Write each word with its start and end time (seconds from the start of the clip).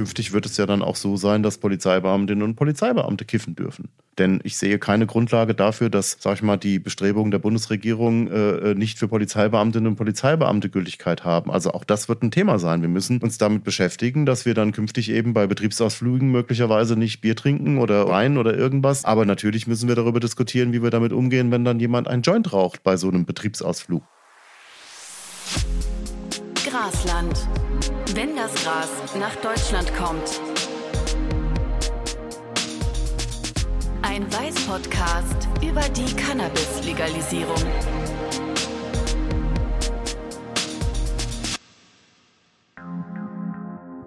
Künftig 0.00 0.32
wird 0.32 0.46
es 0.46 0.56
ja 0.56 0.64
dann 0.64 0.80
auch 0.80 0.96
so 0.96 1.18
sein, 1.18 1.42
dass 1.42 1.58
Polizeibeamtinnen 1.58 2.42
und 2.42 2.54
Polizeibeamte 2.54 3.26
kiffen 3.26 3.54
dürfen. 3.54 3.90
Denn 4.16 4.40
ich 4.44 4.56
sehe 4.56 4.78
keine 4.78 5.04
Grundlage 5.04 5.54
dafür, 5.54 5.90
dass, 5.90 6.16
sag 6.18 6.36
ich 6.36 6.42
mal, 6.42 6.56
die 6.56 6.78
Bestrebungen 6.78 7.30
der 7.30 7.38
Bundesregierung 7.38 8.28
äh, 8.28 8.74
nicht 8.74 8.98
für 8.98 9.08
Polizeibeamtinnen 9.08 9.88
und 9.88 9.96
Polizeibeamte 9.96 10.70
Gültigkeit 10.70 11.26
haben. 11.26 11.50
Also 11.50 11.72
auch 11.72 11.84
das 11.84 12.08
wird 12.08 12.22
ein 12.22 12.30
Thema 12.30 12.58
sein. 12.58 12.80
Wir 12.80 12.88
müssen 12.88 13.18
uns 13.18 13.36
damit 13.36 13.62
beschäftigen, 13.62 14.24
dass 14.24 14.46
wir 14.46 14.54
dann 14.54 14.72
künftig 14.72 15.10
eben 15.10 15.34
bei 15.34 15.46
Betriebsausflügen 15.46 16.30
möglicherweise 16.30 16.96
nicht 16.96 17.20
Bier 17.20 17.36
trinken 17.36 17.76
oder 17.76 18.08
Wein 18.08 18.38
oder 18.38 18.56
irgendwas. 18.56 19.04
Aber 19.04 19.26
natürlich 19.26 19.66
müssen 19.66 19.86
wir 19.86 19.96
darüber 19.96 20.18
diskutieren, 20.18 20.72
wie 20.72 20.82
wir 20.82 20.88
damit 20.88 21.12
umgehen, 21.12 21.50
wenn 21.50 21.66
dann 21.66 21.78
jemand 21.78 22.08
ein 22.08 22.22
Joint 22.22 22.54
raucht 22.54 22.82
bei 22.82 22.96
so 22.96 23.08
einem 23.08 23.26
Betriebsausflug. 23.26 24.02
Grasland. 26.64 27.46
Wenn 28.14 28.34
das 28.34 28.52
Gras 28.56 28.88
nach 29.20 29.36
Deutschland 29.36 29.94
kommt. 29.94 30.40
Ein 34.02 34.24
Weiß-Podcast 34.32 35.48
über 35.62 35.82
die 35.82 36.12
Cannabis-Legalisierung. 36.16 37.54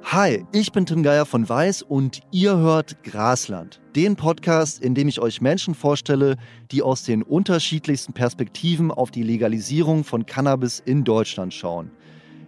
Hi, 0.04 0.46
ich 0.52 0.72
bin 0.74 0.86
Tim 0.86 1.02
Geier 1.02 1.26
von 1.26 1.48
Weiß 1.48 1.82
und 1.82 2.20
ihr 2.32 2.58
hört 2.58 3.04
Grasland, 3.04 3.80
den 3.96 4.18
Podcast, 4.18 4.84
in 4.84 4.96
dem 4.96 5.08
ich 5.08 5.22
euch 5.22 5.40
Menschen 5.40 5.76
vorstelle, 5.76 6.36
die 6.72 6.82
aus 6.82 7.04
den 7.04 7.24
unterschiedlichsten 7.24 8.12
Perspektiven 8.12 8.92
auf 8.92 9.12
die 9.12 9.24
Legalisierung 9.24 10.04
von 10.04 10.26
Cannabis 10.26 10.82
in 10.86 11.06
Deutschland 11.06 11.54
schauen. 11.54 11.90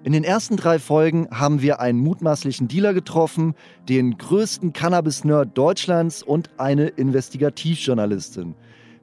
In 0.05 0.13
den 0.13 0.23
ersten 0.23 0.55
drei 0.55 0.77
Folgen 0.77 1.27
haben 1.31 1.63
wir 1.63 1.79
einen 1.79 1.97
mutmaßlichen 1.97 2.67
Dealer 2.67 2.93
getroffen, 2.93 3.55
den 3.89 4.19
größten 4.19 4.71
Cannabis-Nerd 4.71 5.57
Deutschlands 5.57 6.21
und 6.21 6.51
eine 6.59 6.89
Investigativjournalistin. 6.89 8.53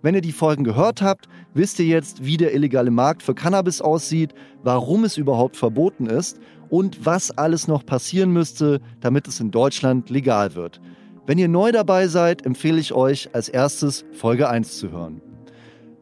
Wenn 0.00 0.14
ihr 0.14 0.20
die 0.20 0.30
Folgen 0.30 0.62
gehört 0.62 1.02
habt, 1.02 1.28
wisst 1.54 1.80
ihr 1.80 1.86
jetzt, 1.86 2.24
wie 2.24 2.36
der 2.36 2.54
illegale 2.54 2.92
Markt 2.92 3.24
für 3.24 3.34
Cannabis 3.34 3.80
aussieht, 3.80 4.32
warum 4.62 5.02
es 5.02 5.16
überhaupt 5.16 5.56
verboten 5.56 6.06
ist 6.06 6.38
und 6.70 7.04
was 7.04 7.36
alles 7.36 7.66
noch 7.66 7.84
passieren 7.84 8.30
müsste, 8.30 8.80
damit 9.00 9.26
es 9.26 9.40
in 9.40 9.50
Deutschland 9.50 10.08
legal 10.08 10.54
wird. 10.54 10.80
Wenn 11.26 11.36
ihr 11.36 11.48
neu 11.48 11.72
dabei 11.72 12.06
seid, 12.06 12.46
empfehle 12.46 12.78
ich 12.78 12.92
euch 12.92 13.34
als 13.34 13.48
erstes 13.48 14.04
Folge 14.12 14.48
1 14.48 14.78
zu 14.78 14.92
hören. 14.92 15.20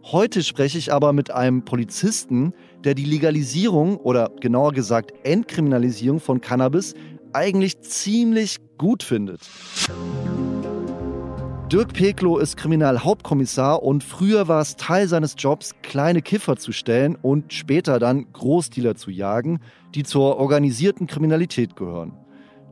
Heute 0.03 0.43
spreche 0.43 0.79
ich 0.79 0.93
aber 0.93 1.13
mit 1.13 1.31
einem 1.31 1.65
Polizisten, 1.65 2.55
der 2.85 2.95
die 2.95 3.05
Legalisierung 3.05 3.97
oder 3.97 4.31
genauer 4.41 4.73
gesagt 4.73 5.13
Entkriminalisierung 5.25 6.21
von 6.21 6.41
Cannabis 6.41 6.95
eigentlich 7.33 7.81
ziemlich 7.81 8.57
gut 8.79 9.03
findet. 9.03 9.41
Dirk 11.73 11.93
Peklo 11.93 12.39
ist 12.39 12.57
Kriminalhauptkommissar 12.57 13.85
und 13.85 14.03
früher 14.03 14.49
war 14.49 14.61
es 14.61 14.75
Teil 14.75 15.07
seines 15.07 15.37
Jobs, 15.39 15.73
kleine 15.83 16.21
Kiffer 16.21 16.57
zu 16.57 16.73
stellen 16.73 17.17
und 17.23 17.53
später 17.53 18.01
dann 18.01 18.33
Großdealer 18.33 18.97
zu 18.97 19.13
jagen, 19.13 19.61
die 19.95 20.03
zur 20.03 20.39
organisierten 20.39 21.07
Kriminalität 21.07 21.77
gehören. 21.77 22.13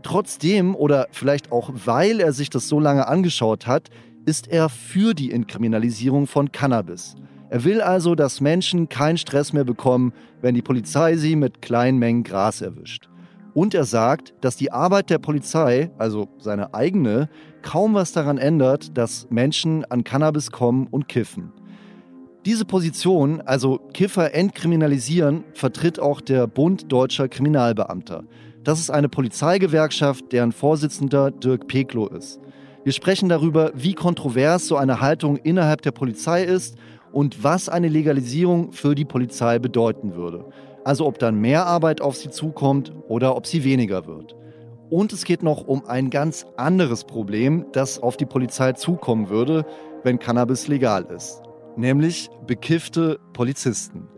Trotzdem 0.02 0.74
oder 0.74 1.06
vielleicht 1.12 1.52
auch 1.52 1.70
weil 1.86 2.18
er 2.18 2.32
sich 2.32 2.50
das 2.50 2.66
so 2.66 2.80
lange 2.80 3.06
angeschaut 3.06 3.68
hat, 3.68 3.88
ist 4.26 4.48
er 4.48 4.68
für 4.68 5.14
die 5.14 5.30
Entkriminalisierung 5.30 6.26
von 6.26 6.50
Cannabis. 6.50 7.14
Er 7.50 7.64
will 7.64 7.80
also, 7.80 8.14
dass 8.14 8.40
Menschen 8.40 8.88
keinen 8.88 9.16
Stress 9.16 9.52
mehr 9.52 9.64
bekommen, 9.64 10.12
wenn 10.42 10.54
die 10.54 10.62
Polizei 10.62 11.16
sie 11.16 11.34
mit 11.34 11.62
kleinen 11.62 11.98
Mengen 11.98 12.22
Gras 12.22 12.60
erwischt. 12.60 13.08
Und 13.54 13.74
er 13.74 13.84
sagt, 13.84 14.34
dass 14.42 14.56
die 14.56 14.70
Arbeit 14.70 15.10
der 15.10 15.18
Polizei, 15.18 15.90
also 15.98 16.28
seine 16.38 16.74
eigene, 16.74 17.28
kaum 17.62 17.94
was 17.94 18.12
daran 18.12 18.38
ändert, 18.38 18.96
dass 18.96 19.26
Menschen 19.30 19.84
an 19.86 20.04
Cannabis 20.04 20.50
kommen 20.50 20.86
und 20.90 21.08
kiffen. 21.08 21.52
Diese 22.44 22.64
Position, 22.64 23.40
also 23.40 23.80
Kiffer 23.94 24.34
entkriminalisieren, 24.34 25.44
vertritt 25.54 25.98
auch 25.98 26.20
der 26.20 26.46
Bund 26.46 26.92
Deutscher 26.92 27.28
Kriminalbeamter. 27.28 28.24
Das 28.62 28.78
ist 28.78 28.90
eine 28.90 29.08
Polizeigewerkschaft, 29.08 30.32
deren 30.32 30.52
Vorsitzender 30.52 31.30
Dirk 31.30 31.66
Peklo 31.66 32.06
ist. 32.06 32.40
Wir 32.84 32.92
sprechen 32.92 33.28
darüber, 33.28 33.72
wie 33.74 33.94
kontrovers 33.94 34.68
so 34.68 34.76
eine 34.76 35.00
Haltung 35.00 35.36
innerhalb 35.36 35.82
der 35.82 35.90
Polizei 35.90 36.44
ist 36.44 36.76
und 37.12 37.42
was 37.44 37.68
eine 37.68 37.88
Legalisierung 37.88 38.72
für 38.72 38.94
die 38.94 39.04
Polizei 39.04 39.58
bedeuten 39.58 40.14
würde. 40.14 40.44
Also 40.84 41.06
ob 41.06 41.18
dann 41.18 41.40
mehr 41.40 41.66
Arbeit 41.66 42.00
auf 42.00 42.16
sie 42.16 42.30
zukommt 42.30 42.92
oder 43.08 43.36
ob 43.36 43.46
sie 43.46 43.64
weniger 43.64 44.06
wird. 44.06 44.36
Und 44.90 45.12
es 45.12 45.24
geht 45.24 45.42
noch 45.42 45.66
um 45.66 45.84
ein 45.86 46.08
ganz 46.08 46.46
anderes 46.56 47.04
Problem, 47.04 47.66
das 47.72 48.02
auf 48.02 48.16
die 48.16 48.24
Polizei 48.24 48.72
zukommen 48.72 49.28
würde, 49.28 49.66
wenn 50.02 50.18
Cannabis 50.18 50.66
legal 50.68 51.04
ist. 51.14 51.42
Nämlich 51.76 52.30
bekiffte 52.46 53.18
Polizisten. 53.34 54.08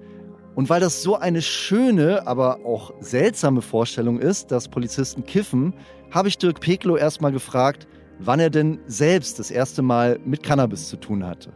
Und 0.54 0.68
weil 0.68 0.80
das 0.80 1.02
so 1.02 1.16
eine 1.16 1.42
schöne, 1.42 2.26
aber 2.26 2.64
auch 2.64 2.92
seltsame 3.00 3.62
Vorstellung 3.62 4.18
ist, 4.18 4.50
dass 4.52 4.68
Polizisten 4.68 5.24
kiffen, 5.24 5.74
habe 6.10 6.28
ich 6.28 6.38
Dirk 6.38 6.60
Peklo 6.60 6.96
erstmal 6.96 7.32
gefragt, 7.32 7.86
wann 8.18 8.40
er 8.40 8.50
denn 8.50 8.78
selbst 8.86 9.38
das 9.38 9.50
erste 9.50 9.82
Mal 9.82 10.18
mit 10.24 10.42
Cannabis 10.42 10.88
zu 10.88 10.96
tun 10.96 11.26
hatte. 11.26 11.52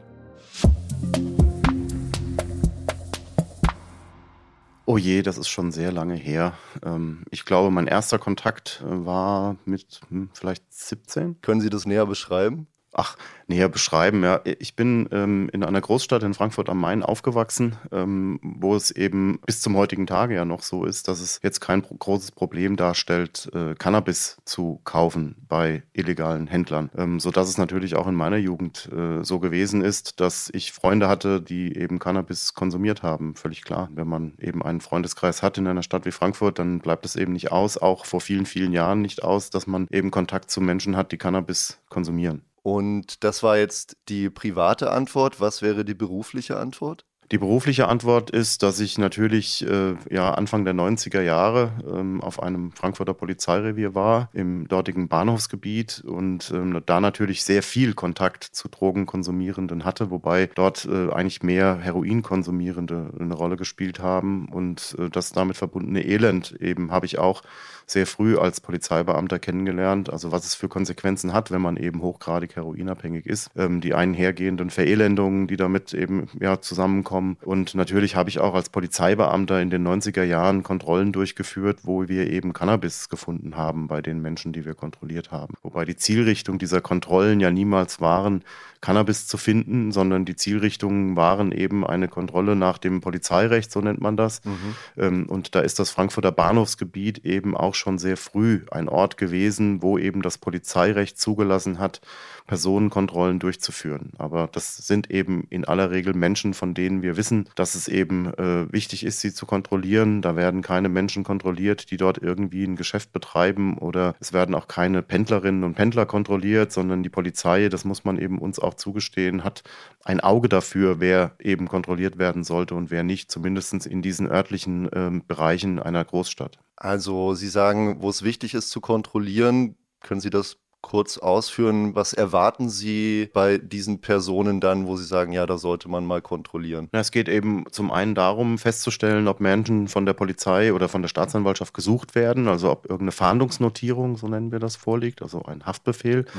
Oh 4.87 4.99
je, 4.99 5.23
das 5.23 5.39
ist 5.39 5.49
schon 5.49 5.73
sehr 5.73 5.91
lange 5.91 6.15
her. 6.15 6.53
Ähm, 6.85 7.25
ich 7.31 7.45
glaube, 7.45 7.71
mein 7.71 7.89
erster 7.89 8.19
Kontakt 8.19 8.81
äh, 8.87 9.05
war 9.05 9.57
mit 9.65 10.01
hm, 10.09 10.31
vielleicht 10.35 10.73
17. 10.73 11.41
Können 11.41 11.61
Sie 11.61 11.71
das 11.71 11.85
näher 11.85 12.07
beschreiben? 12.07 12.69
Ach, 12.95 13.17
näher 13.49 13.69
beschreiben, 13.69 14.23
ja. 14.23 14.41
Ich 14.45 14.77
bin 14.77 15.09
ähm, 15.13 15.51
in 15.53 15.65
einer 15.65 15.81
Großstadt 15.81 16.23
in 16.23 16.35
Frankfurt 16.35 16.69
am 16.69 16.81
Main 16.81 17.03
aufgewachsen, 17.03 17.77
ähm, 17.93 18.39
wo 18.43 18.75
es 18.75 18.91
eben 18.91 19.41
bis 19.45 19.61
zum 19.61 19.77
heutigen 19.77 20.07
Tage 20.07 20.35
ja 20.35 20.45
noch 20.45 20.63
so 20.63 20.85
ist, 20.85 21.09
dass 21.09 21.21
es 21.21 21.41
jetzt 21.43 21.61
kein 21.61 21.83
großes 21.83 22.33
Problem 22.33 22.77
darstellt, 22.77 23.51
äh, 23.53 23.75
Cannabis 23.75 24.39
zu 24.45 24.81
kaufen 24.85 25.37
bei 25.49 25.83
illegalen 25.93 26.47
Händlern. 26.47 26.91
Ähm, 26.97 27.21
sodass 27.21 27.49
es 27.49 27.59
natürlich 27.59 27.97
auch 27.97 28.07
in 28.07 28.15
meiner 28.15 28.37
Jugend 28.37 28.89
äh, 28.93 29.25
so 29.25 29.41
gewesen 29.41 29.83
ist, 29.83 30.21
dass 30.21 30.51
ich 30.53 30.73
Freunde 30.73 31.09
hatte, 31.09 31.41
die 31.41 31.77
eben 31.77 31.99
Cannabis 31.99 32.55
konsumiert 32.55 33.03
haben. 33.03 33.35
Völlig 33.35 33.65
klar. 33.65 33.89
Wenn 33.93 34.09
man 34.09 34.35
eben 34.39 34.63
einen 34.63 34.81
Freundeskreis 34.81 35.43
hat 35.43 35.59
in 35.59 35.67
einer 35.67 35.83
Stadt 35.83 36.07
wie 36.07 36.13
Frankfurt, 36.13 36.59
dann 36.59 36.79
bleibt 36.79 37.05
es 37.05 37.17
eben 37.17 37.33
nicht 37.33 37.53
aus, 37.53 37.77
auch 37.77 38.07
vor 38.07 38.21
vielen, 38.21 38.47
vielen 38.47 38.73
Jahren 38.73 39.03
nicht 39.03 39.23
aus, 39.23 39.51
dass 39.51 39.67
man 39.67 39.87
eben 39.91 40.11
Kontakt 40.11 40.51
zu 40.51 40.61
Menschen 40.61 40.97
hat, 40.97 41.13
die 41.13 41.19
Cannabis 41.19 41.79
konsumieren. 41.89 42.43
Und 42.65 43.23
das 43.25 43.43
war 43.43 43.59
jetzt 43.59 43.99
die 44.09 44.31
private 44.31 44.91
Antwort. 44.91 45.39
Was 45.39 45.61
wäre 45.61 45.85
die 45.85 45.93
berufliche 45.93 46.57
Antwort? 46.57 47.05
Die 47.31 47.37
berufliche 47.39 47.89
Antwort 47.89 48.31
ist, 48.31 48.63
dass 48.63 48.81
ich 48.81 48.97
natürlich 48.97 49.67
äh, 49.67 49.97
ja, 50.11 50.33
Anfang 50.33 50.65
der 50.65 50.73
90er 50.75 51.21
Jahre 51.21 51.73
ähm, 51.87 52.23
auf 52.23 52.43
einem 52.43 52.73
Frankfurter 52.73 53.13
Polizeirevier 53.13 53.95
war, 53.95 54.31
im 54.33 54.67
dortigen 54.69 55.09
Bahnhofsgebiet 55.09 56.03
und 56.07 56.51
ähm, 56.55 56.83
da 56.87 57.01
natürlich 57.01 57.45
sehr 57.45 57.63
viel 57.63 57.93
Kontakt 57.93 58.45
zu 58.45 58.69
Drogenkonsumierenden 58.69 59.85
hatte, 59.85 60.11
wobei 60.11 60.51
dort 60.55 60.87
äh, 60.87 61.11
eigentlich 61.13 61.43
mehr 61.43 61.79
Heroinkonsumierende 61.79 63.11
eine 63.19 63.35
Rolle 63.35 63.57
gespielt 63.57 64.01
haben 64.01 64.49
und 64.51 64.97
äh, 64.99 65.11
das 65.11 65.33
damit 65.33 65.59
verbundene 65.59 66.05
Elend 66.05 66.53
eben 66.61 66.93
habe 66.93 67.07
ich 67.07 67.19
auch 67.19 67.43
sehr 67.87 68.07
früh 68.07 68.37
als 68.37 68.61
Polizeibeamter 68.61 69.39
kennengelernt, 69.39 70.11
also 70.11 70.33
was 70.33 70.45
es 70.45 70.55
für 70.55 70.69
Konsequenzen 70.69 71.33
hat, 71.33 71.51
wenn 71.51 71.63
man 71.63 71.77
eben 71.77 72.03
hochgradig 72.03 72.57
heroinabhängig 72.57 73.27
ist. 73.27 73.51
Ähm, 73.57 73.81
die 73.81 73.95
einhergehenden 73.95 74.71
Verelendungen, 74.71 75.47
die 75.47 75.57
damit 75.57 75.95
eben 75.95 76.29
ja, 76.41 76.61
zusammenkommen. 76.61 77.37
Und 77.43 77.75
natürlich 77.75 78.17
habe 78.17 78.31
ich 78.31 78.39
auch 78.39 78.55
als 78.55 78.69
Polizeibeamter 78.69 79.61
in 79.61 79.71
den 79.71 79.87
90er 79.87 80.25
Jahren 80.25 80.63
Kontrollen 80.63 81.13
durchgeführt, 81.13 81.81
wo 81.83 82.09
wir 82.09 82.31
eben 82.31 82.53
Cannabis 82.53 83.09
gefunden 83.09 83.57
haben 83.57 83.89
bei 83.89 84.03
den 84.03 84.21
Menschen, 84.23 84.53
die 84.53 84.65
wir 84.65 84.75
kontrolliert 84.75 85.31
haben. 85.31 85.55
Wobei 85.63 85.85
die 85.85 85.97
Zielrichtung 85.97 86.59
dieser 86.59 86.81
Kontrollen 86.81 87.41
ja 87.41 87.51
niemals 87.51 88.01
waren, 88.01 88.43
Cannabis 88.85 89.27
zu 89.27 89.39
finden, 89.39 89.93
sondern 89.93 90.27
die 90.27 90.37
Zielrichtungen 90.37 91.17
waren 91.17 91.53
eben 91.53 91.87
eine 91.87 92.07
Kontrolle 92.07 92.55
nach 92.55 92.77
dem 92.77 93.01
Polizeirecht, 93.01 93.73
so 93.73 93.81
nennt 93.81 94.03
man 94.03 94.19
das. 94.19 94.45
Mhm. 94.45 94.77
Ähm, 94.99 95.27
und 95.27 95.55
da 95.55 95.61
ist 95.61 95.79
das 95.79 95.91
Frankfurter 95.91 96.33
Bahnhofsgebiet 96.33 97.25
eben 97.25 97.57
auch 97.57 97.75
schon 97.75 97.97
sehr 97.97 98.19
früh 98.19 98.61
ein 98.71 98.91
Ort 98.91 99.17
gewesen, 99.17 99.81
wo 99.81 99.97
eben 99.97 100.21
das 100.21 100.37
Polizeirecht 100.37 101.19
zugelassen 101.19 101.79
hat, 101.79 102.03
Personenkontrollen 102.47 103.39
durchzuführen. 103.39 104.13
Aber 104.19 104.49
das 104.53 104.77
sind 104.77 105.11
eben 105.11 105.47
in 105.49 105.65
aller 105.65 105.91
Regel 105.91 106.13
Menschen, 106.13 106.53
von 106.53 106.75
denen 106.75 107.03
wir 107.03 107.17
wissen, 107.17 107.49
dass 107.55 107.75
es 107.75 107.89
eben 107.89 108.27
äh, 108.35 108.71
wichtig 108.71 109.05
ist, 109.05 109.21
sie 109.21 109.33
zu 109.33 109.47
kontrollieren. 109.47 110.21
Da 110.21 110.37
werden 110.37 110.61
keine 110.61 110.89
Menschen 110.89 111.25
kontrolliert, 111.25 111.91
die 111.91 111.97
dort 111.97 112.19
irgendwie 112.19 112.65
ein 112.65 112.77
Geschäft 112.77 113.13
betreiben 113.13 113.79
oder 113.79 114.15
es 114.21 114.33
werden 114.33 114.55
auch 114.55 114.69
keine 114.69 115.03
Pendlerinnen 115.03 115.65
und 115.65 115.75
Pendler 115.75 116.05
kontrolliert, 116.05 116.71
sondern 116.71 117.03
die 117.03 117.09
Polizei, 117.09 117.69
das 117.69 117.85
muss 117.85 118.05
man 118.05 118.19
eben 118.19 118.39
uns 118.39 118.59
auch 118.59 118.75
zugestehen, 118.75 119.43
hat 119.43 119.63
ein 120.05 120.21
Auge 120.21 120.49
dafür, 120.49 121.01
wer 121.01 121.33
eben 121.41 121.67
kontrolliert 121.67 122.19
werden 122.19 122.45
sollte 122.45 122.75
und 122.75 122.91
wer 122.91 123.05
nicht, 123.05 123.31
zumindest 123.31 123.87
in 123.87 124.03
diesen 124.03 124.31
örtlichen 124.31 124.93
äh, 124.93 125.21
Bereichen 125.27 125.79
einer 125.79 126.05
Großstadt. 126.05 126.59
Also 126.77 127.35
Sie 127.35 127.49
sagen, 127.49 128.03
wo 128.03 128.11
es 128.11 128.23
wichtig 128.23 128.53
ist 128.55 128.69
zu 128.69 128.81
kontrollieren, 128.81 129.77
können 130.01 130.21
Sie 130.21 130.31
das 130.31 130.59
kurz 130.85 131.17
ausführen, 131.17 131.95
was 131.95 132.13
erwarten 132.13 132.69
Sie 132.69 133.31
bei 133.33 133.57
diesen 133.57 134.03
Personen 134.03 134.61
dann, 134.61 134.87
wo 134.87 134.97
Sie 134.97 135.05
sagen, 135.05 135.33
ja, 135.33 135.47
da 135.47 135.57
sollte 135.57 135.89
man 135.89 136.05
mal 136.05 136.21
kontrollieren? 136.21 136.91
Es 136.93 137.11
geht 137.11 137.27
eben 137.31 137.65
zum 137.71 137.91
einen 137.91 138.15
darum, 138.15 138.59
festzustellen, 138.59 139.27
ob 139.27 139.41
Menschen 139.41 139.89
von 139.89 140.05
der 140.05 140.13
Polizei 140.13 140.75
oder 140.75 140.91
von 140.91 141.01
der 141.01 141.09
Staatsanwaltschaft 141.09 141.73
gesucht 141.73 142.15
werden, 142.15 142.49
also 142.49 142.71
ob 142.71 142.85
irgendeine 142.85 143.13
Fahndungsnotierung, 143.13 144.19
so 144.19 144.29
nennen 144.29 144.53
wir 144.53 144.59
das, 144.59 144.77
vorliegt, 144.77 145.23
also 145.23 145.43
ein 145.45 145.65
Haftbefehl. 145.65 146.27
Mhm. 146.35 146.39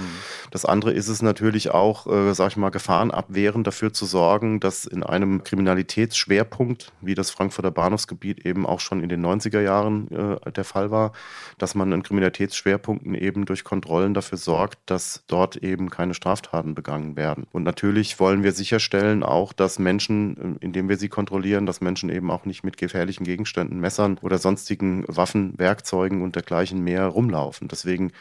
Das 0.52 0.64
andere 0.64 0.94
ist 0.94 1.08
es 1.08 1.24
natürlich 1.24 1.72
auch, 1.72 2.06
äh, 2.06 2.36
sag 2.36 2.50
ich 2.50 2.58
mal, 2.58 2.70
Gefahren 2.70 3.10
abwehren, 3.10 3.64
dafür 3.64 3.94
zu 3.94 4.06
sorgen, 4.06 4.60
dass 4.60 4.86
in 4.86 5.02
einem 5.02 5.44
Kriminalitätsschwerpunkt, 5.44 6.92
wie 7.02 7.16
das 7.16 7.32
Frankfurter 7.32 7.72
Bahnhofsgebiet 7.72 8.46
eben 8.46 8.68
auch 8.68 8.80
schon 8.80 9.02
in 9.02 9.10
den 9.10 9.26
90er 9.26 9.62
Jahren 9.62 10.12
äh, 10.12 10.52
der 10.52 10.66
Fall 10.66 10.92
war, 10.92 11.14
dass 11.58 11.74
man 11.74 11.92
in 11.92 12.04
Kriminalitätsschwerpunkten 12.04 13.16
eben 13.16 13.46
durch 13.46 13.64
Kontrollen 13.64 14.14
dafür 14.14 14.35
dafür 14.36 14.38
sorgt, 14.38 14.80
dass 14.86 15.24
dort 15.28 15.58
eben 15.58 15.90
keine 15.90 16.14
Straftaten 16.14 16.76
begangen 16.76 17.16
werden. 17.16 17.48
Und 17.52 17.64
natürlich 17.64 18.20
wollen 18.20 18.44
wir 18.44 18.52
sicherstellen 18.52 19.24
auch, 19.24 19.54
dass 19.54 19.80
Menschen, 19.80 20.58
äh, 20.60 20.66
indem 20.66 20.90
wir 20.90 20.98
sie 20.98 21.10
kontrollieren, 21.10 21.66
dass 21.66 21.82
Menschen 21.82 22.10
eben 22.10 22.32
auch 22.32 22.46
nicht 22.46 22.64
mit 22.64 22.78
gefährlichen 22.78 23.24
Gegenständen, 23.24 23.80
Messern 23.80 24.18
oder 24.22 24.38
sonstigen 24.38 25.06
Waffen, 25.08 25.58
Werkzeugen 25.58 26.22
und 26.22 26.36
dergleichen 26.36 26.82
mehr 26.84 27.08
rumlaufen. 27.08 27.68
Deswegen 27.68 28.12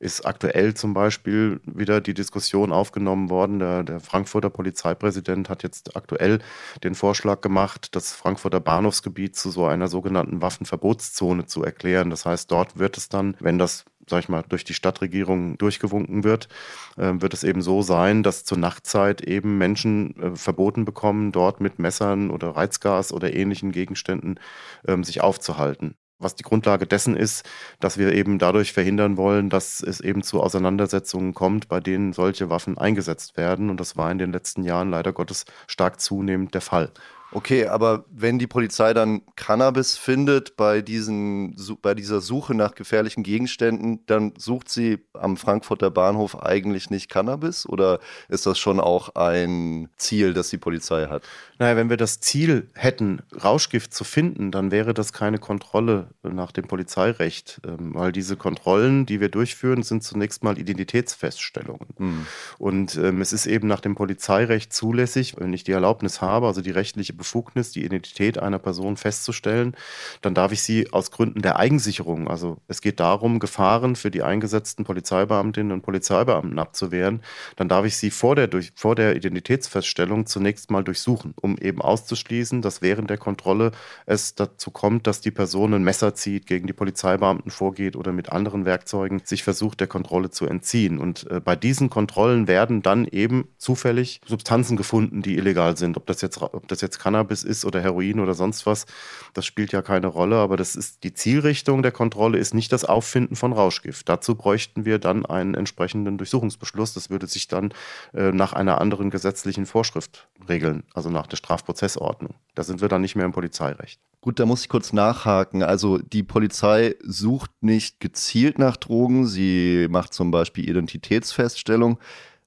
ist 0.00 0.26
aktuell 0.26 0.74
zum 0.74 0.92
Beispiel 0.92 1.60
wieder 1.64 2.00
die 2.00 2.14
Diskussion 2.14 2.72
aufgenommen 2.72 3.30
worden. 3.30 3.58
Der, 3.58 3.82
der, 3.84 4.00
Frankfurter 4.00 4.50
Polizeipräsident 4.50 5.48
hat 5.48 5.62
jetzt 5.62 5.96
aktuell 5.96 6.40
den 6.82 6.94
Vorschlag 6.94 7.40
gemacht, 7.40 7.94
das 7.94 8.12
Frankfurter 8.12 8.60
Bahnhofsgebiet 8.60 9.36
zu 9.36 9.50
so 9.50 9.66
einer 9.66 9.88
sogenannten 9.88 10.42
Waffenverbotszone 10.42 11.46
zu 11.46 11.62
erklären. 11.62 12.10
Das 12.10 12.26
heißt, 12.26 12.50
dort 12.50 12.78
wird 12.78 12.96
es 12.96 13.08
dann, 13.08 13.36
wenn 13.40 13.58
das 13.58 13.84
sag 14.08 14.20
ich 14.20 14.28
mal, 14.28 14.44
durch 14.48 14.64
die 14.64 14.74
Stadtregierung 14.74 15.58
durchgewunken 15.58 16.24
wird, 16.24 16.48
äh, 16.96 17.12
wird 17.16 17.34
es 17.34 17.44
eben 17.44 17.62
so 17.62 17.82
sein, 17.82 18.22
dass 18.22 18.44
zur 18.44 18.58
Nachtzeit 18.58 19.22
eben 19.22 19.58
Menschen 19.58 20.20
äh, 20.20 20.36
verboten 20.36 20.84
bekommen, 20.84 21.32
dort 21.32 21.60
mit 21.60 21.78
Messern 21.78 22.30
oder 22.30 22.50
Reizgas 22.50 23.12
oder 23.12 23.34
ähnlichen 23.34 23.72
Gegenständen 23.72 24.38
ähm, 24.86 25.04
sich 25.04 25.20
aufzuhalten. 25.20 25.96
Was 26.20 26.36
die 26.36 26.44
Grundlage 26.44 26.86
dessen 26.86 27.16
ist, 27.16 27.44
dass 27.80 27.98
wir 27.98 28.12
eben 28.12 28.38
dadurch 28.38 28.72
verhindern 28.72 29.16
wollen, 29.16 29.50
dass 29.50 29.82
es 29.82 30.00
eben 30.00 30.22
zu 30.22 30.40
Auseinandersetzungen 30.40 31.34
kommt, 31.34 31.68
bei 31.68 31.80
denen 31.80 32.12
solche 32.12 32.48
Waffen 32.50 32.78
eingesetzt 32.78 33.36
werden. 33.36 33.68
Und 33.68 33.80
das 33.80 33.96
war 33.96 34.10
in 34.10 34.18
den 34.18 34.32
letzten 34.32 34.62
Jahren 34.62 34.90
leider 34.90 35.12
Gottes 35.12 35.44
stark 35.66 36.00
zunehmend 36.00 36.54
der 36.54 36.60
Fall. 36.60 36.92
Okay, 37.34 37.66
aber 37.66 38.04
wenn 38.12 38.38
die 38.38 38.46
Polizei 38.46 38.94
dann 38.94 39.22
Cannabis 39.34 39.96
findet 39.96 40.56
bei, 40.56 40.82
diesen, 40.82 41.56
bei 41.82 41.94
dieser 41.94 42.20
Suche 42.20 42.54
nach 42.54 42.76
gefährlichen 42.76 43.24
Gegenständen, 43.24 44.06
dann 44.06 44.34
sucht 44.38 44.68
sie 44.68 45.00
am 45.14 45.36
Frankfurter 45.36 45.90
Bahnhof 45.90 46.40
eigentlich 46.40 46.90
nicht 46.90 47.10
Cannabis 47.10 47.68
oder 47.68 47.98
ist 48.28 48.46
das 48.46 48.56
schon 48.60 48.78
auch 48.78 49.16
ein 49.16 49.88
Ziel, 49.96 50.32
das 50.32 50.50
die 50.50 50.58
Polizei 50.58 51.06
hat? 51.08 51.24
Naja, 51.58 51.74
wenn 51.74 51.90
wir 51.90 51.96
das 51.96 52.20
Ziel 52.20 52.68
hätten, 52.74 53.20
Rauschgift 53.42 53.92
zu 53.92 54.04
finden, 54.04 54.52
dann 54.52 54.70
wäre 54.70 54.94
das 54.94 55.12
keine 55.12 55.38
Kontrolle 55.38 56.10
nach 56.22 56.52
dem 56.52 56.68
Polizeirecht, 56.68 57.60
ähm, 57.66 57.94
weil 57.94 58.12
diese 58.12 58.36
Kontrollen, 58.36 59.06
die 59.06 59.20
wir 59.20 59.28
durchführen, 59.28 59.82
sind 59.82 60.04
zunächst 60.04 60.44
mal 60.44 60.56
Identitätsfeststellungen. 60.56 61.88
Hm. 61.96 62.26
Und 62.58 62.96
ähm, 62.96 63.20
es 63.20 63.32
ist 63.32 63.46
eben 63.46 63.66
nach 63.66 63.80
dem 63.80 63.96
Polizeirecht 63.96 64.72
zulässig, 64.72 65.34
wenn 65.38 65.52
ich 65.52 65.64
die 65.64 65.72
Erlaubnis 65.72 66.20
habe, 66.20 66.46
also 66.46 66.60
die 66.60 66.70
rechtliche 66.70 67.12
Befugnis, 67.24 67.72
die 67.72 67.84
Identität 67.84 68.38
einer 68.38 68.58
Person 68.58 68.98
festzustellen, 68.98 69.74
dann 70.20 70.34
darf 70.34 70.52
ich 70.52 70.62
sie 70.62 70.92
aus 70.92 71.10
Gründen 71.10 71.40
der 71.40 71.58
Eigensicherung, 71.58 72.28
also 72.28 72.58
es 72.68 72.82
geht 72.82 73.00
darum, 73.00 73.38
Gefahren 73.38 73.96
für 73.96 74.10
die 74.10 74.22
eingesetzten 74.22 74.84
Polizeibeamtinnen 74.84 75.72
und 75.72 75.80
Polizeibeamten 75.80 76.58
abzuwehren, 76.58 77.22
dann 77.56 77.68
darf 77.68 77.86
ich 77.86 77.96
sie 77.96 78.10
vor 78.10 78.36
der, 78.36 78.46
durch, 78.46 78.72
vor 78.74 78.94
der 78.94 79.16
Identitätsfeststellung 79.16 80.26
zunächst 80.26 80.70
mal 80.70 80.84
durchsuchen, 80.84 81.32
um 81.40 81.56
eben 81.56 81.80
auszuschließen, 81.80 82.60
dass 82.60 82.82
während 82.82 83.08
der 83.08 83.18
Kontrolle 83.18 83.72
es 84.04 84.34
dazu 84.34 84.70
kommt, 84.70 85.06
dass 85.06 85.22
die 85.22 85.30
Person 85.30 85.72
ein 85.72 85.82
Messer 85.82 86.14
zieht, 86.14 86.46
gegen 86.46 86.66
die 86.66 86.74
Polizeibeamten 86.74 87.50
vorgeht 87.50 87.96
oder 87.96 88.12
mit 88.12 88.30
anderen 88.30 88.66
Werkzeugen 88.66 89.22
sich 89.24 89.44
versucht, 89.44 89.80
der 89.80 89.86
Kontrolle 89.86 90.28
zu 90.28 90.44
entziehen. 90.46 90.98
Und 90.98 91.30
äh, 91.30 91.40
bei 91.40 91.56
diesen 91.56 91.88
Kontrollen 91.88 92.48
werden 92.48 92.82
dann 92.82 93.06
eben 93.06 93.48
zufällig 93.56 94.20
Substanzen 94.26 94.76
gefunden, 94.76 95.22
die 95.22 95.36
illegal 95.36 95.76
sind. 95.78 95.96
Ob 95.96 96.06
das 96.06 96.20
jetzt, 96.20 96.42
ob 96.42 96.68
das 96.68 96.80
jetzt 96.80 96.98
Cannabis 96.98 97.13
ist 97.22 97.64
oder 97.64 97.80
Heroin 97.80 98.20
oder 98.20 98.34
sonst 98.34 98.66
was, 98.66 98.86
das 99.32 99.46
spielt 99.46 99.72
ja 99.72 99.82
keine 99.82 100.08
Rolle. 100.08 100.36
Aber 100.36 100.56
das 100.56 100.76
ist 100.76 101.04
die 101.04 101.14
Zielrichtung 101.14 101.82
der 101.82 101.92
Kontrolle 101.92 102.38
ist 102.38 102.54
nicht 102.54 102.72
das 102.72 102.84
Auffinden 102.84 103.36
von 103.36 103.52
Rauschgift. 103.52 104.08
Dazu 104.08 104.34
bräuchten 104.34 104.84
wir 104.84 104.98
dann 104.98 105.24
einen 105.26 105.54
entsprechenden 105.54 106.18
Durchsuchungsbeschluss. 106.18 106.94
Das 106.94 107.10
würde 107.10 107.26
sich 107.26 107.48
dann 107.48 107.72
äh, 108.12 108.32
nach 108.32 108.52
einer 108.52 108.80
anderen 108.80 109.10
gesetzlichen 109.10 109.66
Vorschrift 109.66 110.28
regeln, 110.48 110.84
also 110.94 111.10
nach 111.10 111.26
der 111.26 111.36
Strafprozessordnung. 111.36 112.34
Da 112.54 112.64
sind 112.64 112.80
wir 112.80 112.88
dann 112.88 113.02
nicht 113.02 113.16
mehr 113.16 113.26
im 113.26 113.32
Polizeirecht. 113.32 114.00
Gut, 114.24 114.40
da 114.40 114.46
muss 114.46 114.62
ich 114.62 114.70
kurz 114.70 114.94
nachhaken. 114.94 115.62
Also 115.62 115.98
die 115.98 116.22
Polizei 116.22 116.94
sucht 117.02 117.50
nicht 117.60 118.00
gezielt 118.00 118.58
nach 118.58 118.78
Drogen, 118.78 119.26
sie 119.26 119.86
macht 119.90 120.14
zum 120.14 120.30
Beispiel 120.30 120.66
Identitätsfeststellung. 120.66 121.98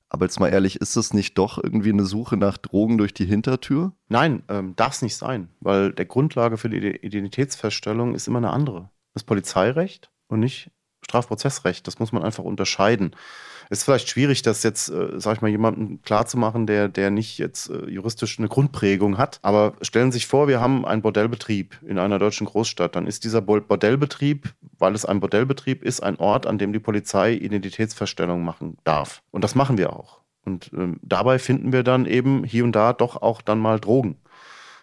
Aber 0.09 0.25
jetzt 0.25 0.39
mal 0.39 0.49
ehrlich, 0.49 0.79
ist 0.79 0.95
das 0.95 1.13
nicht 1.13 1.37
doch 1.37 1.61
irgendwie 1.61 1.91
eine 1.91 2.05
Suche 2.05 2.37
nach 2.37 2.57
Drogen 2.57 2.97
durch 2.97 3.13
die 3.13 3.25
Hintertür? 3.25 3.93
Nein, 4.07 4.43
ähm, 4.47 4.75
darf 4.75 4.93
es 4.93 5.01
nicht 5.01 5.17
sein, 5.17 5.49
weil 5.59 5.91
der 5.91 6.05
Grundlage 6.05 6.57
für 6.57 6.69
die 6.69 6.77
Identitätsfeststellung 6.77 8.15
ist 8.15 8.27
immer 8.27 8.37
eine 8.37 8.51
andere. 8.51 8.89
Das 9.13 9.23
Polizeirecht 9.23 10.09
und 10.27 10.39
nicht 10.39 10.71
Strafprozessrecht. 11.01 11.87
Das 11.87 11.99
muss 11.99 12.11
man 12.11 12.23
einfach 12.23 12.43
unterscheiden. 12.43 13.15
Ist 13.69 13.83
vielleicht 13.83 14.09
schwierig, 14.09 14.41
das 14.41 14.63
jetzt, 14.63 14.89
äh, 14.89 15.19
sag 15.19 15.37
ich 15.37 15.41
mal, 15.41 15.49
jemandem 15.49 16.01
klarzumachen, 16.01 16.67
der, 16.67 16.87
der 16.87 17.09
nicht 17.11 17.37
jetzt 17.37 17.69
äh, 17.69 17.89
juristisch 17.89 18.39
eine 18.39 18.47
Grundprägung 18.47 19.17
hat. 19.17 19.39
Aber 19.41 19.73
stellen 19.81 20.11
Sie 20.11 20.17
sich 20.17 20.27
vor, 20.27 20.47
wir 20.47 20.61
haben 20.61 20.85
einen 20.85 21.01
Bordellbetrieb 21.01 21.79
in 21.85 21.99
einer 21.99 22.19
deutschen 22.19 22.47
Großstadt. 22.47 22.95
Dann 22.95 23.07
ist 23.07 23.23
dieser 23.23 23.41
Bordellbetrieb, 23.41 24.53
weil 24.77 24.95
es 24.95 25.05
ein 25.05 25.19
Bordellbetrieb 25.19 25.83
ist, 25.83 26.01
ein 26.01 26.17
Ort, 26.17 26.45
an 26.45 26.57
dem 26.57 26.73
die 26.73 26.79
Polizei 26.79 27.33
Identitätsfeststellung 27.33 28.43
machen 28.43 28.77
darf. 28.83 29.21
Und 29.31 29.43
das 29.43 29.55
machen 29.55 29.77
wir 29.77 29.93
auch. 29.93 30.21
Und 30.45 30.71
ähm, 30.73 30.99
dabei 31.01 31.39
finden 31.39 31.73
wir 31.73 31.83
dann 31.83 32.05
eben 32.05 32.45
hier 32.45 32.63
und 32.63 32.71
da 32.71 32.93
doch 32.93 33.21
auch 33.21 33.41
dann 33.41 33.59
mal 33.59 33.79
Drogen. 33.79 34.17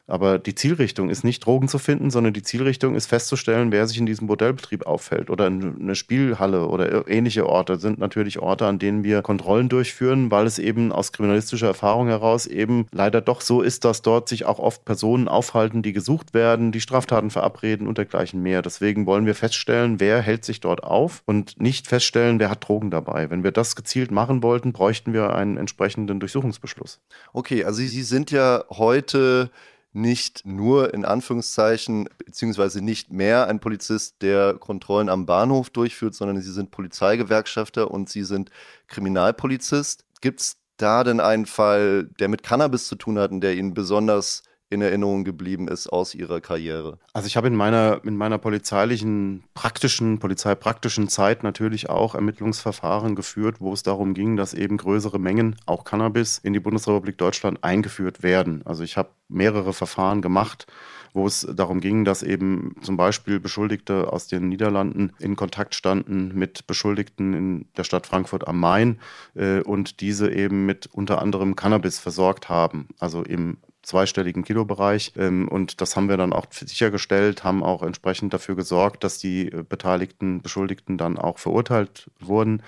Aber 0.06 0.38
die 0.38 0.54
Zielrichtung 0.54 1.08
ist 1.08 1.24
nicht 1.24 1.46
Drogen 1.46 1.66
zu 1.66 1.78
finden, 1.78 2.10
sondern 2.10 2.34
die 2.34 2.42
Zielrichtung 2.42 2.94
ist 2.94 3.06
festzustellen, 3.06 3.72
wer 3.72 3.86
sich 3.86 3.96
in 3.96 4.04
diesem 4.04 4.26
Bordellbetrieb 4.26 4.84
auffällt. 4.86 5.30
Oder 5.30 5.46
eine 5.46 5.94
Spielhalle 5.94 6.66
oder 6.66 7.08
ähnliche 7.08 7.46
Orte 7.46 7.76
sind 7.78 7.98
natürlich 7.98 8.38
Orte, 8.38 8.66
an 8.66 8.78
denen 8.78 9.02
wir 9.02 9.22
Kontrollen 9.22 9.70
durchführen, 9.70 10.30
weil 10.30 10.46
es 10.46 10.58
eben 10.58 10.92
aus 10.92 11.12
kriminalistischer 11.12 11.68
Erfahrung 11.68 12.08
heraus 12.08 12.46
eben 12.46 12.86
leider 12.92 13.22
doch 13.22 13.40
so 13.40 13.62
ist, 13.62 13.86
dass 13.86 14.02
dort 14.02 14.28
sich 14.28 14.44
auch 14.44 14.58
oft 14.58 14.84
Personen 14.84 15.26
aufhalten, 15.26 15.82
die 15.82 15.94
gesucht 15.94 16.34
werden, 16.34 16.70
die 16.70 16.82
Straftaten 16.82 17.30
verabreden 17.30 17.86
und 17.86 17.96
dergleichen 17.96 18.42
mehr. 18.42 18.60
Deswegen 18.60 19.06
wollen 19.06 19.24
wir 19.24 19.34
feststellen, 19.34 20.00
wer 20.00 20.20
hält 20.20 20.44
sich 20.44 20.60
dort 20.60 20.84
auf 20.84 21.22
und 21.24 21.58
nicht 21.58 21.86
feststellen, 21.86 22.38
wer 22.38 22.50
hat 22.50 22.68
Drogen 22.68 22.90
dabei. 22.90 23.30
Wenn 23.30 23.42
wir 23.42 23.52
das 23.52 23.74
gezielt 23.74 24.10
machen 24.10 24.42
wollten, 24.42 24.74
bräuchten 24.74 25.14
wir 25.14 25.34
einen 25.34 25.56
entsprechenden 25.56 26.20
Durchsuchungsbeschluss. 26.20 27.00
Okay, 27.32 27.64
also 27.64 27.78
Sie 27.78 28.02
sind 28.02 28.30
ja 28.30 28.64
heute 28.70 29.50
nicht 29.94 30.44
nur 30.44 30.92
in 30.92 31.04
Anführungszeichen, 31.04 32.08
beziehungsweise 32.24 32.82
nicht 32.82 33.12
mehr 33.12 33.46
ein 33.46 33.60
Polizist, 33.60 34.16
der 34.22 34.54
Kontrollen 34.54 35.08
am 35.08 35.24
Bahnhof 35.24 35.70
durchführt, 35.70 36.14
sondern 36.14 36.40
Sie 36.40 36.52
sind 36.52 36.72
Polizeigewerkschafter 36.72 37.90
und 37.90 38.08
Sie 38.08 38.24
sind 38.24 38.50
Kriminalpolizist. 38.88 40.04
Gibt 40.20 40.40
es 40.40 40.56
da 40.76 41.04
denn 41.04 41.20
einen 41.20 41.46
Fall, 41.46 42.08
der 42.18 42.28
mit 42.28 42.42
Cannabis 42.42 42.88
zu 42.88 42.96
tun 42.96 43.18
hat 43.18 43.30
und 43.30 43.40
der 43.40 43.54
Ihnen 43.54 43.72
besonders 43.72 44.42
in 44.74 44.82
Erinnerung 44.82 45.24
geblieben 45.24 45.68
ist 45.68 45.88
aus 45.88 46.14
Ihrer 46.14 46.40
Karriere? 46.40 46.98
Also 47.12 47.26
ich 47.26 47.36
habe 47.36 47.46
in 47.46 47.54
meiner, 47.54 48.00
in 48.04 48.16
meiner 48.16 48.38
polizeilichen, 48.38 49.44
praktischen, 49.54 50.18
polizeipraktischen 50.18 51.08
Zeit 51.08 51.42
natürlich 51.42 51.88
auch 51.88 52.14
Ermittlungsverfahren 52.14 53.14
geführt, 53.14 53.56
wo 53.60 53.72
es 53.72 53.82
darum 53.82 54.14
ging, 54.14 54.36
dass 54.36 54.52
eben 54.52 54.76
größere 54.76 55.18
Mengen, 55.18 55.56
auch 55.66 55.84
Cannabis, 55.84 56.38
in 56.38 56.52
die 56.52 56.60
Bundesrepublik 56.60 57.16
Deutschland 57.16 57.62
eingeführt 57.64 58.22
werden. 58.22 58.62
Also 58.64 58.82
ich 58.82 58.96
habe 58.96 59.10
mehrere 59.28 59.72
Verfahren 59.72 60.20
gemacht, 60.20 60.66
wo 61.14 61.26
es 61.26 61.46
darum 61.50 61.80
ging, 61.80 62.04
dass 62.04 62.22
eben 62.22 62.74
zum 62.82 62.96
Beispiel 62.96 63.40
Beschuldigte 63.40 64.12
aus 64.12 64.26
den 64.26 64.48
Niederlanden 64.48 65.12
in 65.20 65.36
Kontakt 65.36 65.74
standen 65.74 66.32
mit 66.34 66.66
Beschuldigten 66.66 67.34
in 67.34 67.68
der 67.76 67.84
Stadt 67.84 68.06
Frankfurt 68.06 68.46
am 68.48 68.58
Main 68.58 68.98
äh, 69.34 69.60
und 69.60 70.00
diese 70.00 70.30
eben 70.32 70.66
mit 70.66 70.88
unter 70.92 71.22
anderem 71.22 71.54
Cannabis 71.56 72.00
versorgt 72.00 72.48
haben, 72.48 72.88
also 72.98 73.22
im 73.22 73.58
zweistelligen 73.84 74.44
Kilobereich. 74.44 75.12
Ähm, 75.16 75.48
und 75.48 75.80
das 75.80 75.96
haben 75.96 76.08
wir 76.08 76.16
dann 76.16 76.32
auch 76.32 76.46
sichergestellt, 76.50 77.44
haben 77.44 77.62
auch 77.62 77.82
entsprechend 77.82 78.34
dafür 78.34 78.56
gesorgt, 78.56 79.04
dass 79.04 79.18
die 79.18 79.52
äh, 79.52 79.62
beteiligten 79.68 80.42
Beschuldigten 80.42 80.98
dann 80.98 81.18
auch 81.18 81.38
verurteilt 81.38 82.10
wurden. 82.20 82.62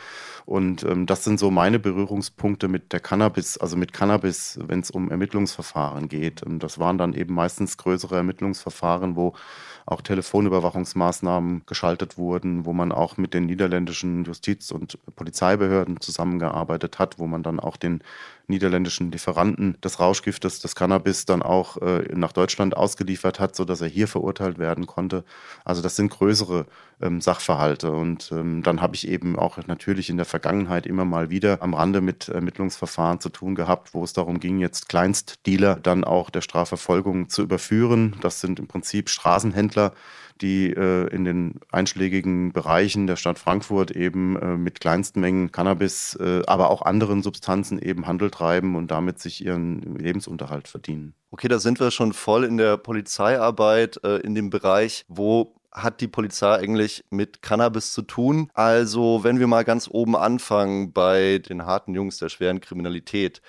Und 0.44 0.85
ähm, 0.85 1.06
das 1.06 1.25
sind 1.25 1.38
so 1.38 1.50
meine 1.50 1.78
Berührungspunkte 1.78 2.68
mit 2.68 2.92
der 2.92 3.00
Cannabis, 3.00 3.58
also 3.58 3.76
mit 3.76 3.92
Cannabis, 3.92 4.58
wenn 4.62 4.80
es 4.80 4.90
um 4.90 5.11
Ermittlungsverfahren 5.11 6.08
geht. 6.08 6.42
Und 6.42 6.61
das 6.61 6.78
waren 6.78 6.99
dann 6.99 7.14
eben 7.14 7.35
meistens 7.35 7.76
größere 7.76 8.16
Ermittlungsverfahren, 8.16 9.16
wo 9.16 9.35
auch 9.87 10.00
Telefonüberwachungsmaßnahmen 10.00 11.62
geschaltet 11.64 12.18
wurden, 12.18 12.66
wo 12.66 12.73
man 12.73 12.90
auch 12.90 13.16
mit 13.16 13.35
den 13.35 13.46
niederländischen 13.46 14.25
Justiz- 14.25 14.73
und 14.73 14.99
Polizeibehörden 15.14 16.00
zusammengearbeitet 16.00 16.99
hat, 16.99 17.20
wo 17.20 17.28
man 17.28 17.44
dann 17.44 17.61
auch 17.61 17.76
den 17.76 18.02
niederländischen 18.49 19.11
Lieferanten 19.11 19.81
des 19.81 19.99
Rauschgiftes, 19.99 20.61
des 20.61 20.75
Cannabis, 20.75 21.25
dann 21.25 21.43
auch 21.43 21.76
äh, 21.79 22.09
nach 22.15 22.33
Deutschland 22.33 22.76
ausgeliefert 22.76 23.41
hat, 23.41 23.57
sodass 23.57 23.81
er 23.81 23.88
hier 23.88 24.09
verurteilt 24.09 24.59
werden 24.59 24.87
konnte. 24.87 25.25
Also 25.65 25.83
das 25.83 25.97
sind 25.97 26.11
größere 26.11 26.67
ähm, 27.00 27.21
Sachverhalte. 27.21 27.93
Und 27.93 28.31
ähm, 28.33 28.62
dann 28.62 28.81
habe 28.81 28.95
ich 28.95 29.09
eben 29.09 29.38
auch 29.38 29.59
natürlich 29.67 30.11
in 30.11 30.17
der 30.17 30.26
Vergangenheit 30.26 30.87
immer 30.87 31.05
mal 31.05 31.31
wieder 31.31 31.62
am 31.62 31.75
Rande 31.75 32.00
mit 32.00 32.29
Ermittlungsverfahren 32.29 33.21
zu 33.21 33.29
tun 33.29 33.55
gehabt, 33.55 33.95
wo 33.95 34.05
es 34.05 34.12
darum 34.12 34.41
ging, 34.41 34.59
jetzt 34.59 34.88
Kleinstdealer 34.88 35.76
dann 35.76 36.05
auch 36.05 36.31
der 36.31 36.41
Strafverfolgung 36.41 37.29
zu 37.29 37.43
überführen. 37.43 38.17
Das 38.21 38.41
sind 38.41 38.59
im 38.59 38.67
Prinzip 38.67 39.09
Straßenhändler, 39.11 39.93
die 40.41 40.71
äh, 40.71 41.09
in 41.09 41.25
den 41.25 41.61
einschlägigen 41.71 42.53
Bereichen 42.53 43.07
der 43.07 43.17
Stadt 43.17 43.38
Frankfurt 43.38 43.91
eben 43.91 44.37
äh, 44.37 44.57
mit 44.57 44.81
Kleinstmengen 44.81 45.53
Cannabis, 45.53 46.15
äh, 46.21 46.43
aber 46.47 46.71
auch 46.71 46.83
anderen 46.83 47.23
Substanzen 47.23 47.79
eben 47.79 48.07
Handel 48.07 48.31
treiben 48.31 48.76
und 48.76 48.91
damit 48.91 49.19
sich 49.19 49.45
ihren 49.45 49.97
Lebensunterhalt 49.97 50.69
verdienen. 50.69 51.15
Okay, 51.31 51.49
da 51.49 51.59
sind 51.59 51.81
wir 51.81 51.91
schon 51.91 52.12
voll 52.12 52.45
in 52.45 52.57
der 52.57 52.76
Polizeiarbeit, 52.76 54.03
äh, 54.05 54.19
in 54.19 54.35
dem 54.35 54.50
Bereich, 54.50 55.05
wo 55.09 55.56
hat 55.76 56.00
die 56.00 56.09
Polizei 56.09 56.56
eigentlich 56.56 57.04
mit 57.11 57.42
Cannabis 57.42 57.92
zu 57.92 58.02
tun? 58.02 58.50
Also, 58.54 59.23
wenn 59.25 59.38
wir 59.38 59.47
mal 59.47 59.64
ganz 59.64 59.88
oben 59.90 60.16
anfangen 60.16 60.92
bei 60.92 61.38
den 61.38 61.66
harten 61.66 61.95
Jungs 61.95 62.18
der 62.18 62.30
schweren 62.30 62.61
Kriminalität, 62.61 63.42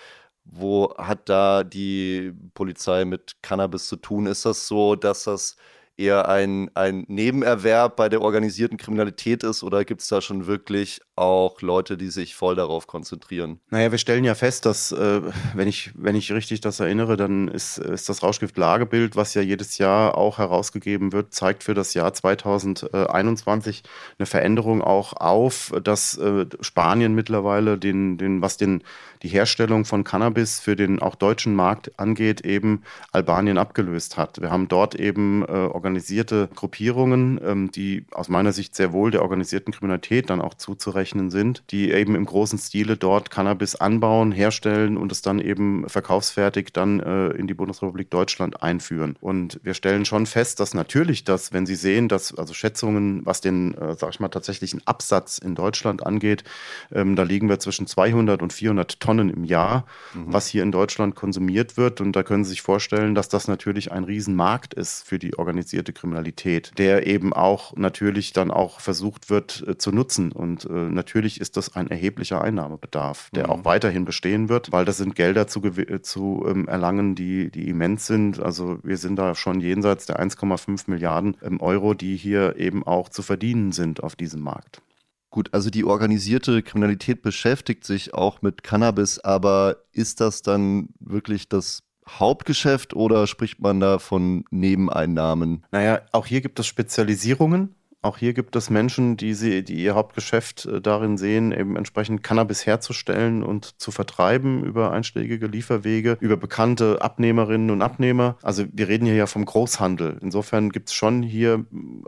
wo 0.43 0.93
hat 0.97 1.29
da 1.29 1.63
die 1.63 2.33
Polizei 2.53 3.05
mit 3.05 3.37
Cannabis 3.41 3.87
zu 3.87 3.95
tun? 3.97 4.27
Ist 4.27 4.45
das 4.45 4.67
so, 4.67 4.95
dass 4.95 5.23
das 5.23 5.55
eher 5.97 6.29
ein, 6.29 6.69
ein 6.75 7.05
Nebenerwerb 7.07 7.95
bei 7.95 8.07
der 8.07 8.21
organisierten 8.21 8.77
Kriminalität 8.77 9.43
ist 9.43 9.63
oder 9.63 9.83
gibt 9.83 10.01
es 10.01 10.07
da 10.07 10.21
schon 10.21 10.45
wirklich 10.45 11.01
auch 11.15 11.61
Leute, 11.61 11.97
die 11.97 12.09
sich 12.09 12.35
voll 12.35 12.55
darauf 12.55 12.85
konzentrieren? 12.85 13.59
Naja, 13.71 13.91
wir 13.91 13.97
stellen 13.97 14.23
ja 14.23 14.35
fest, 14.35 14.65
dass, 14.65 14.91
äh, 14.91 15.21
wenn, 15.55 15.67
ich, 15.67 15.91
wenn 15.95 16.15
ich 16.15 16.31
richtig 16.31 16.61
das 16.61 16.79
erinnere, 16.79 17.17
dann 17.17 17.47
ist, 17.47 17.79
ist 17.79 18.07
das 18.07 18.21
Rauschgift-Lagebild, 18.21 19.15
was 19.15 19.33
ja 19.33 19.41
jedes 19.41 19.79
Jahr 19.79 20.15
auch 20.15 20.37
herausgegeben 20.37 21.11
wird, 21.11 21.33
zeigt 21.33 21.63
für 21.63 21.73
das 21.73 21.95
Jahr 21.95 22.13
2021 22.13 23.81
eine 24.19 24.25
Veränderung 24.27 24.83
auch 24.83 25.13
auf, 25.13 25.73
dass 25.83 26.17
äh, 26.17 26.45
Spanien 26.61 27.15
mittlerweile 27.15 27.79
den, 27.79 28.17
den, 28.19 28.41
was 28.43 28.57
den, 28.57 28.83
die 29.23 29.29
Herstellung 29.29 29.85
von 29.85 30.03
Cannabis 30.03 30.59
für 30.59 30.75
den 30.75 31.01
auch 31.01 31.15
deutschen 31.15 31.55
Markt 31.55 31.99
angeht, 31.99 32.41
eben 32.41 32.83
Albanien 33.11 33.57
abgelöst 33.57 34.17
hat. 34.17 34.39
Wir 34.39 34.51
haben 34.51 34.67
dort 34.67 34.93
eben 34.93 35.43
äh, 35.43 35.65
organisierte 35.87 36.49
Gruppierungen, 36.53 37.39
ähm, 37.41 37.71
die 37.71 38.05
aus 38.11 38.27
meiner 38.27 38.51
Sicht 38.51 38.75
sehr 38.75 38.91
wohl 38.91 39.09
der 39.09 39.21
organisierten 39.21 39.73
Kriminalität 39.73 40.29
dann 40.29 40.41
auch 40.41 40.53
zuzurechnen 40.53 41.31
sind, 41.31 41.63
die 41.69 41.91
eben 41.91 42.13
im 42.13 42.25
großen 42.25 42.59
Stile 42.59 42.97
dort 42.97 43.31
Cannabis 43.31 43.75
anbauen, 43.75 44.33
herstellen 44.33 44.97
und 44.97 45.13
es 45.13 45.21
dann 45.21 45.39
eben 45.39 45.87
verkaufsfertig 45.87 46.73
dann 46.73 46.99
äh, 46.99 47.29
in 47.29 47.47
die 47.47 47.53
Bundesrepublik 47.53 48.09
Deutschland 48.09 48.61
einführen. 48.61 49.15
Und 49.21 49.61
wir 49.63 49.73
stellen 49.73 50.03
schon 50.03 50.25
fest, 50.25 50.59
dass 50.59 50.73
natürlich 50.73 51.23
das, 51.23 51.53
wenn 51.53 51.65
Sie 51.65 51.75
sehen, 51.75 52.09
dass 52.09 52.37
also 52.37 52.53
Schätzungen, 52.53 53.25
was 53.25 53.39
den, 53.39 53.73
äh, 53.75 53.95
sag 53.95 54.09
ich 54.09 54.19
mal, 54.19 54.27
tatsächlichen 54.27 54.81
Absatz 54.85 55.37
in 55.37 55.55
Deutschland 55.55 56.05
angeht, 56.05 56.43
ähm, 56.91 57.15
da 57.15 57.23
liegen 57.23 57.47
wir 57.47 57.59
zwischen 57.59 57.87
200 57.87 58.41
und 58.41 58.51
400 58.51 58.99
Tonnen 58.99 59.29
im 59.29 59.45
Jahr, 59.45 59.85
mhm. 60.13 60.33
was 60.33 60.47
hier 60.47 60.63
in 60.63 60.73
Deutschland 60.73 61.15
konsumiert 61.15 61.77
wird. 61.77 62.01
Und 62.01 62.11
da 62.11 62.23
können 62.23 62.43
Sie 62.43 62.49
sich 62.49 62.61
vorstellen, 62.61 63.15
dass 63.15 63.29
das 63.29 63.47
natürlich 63.47 63.93
ein 63.93 64.03
Riesenmarkt 64.03 64.73
ist 64.73 65.07
für 65.07 65.17
die 65.17 65.37
organisierte 65.37 65.76
organisierte 65.77 65.93
Kriminalität, 65.93 66.71
der 66.77 67.05
eben 67.05 67.33
auch 67.33 67.75
natürlich 67.75 68.33
dann 68.33 68.51
auch 68.51 68.79
versucht 68.79 69.29
wird 69.29 69.63
äh, 69.67 69.77
zu 69.77 69.91
nutzen. 69.91 70.31
Und 70.31 70.65
äh, 70.65 70.71
natürlich 70.71 71.39
ist 71.39 71.55
das 71.57 71.75
ein 71.75 71.89
erheblicher 71.89 72.41
Einnahmebedarf, 72.41 73.29
der 73.33 73.45
mhm. 73.45 73.49
auch 73.51 73.65
weiterhin 73.65 74.05
bestehen 74.05 74.49
wird, 74.49 74.71
weil 74.71 74.85
das 74.85 74.97
sind 74.97 75.15
Gelder 75.15 75.47
zu, 75.47 75.63
äh, 75.63 76.01
zu 76.01 76.45
ähm, 76.47 76.67
erlangen, 76.67 77.15
die, 77.15 77.51
die 77.51 77.67
immens 77.67 78.07
sind. 78.07 78.39
Also 78.39 78.79
wir 78.83 78.97
sind 78.97 79.17
da 79.17 79.35
schon 79.35 79.61
jenseits 79.61 80.07
der 80.07 80.19
1,5 80.19 80.89
Milliarden 80.89 81.37
ähm, 81.43 81.61
Euro, 81.61 81.93
die 81.93 82.15
hier 82.15 82.57
eben 82.57 82.83
auch 82.83 83.09
zu 83.09 83.21
verdienen 83.21 83.71
sind 83.71 84.01
auf 84.01 84.15
diesem 84.15 84.41
Markt. 84.41 84.81
Gut, 85.29 85.49
also 85.53 85.69
die 85.69 85.83
organisierte 85.83 86.63
Kriminalität 86.63 87.21
beschäftigt 87.21 87.83
sich 87.83 88.13
auch 88.13 88.41
mit 88.41 88.63
Cannabis, 88.63 89.19
aber 89.19 89.77
ist 89.91 90.21
das 90.21 90.41
dann 90.41 90.89
wirklich 90.99 91.49
das 91.49 91.83
Hauptgeschäft 92.07 92.93
oder 92.93 93.27
spricht 93.27 93.59
man 93.59 93.79
da 93.79 93.99
von 93.99 94.45
Nebeneinnahmen? 94.51 95.65
Naja, 95.71 96.01
auch 96.11 96.25
hier 96.25 96.41
gibt 96.41 96.59
es 96.59 96.67
Spezialisierungen. 96.67 97.75
Auch 98.07 98.17
hier 98.17 98.31
gibt 98.31 98.55
es 98.55 98.69
Menschen, 98.69 99.17
die, 99.17 99.33
sie, 99.33 99.63
die 99.63 99.83
ihr 99.83 99.93
Hauptgeschäft 99.93 100.65
äh, 100.65 100.79
darin 100.79 101.17
sehen, 101.17 101.51
eben 101.51 101.75
entsprechend 101.75 102.23
Cannabis 102.23 102.65
herzustellen 102.65 103.43
und 103.43 103.81
zu 103.81 103.91
vertreiben 103.91 104.63
über 104.63 104.93
einschlägige 104.93 105.47
Lieferwege, 105.47 106.17
über 106.21 106.37
bekannte 106.37 107.01
Abnehmerinnen 107.01 107.69
und 107.69 107.81
Abnehmer. 107.81 108.37
Also 108.41 108.63
wir 108.71 108.87
reden 108.87 109.05
hier 109.07 109.15
ja 109.15 109.25
vom 109.25 109.43
Großhandel. 109.43 110.19
Insofern 110.21 110.69
gibt 110.69 110.87
es 110.87 110.95
schon 110.95 111.21
hier 111.21 111.65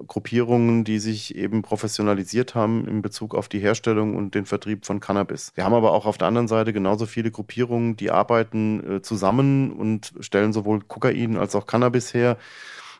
Gruppierungen, 0.07 0.85
die 0.85 0.99
sich 0.99 1.35
eben 1.35 1.63
professionalisiert 1.63 2.55
haben 2.55 2.87
in 2.87 3.01
Bezug 3.01 3.35
auf 3.35 3.49
die 3.49 3.59
Herstellung 3.59 4.15
und 4.15 4.35
den 4.35 4.45
Vertrieb 4.45 4.85
von 4.85 5.01
Cannabis. 5.01 5.51
Wir 5.55 5.65
haben 5.65 5.73
aber 5.73 5.91
auch 5.91 6.05
auf 6.05 6.17
der 6.17 6.29
anderen 6.29 6.47
Seite 6.47 6.71
genauso 6.71 7.07
viele 7.07 7.29
Gruppierungen, 7.29 7.97
die 7.97 8.09
arbeiten 8.09 8.99
äh, 8.99 9.01
zusammen 9.01 9.73
und 9.73 10.13
stellen 10.21 10.53
sowohl 10.53 10.79
Kokain 10.79 11.35
als 11.35 11.55
auch 11.55 11.65
Cannabis 11.65 12.13
her. 12.13 12.37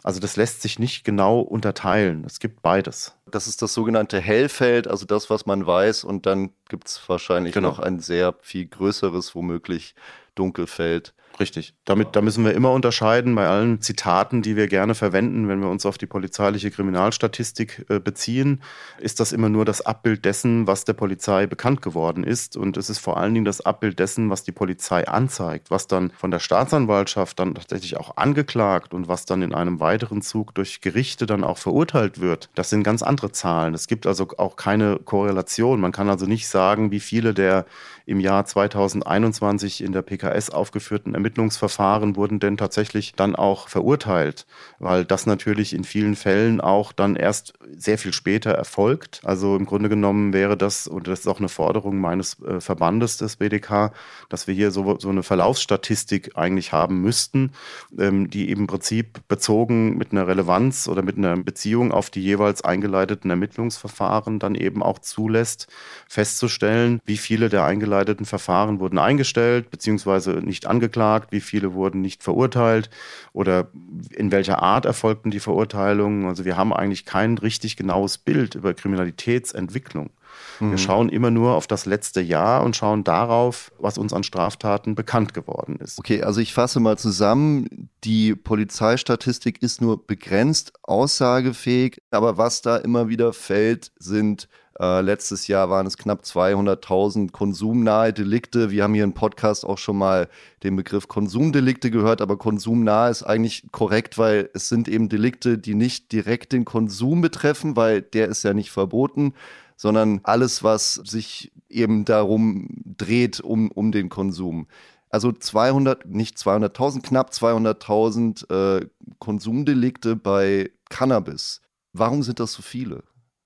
Also 0.03 0.19
das 0.19 0.37
lässt 0.37 0.61
sich 0.61 0.79
nicht 0.79 1.03
genau 1.03 1.41
unterteilen. 1.41 2.23
Es 2.25 2.39
gibt 2.39 2.61
beides. 2.61 3.15
Das 3.25 3.47
ist 3.47 3.61
das 3.61 3.73
sogenannte 3.73 4.19
Hellfeld, 4.19 4.87
also 4.87 5.05
das, 5.05 5.29
was 5.29 5.45
man 5.45 5.65
weiß. 5.65 6.03
Und 6.03 6.25
dann 6.25 6.51
gibt 6.69 6.87
es 6.87 7.01
wahrscheinlich 7.07 7.53
genau. 7.53 7.69
noch 7.69 7.79
ein 7.79 7.99
sehr 7.99 8.33
viel 8.39 8.65
größeres, 8.65 9.35
womöglich 9.35 9.95
Dunkelfeld. 10.35 11.13
Richtig. 11.39 11.73
Damit, 11.85 12.17
da 12.17 12.21
müssen 12.21 12.43
wir 12.43 12.53
immer 12.53 12.73
unterscheiden 12.73 13.33
bei 13.33 13.47
allen 13.47 13.79
Zitaten, 13.79 14.41
die 14.41 14.57
wir 14.57 14.67
gerne 14.67 14.93
verwenden, 14.93 15.47
wenn 15.47 15.61
wir 15.61 15.69
uns 15.69 15.85
auf 15.85 15.97
die 15.97 16.05
polizeiliche 16.05 16.69
Kriminalstatistik 16.69 17.85
äh, 17.87 17.99
beziehen, 17.99 18.61
ist 18.99 19.21
das 19.21 19.31
immer 19.31 19.47
nur 19.47 19.63
das 19.63 19.79
Abbild 19.79 20.25
dessen, 20.25 20.67
was 20.67 20.83
der 20.83 20.93
Polizei 20.93 21.47
bekannt 21.47 21.81
geworden 21.81 22.25
ist. 22.25 22.57
Und 22.57 22.75
es 22.75 22.89
ist 22.89 22.99
vor 22.99 23.15
allen 23.15 23.33
Dingen 23.33 23.45
das 23.45 23.61
Abbild 23.61 23.99
dessen, 23.99 24.29
was 24.29 24.43
die 24.43 24.51
Polizei 24.51 25.07
anzeigt, 25.07 25.71
was 25.71 25.87
dann 25.87 26.11
von 26.11 26.29
der 26.29 26.39
Staatsanwaltschaft 26.39 27.39
dann 27.39 27.55
tatsächlich 27.55 27.95
auch 27.95 28.17
angeklagt 28.17 28.93
und 28.93 29.07
was 29.07 29.25
dann 29.25 29.41
in 29.41 29.53
einem 29.53 29.79
weiteren 29.79 30.21
Zug 30.21 30.53
durch 30.55 30.81
Gerichte 30.81 31.25
dann 31.25 31.45
auch 31.45 31.57
verurteilt 31.57 32.19
wird. 32.19 32.49
Das 32.55 32.69
sind 32.69 32.83
ganz 32.83 33.01
andere 33.01 33.31
Zahlen. 33.31 33.73
Es 33.73 33.87
gibt 33.87 34.07
also 34.07 34.27
auch 34.37 34.57
keine 34.57 34.99
Korrelation. 35.05 35.79
Man 35.79 35.93
kann 35.93 36.09
also 36.09 36.25
nicht 36.25 36.49
sagen, 36.49 36.91
wie 36.91 36.99
viele 36.99 37.33
der 37.33 37.65
im 38.09 38.19
Jahr 38.19 38.43
2021 38.43 39.83
in 39.83 39.91
der 39.91 40.01
PKS 40.01 40.49
aufgeführten 40.49 41.13
Ermittlungsverfahren 41.13 42.15
wurden 42.15 42.39
denn 42.39 42.57
tatsächlich 42.57 43.13
dann 43.15 43.35
auch 43.35 43.67
verurteilt, 43.67 44.47
weil 44.79 45.05
das 45.05 45.27
natürlich 45.27 45.73
in 45.73 45.83
vielen 45.83 46.15
Fällen 46.15 46.59
auch 46.59 46.91
dann 46.91 47.15
erst 47.15 47.53
sehr 47.77 47.99
viel 47.99 48.11
später 48.11 48.49
erfolgt. 48.49 49.21
Also 49.23 49.55
im 49.55 49.67
Grunde 49.67 49.89
genommen 49.89 50.33
wäre 50.33 50.57
das, 50.57 50.87
und 50.87 51.07
das 51.07 51.19
ist 51.19 51.27
auch 51.27 51.37
eine 51.37 51.49
Forderung 51.49 51.99
meines 51.99 52.41
äh, 52.41 52.59
Verbandes 52.59 53.17
des 53.17 53.35
BDK, 53.35 53.91
dass 54.27 54.47
wir 54.47 54.55
hier 54.55 54.71
so, 54.71 54.97
so 54.97 55.09
eine 55.09 55.21
Verlaufsstatistik 55.21 56.31
eigentlich 56.35 56.73
haben 56.73 57.01
müssten, 57.01 57.51
ähm, 57.95 58.31
die 58.31 58.49
im 58.49 58.65
Prinzip 58.65 59.19
bezogen 59.27 59.99
mit 59.99 60.13
einer 60.13 60.27
Relevanz 60.27 60.87
oder 60.87 61.03
mit 61.03 61.17
einer 61.17 61.37
Beziehung 61.37 61.91
auf 61.91 62.09
die 62.09 62.23
jeweils 62.23 62.63
eingeleiteten 62.63 63.29
Ermittlungsverfahren 63.29 64.39
dann 64.39 64.55
eben 64.55 64.81
auch 64.81 64.97
zulässt, 64.97 65.67
festzustellen, 66.07 67.01
wie 67.05 67.17
viele 67.17 67.49
der 67.49 67.65
eingeleiteten 67.65 67.98
Verfahren 68.25 68.79
wurden 68.79 68.97
eingestellt 68.97 69.69
bzw. 69.71 70.41
nicht 70.41 70.65
angeklagt 70.65 71.31
wie 71.31 71.41
viele 71.41 71.73
wurden 71.73 72.01
nicht 72.01 72.23
verurteilt 72.23 72.89
oder 73.33 73.67
in 74.15 74.31
welcher 74.31 74.61
Art 74.61 74.85
erfolgten 74.85 75.31
die 75.31 75.39
Verurteilungen. 75.39 76.25
Also 76.25 76.45
wir 76.45 76.57
haben 76.57 76.73
eigentlich 76.73 77.05
kein 77.05 77.37
richtig 77.37 77.77
genaues 77.77 78.17
Bild 78.17 78.55
über 78.55 78.73
Kriminalitätsentwicklung. 78.73 80.11
Mhm. 80.59 80.71
Wir 80.71 80.77
schauen 80.77 81.09
immer 81.09 81.31
nur 81.31 81.55
auf 81.55 81.67
das 81.67 81.85
letzte 81.85 82.21
Jahr 82.21 82.63
und 82.63 82.75
schauen 82.75 83.03
darauf, 83.03 83.71
was 83.79 83.97
uns 83.97 84.13
an 84.13 84.23
Straftaten 84.23 84.95
bekannt 84.95 85.33
geworden 85.33 85.77
ist. 85.77 85.99
Okay, 85.99 86.23
also 86.23 86.41
ich 86.41 86.53
fasse 86.53 86.79
mal 86.79 86.97
zusammen. 86.97 87.89
Die 88.03 88.35
Polizeistatistik 88.35 89.61
ist 89.61 89.81
nur 89.81 90.05
begrenzt 90.05 90.73
aussagefähig, 90.83 92.01
aber 92.11 92.37
was 92.37 92.61
da 92.61 92.77
immer 92.77 93.09
wieder 93.09 93.33
fällt, 93.33 93.91
sind 93.97 94.47
äh, 94.79 95.01
letztes 95.01 95.47
Jahr 95.47 95.69
waren 95.69 95.85
es 95.85 95.97
knapp 95.97 96.21
200.000 96.21 97.31
konsumnahe 97.31 98.13
Delikte. 98.13 98.71
Wir 98.71 98.83
haben 98.83 98.93
hier 98.93 99.03
im 99.03 99.13
Podcast 99.13 99.65
auch 99.65 99.77
schon 99.77 99.97
mal 99.97 100.29
den 100.63 100.75
Begriff 100.75 101.07
Konsumdelikte 101.07 101.91
gehört, 101.91 102.21
aber 102.21 102.37
konsumnah 102.37 103.09
ist 103.09 103.23
eigentlich 103.23 103.65
korrekt, 103.71 104.17
weil 104.17 104.49
es 104.53 104.69
sind 104.69 104.87
eben 104.87 105.09
Delikte, 105.09 105.57
die 105.57 105.75
nicht 105.75 106.11
direkt 106.13 106.53
den 106.53 106.63
Konsum 106.63 107.19
betreffen, 107.21 107.75
weil 107.75 108.01
der 108.01 108.29
ist 108.29 108.43
ja 108.43 108.53
nicht 108.53 108.71
verboten, 108.71 109.33
sondern 109.75 110.21
alles, 110.23 110.63
was 110.63 110.93
sich 110.93 111.51
eben 111.67 112.05
darum 112.05 112.67
dreht, 112.85 113.41
um, 113.41 113.71
um 113.71 113.91
den 113.91 114.07
Konsum. 114.07 114.67
Also 115.09 115.31
200, 115.31 116.05
nicht 116.05 116.37
200.000, 116.37 117.01
knapp 117.01 117.31
200.000 117.31 118.79
äh, 118.79 118.87
Konsumdelikte 119.19 120.15
bei 120.15 120.71
Cannabis. 120.89 121.61
Warum 121.93 122.23
sind 122.23 122.39
das 122.39 122.53
so 122.53 122.61
viele? 122.61 123.03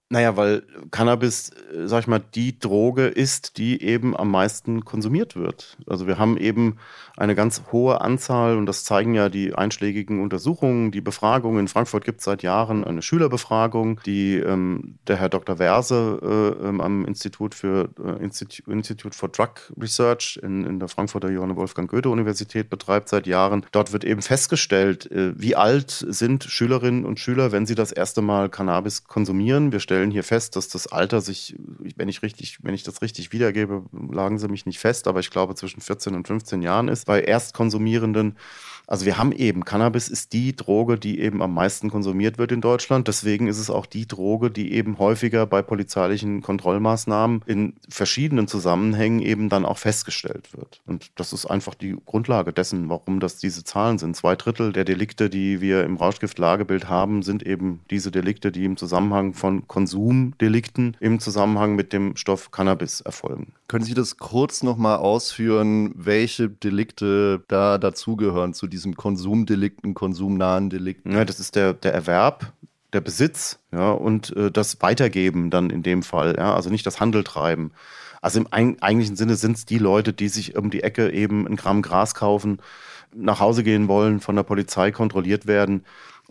Naja, 0.10 0.38
weil 0.38 0.64
Cannabis, 0.92 1.50
äh, 1.50 1.88
sag 1.88 2.02
ich 2.02 2.08
mal, 2.08 2.22
die 2.36 2.60
Droge 2.60 3.08
ist, 3.08 3.58
die 3.58 3.82
eben 3.82 4.16
am 4.16 4.30
meisten 4.30 4.86
konsumiert 4.86 5.36
wird. 5.36 5.76
Also 5.88 6.06
wir 6.06 6.20
haben 6.20 6.38
eben 6.38 6.78
eine 7.18 7.36
ganz 7.36 7.64
hohe 7.72 8.02
Anzahl, 8.02 8.58
und 8.58 8.66
das 8.66 8.84
zeigen 8.84 9.14
ja 9.14 9.30
die 9.30 9.56
einschlägigen 9.56 10.22
Untersuchungen, 10.22 10.92
die 10.92 11.02
Befragungen. 11.02 11.62
In 11.62 11.68
Frankfurt 11.68 12.06
gibt 12.06 12.20
es 12.20 12.26
seit 12.26 12.44
Jahren 12.44 12.84
eine 12.84 13.02
Schülerbefragung, 13.02 14.02
die 14.06 14.38
ähm, 14.38 15.00
der 15.08 15.18
Herr 15.18 15.30
Dr. 15.30 15.58
Verse 15.58 16.20
äh, 16.22 16.68
ähm, 16.68 16.82
am 16.82 17.06
Institut 17.06 17.56
für 17.56 17.90
äh, 18.04 18.24
Institute, 18.24 18.70
Institute 18.70 19.18
for 19.18 19.30
Drug 19.30 19.54
Research 19.80 20.40
in, 20.44 20.64
in 20.66 20.80
der 20.80 20.90
Frankfurter 20.90 21.30
Johann 21.30 21.56
Wolfgang 21.56 21.90
Goethe 21.90 22.10
Universität 22.10 22.70
betreibt 22.70 23.10
seit 23.10 23.28
Jahren. 23.28 23.66
Dort 23.72 23.94
wird 23.94 24.04
eben 24.04 24.22
festgestellt, 24.22 25.12
äh, 25.12 25.34
wie 25.40 25.56
alt 25.56 26.06
sind 26.08 26.44
Schülerinnen 26.44 27.06
und 27.06 27.20
Schüler, 27.20 27.52
wenn 27.52 27.66
sie 27.66 27.76
das 27.76 27.92
erste 27.92 28.22
Mal 28.22 28.50
Cannabis 28.50 29.06
konsumieren. 29.06 29.72
Wir 29.72 29.80
stellen 29.80 29.93
stellen 29.94 30.10
hier 30.10 30.24
fest, 30.24 30.56
dass 30.56 30.68
das 30.70 30.88
Alter 30.88 31.22
sich, 31.22 31.56
wenn 31.96 32.10
ich 32.10 32.24
richtig, 32.24 32.58
wenn 32.64 32.74
ich 32.74 32.82
das 32.82 33.04
richtig 33.04 33.32
wiedergebe, 33.32 33.84
lagen 34.12 34.40
sie 34.40 34.48
mich 34.48 34.66
nicht 34.66 34.80
fest, 34.80 35.08
aber 35.08 35.20
ich 35.20 35.30
glaube 35.30 35.54
zwischen 35.54 35.82
14 35.82 36.16
und 36.16 36.26
15 36.26 36.64
Jahren 36.64 36.88
ist. 36.88 37.06
Bei 37.06 37.22
Erstkonsumierenden 37.22 38.38
also 38.88 39.06
wir 39.06 39.18
haben 39.18 39.32
eben, 39.32 39.64
Cannabis 39.64 40.10
ist 40.10 40.34
die 40.34 40.56
Droge, 40.56 41.00
die 41.00 41.20
eben 41.20 41.42
am 41.42 41.54
meisten 41.54 41.90
konsumiert 41.90 42.38
wird 42.38 42.52
in 42.52 42.62
Deutschland. 42.62 43.08
Deswegen 43.08 43.48
ist 43.48 43.60
es 43.60 43.70
auch 43.70 43.86
die 43.86 44.08
Droge, 44.08 44.52
die 44.52 44.74
eben 44.74 45.00
häufiger 45.00 45.46
bei 45.46 45.62
polizeilichen 45.62 46.42
Kontrollmaßnahmen 46.42 47.44
in 47.46 47.74
verschiedenen 47.88 48.48
Zusammenhängen 48.48 49.20
eben 49.20 49.50
dann 49.50 49.66
auch 49.66 49.78
festgestellt 49.78 50.50
wird. 50.56 50.82
Und 50.86 51.12
das 51.16 51.32
ist 51.32 51.46
einfach 51.46 51.76
die 51.76 51.96
Grundlage 52.06 52.52
dessen, 52.52 52.90
warum 52.90 53.20
das 53.20 53.38
diese 53.38 53.64
Zahlen 53.64 53.98
sind. 53.98 54.16
Zwei 54.16 54.36
Drittel 54.36 54.74
der 54.74 54.84
Delikte, 54.84 55.30
die 55.30 55.62
wir 55.62 55.84
im 55.86 55.96
Rauschgiftlagebild 55.96 56.90
haben, 56.90 57.24
sind 57.24 57.44
eben 57.44 57.80
diese 57.90 58.12
Delikte, 58.12 58.52
die 58.52 58.66
im 58.66 58.76
Zusammenhang 58.76 59.34
von 59.34 59.68
Konsumdelikten 59.68 60.98
im 61.00 61.20
Zusammenhang 61.20 61.76
mit 61.76 61.94
dem 61.94 62.18
Stoff 62.18 62.52
Cannabis 62.52 63.02
erfolgen. 63.02 63.54
Können 63.68 63.86
Sie 63.86 63.94
das 63.94 64.18
kurz 64.18 64.62
nochmal 64.62 64.98
ausführen, 64.98 65.94
welche 65.96 66.50
Delikte 66.50 67.44
da 67.48 67.78
dazugehören 67.78 68.54
zu 68.54 68.68
diesem 68.74 68.96
Konsumdelikten, 68.96 69.94
konsumnahen 69.94 70.70
Delikten? 70.70 71.12
Ja, 71.12 71.26
das 71.26 71.40
ist 71.40 71.56
der, 71.56 71.74
der 71.74 71.94
Erwerb, 71.94 72.52
der 72.92 73.02
Besitz 73.02 73.60
ja, 73.72 73.92
und 73.92 74.36
äh, 74.36 74.52
das 74.52 74.82
Weitergeben 74.82 75.50
dann 75.50 75.70
in 75.70 75.84
dem 75.84 76.04
Fall, 76.04 76.36
ja, 76.38 76.56
also 76.56 76.70
nicht 76.70 76.86
das 76.86 77.00
Handeltreiben. 77.00 77.72
Also 78.22 78.40
im 78.40 78.48
eigentlichen 78.52 79.16
Sinne 79.16 79.36
sind 79.36 79.58
es 79.58 79.66
die 79.66 79.78
Leute, 79.78 80.14
die 80.14 80.30
sich 80.30 80.56
um 80.56 80.70
die 80.70 80.82
Ecke 80.82 81.12
eben 81.12 81.48
ein 81.48 81.56
Gramm 81.56 81.82
Gras 81.82 82.16
kaufen, 82.16 82.60
nach 83.14 83.40
Hause 83.40 83.64
gehen 83.64 83.88
wollen, 83.88 84.22
von 84.22 84.36
der 84.36 84.44
Polizei 84.44 84.92
kontrolliert 84.92 85.46
werden 85.46 85.84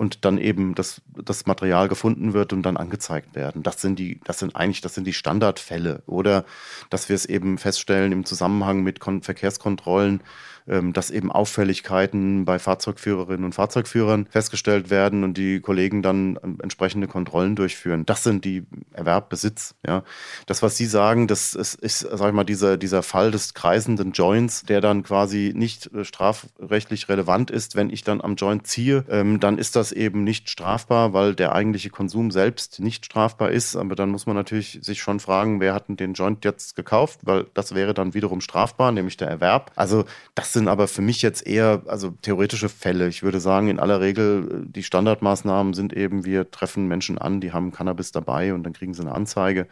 und 0.02 0.24
dann 0.24 0.36
eben 0.36 0.74
das, 0.74 1.00
das 1.14 1.46
Material 1.46 1.86
gefunden 1.86 2.32
wird 2.32 2.52
und 2.52 2.64
dann 2.64 2.76
angezeigt 2.76 3.36
werden. 3.36 3.62
Das 3.62 3.80
sind 3.80 4.00
die, 4.00 4.18
das 4.24 4.40
sind 4.40 4.56
eigentlich, 4.56 4.80
das 4.80 4.94
sind 4.96 5.06
die 5.06 5.12
Standardfälle. 5.12 6.02
Oder 6.06 6.44
dass 6.90 7.08
wir 7.08 7.14
es 7.14 7.24
eben 7.24 7.56
feststellen 7.56 8.10
im 8.10 8.24
Zusammenhang 8.24 8.82
mit 8.82 8.98
Kon 8.98 9.22
Verkehrskontrollen, 9.22 10.20
ähm, 10.68 10.92
dass 10.92 11.10
eben 11.10 11.32
Auffälligkeiten 11.32 12.44
bei 12.44 12.58
Fahrzeugführerinnen 12.58 13.44
und 13.44 13.54
Fahrzeugführern 13.54 14.26
festgestellt 14.30 14.90
werden 14.90 15.24
und 15.24 15.36
die 15.36 15.60
Kollegen 15.60 16.02
dann 16.02 16.38
ähm, 16.42 16.58
entsprechende 16.62 17.08
Kontrollen 17.08 17.56
durchführen. 17.56 18.06
Das 18.06 18.22
sind 18.22 18.44
die 18.44 18.64
Erwerbbesitz. 18.92 19.74
Ja. 19.86 20.04
Das, 20.46 20.62
was 20.62 20.76
Sie 20.76 20.86
sagen, 20.86 21.26
das 21.26 21.54
ist, 21.54 21.74
ist 21.74 22.00
sag 22.00 22.28
ich 22.28 22.34
mal, 22.34 22.44
dieser, 22.44 22.76
dieser 22.76 23.02
Fall 23.02 23.30
des 23.30 23.54
kreisenden 23.54 24.12
Joints, 24.12 24.62
der 24.62 24.80
dann 24.80 25.02
quasi 25.02 25.52
nicht 25.54 25.92
äh, 25.94 26.04
strafrechtlich 26.04 27.08
relevant 27.08 27.50
ist. 27.50 27.74
Wenn 27.74 27.90
ich 27.90 28.04
dann 28.04 28.20
am 28.20 28.36
Joint 28.36 28.66
ziehe, 28.66 29.04
ähm, 29.08 29.40
dann 29.40 29.58
ist 29.58 29.74
das 29.76 29.91
eben 29.92 30.24
nicht 30.24 30.50
strafbar, 30.50 31.12
weil 31.12 31.34
der 31.34 31.54
eigentliche 31.54 31.90
Konsum 31.90 32.30
selbst 32.30 32.80
nicht 32.80 33.06
strafbar 33.06 33.50
ist. 33.50 33.76
Aber 33.76 33.94
dann 33.94 34.10
muss 34.10 34.26
man 34.26 34.36
natürlich 34.36 34.78
sich 34.82 35.00
schon 35.00 35.20
fragen, 35.20 35.60
wer 35.60 35.74
hat 35.74 35.88
denn 35.88 35.96
den 35.96 36.14
Joint 36.14 36.44
jetzt 36.44 36.76
gekauft, 36.76 37.20
weil 37.22 37.46
das 37.54 37.74
wäre 37.74 37.94
dann 37.94 38.14
wiederum 38.14 38.40
strafbar, 38.40 38.92
nämlich 38.92 39.16
der 39.16 39.28
Erwerb. 39.28 39.72
Also 39.76 40.04
das 40.34 40.52
sind 40.52 40.68
aber 40.68 40.88
für 40.88 41.02
mich 41.02 41.22
jetzt 41.22 41.46
eher 41.46 41.82
also 41.86 42.10
theoretische 42.22 42.68
Fälle. 42.68 43.08
Ich 43.08 43.22
würde 43.22 43.40
sagen, 43.40 43.68
in 43.68 43.78
aller 43.78 44.00
Regel, 44.00 44.64
die 44.66 44.82
Standardmaßnahmen 44.82 45.74
sind 45.74 45.92
eben, 45.92 46.24
wir 46.24 46.50
treffen 46.50 46.88
Menschen 46.88 47.18
an, 47.18 47.40
die 47.40 47.52
haben 47.52 47.72
Cannabis 47.72 48.12
dabei 48.12 48.54
und 48.54 48.64
dann 48.64 48.72
kriegen 48.72 48.94
sie 48.94 49.02
eine 49.02 49.14
Anzeige 49.14 49.66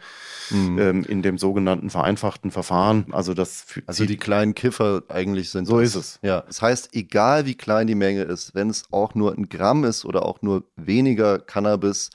mhm. 0.49 0.79
ähm, 0.79 1.03
in 1.03 1.21
dem 1.21 1.37
sogenannten 1.37 1.89
vereinfachten 1.89 2.51
Verfahren. 2.51 3.05
Also 3.11 3.33
das 3.33 3.65
Also 3.85 4.05
die 4.05 4.17
kleinen 4.17 4.55
Kiffer 4.55 5.03
eigentlich 5.09 5.49
sind. 5.49 5.65
So 5.65 5.79
das. 5.79 5.89
ist 5.89 5.95
es. 5.95 6.19
Ja. 6.21 6.41
Das 6.41 6.61
heißt, 6.61 6.89
egal 6.93 7.45
wie 7.45 7.55
klein 7.55 7.87
die 7.87 7.95
Menge 7.95 8.23
ist, 8.23 8.55
wenn 8.55 8.69
es 8.69 8.83
auch 8.91 9.15
nur 9.15 9.33
ein 9.33 9.49
Gramm 9.49 9.83
ist 9.83 10.00
oder 10.05 10.25
auch 10.25 10.41
nur 10.41 10.63
weniger 10.75 11.39
Cannabis, 11.39 12.09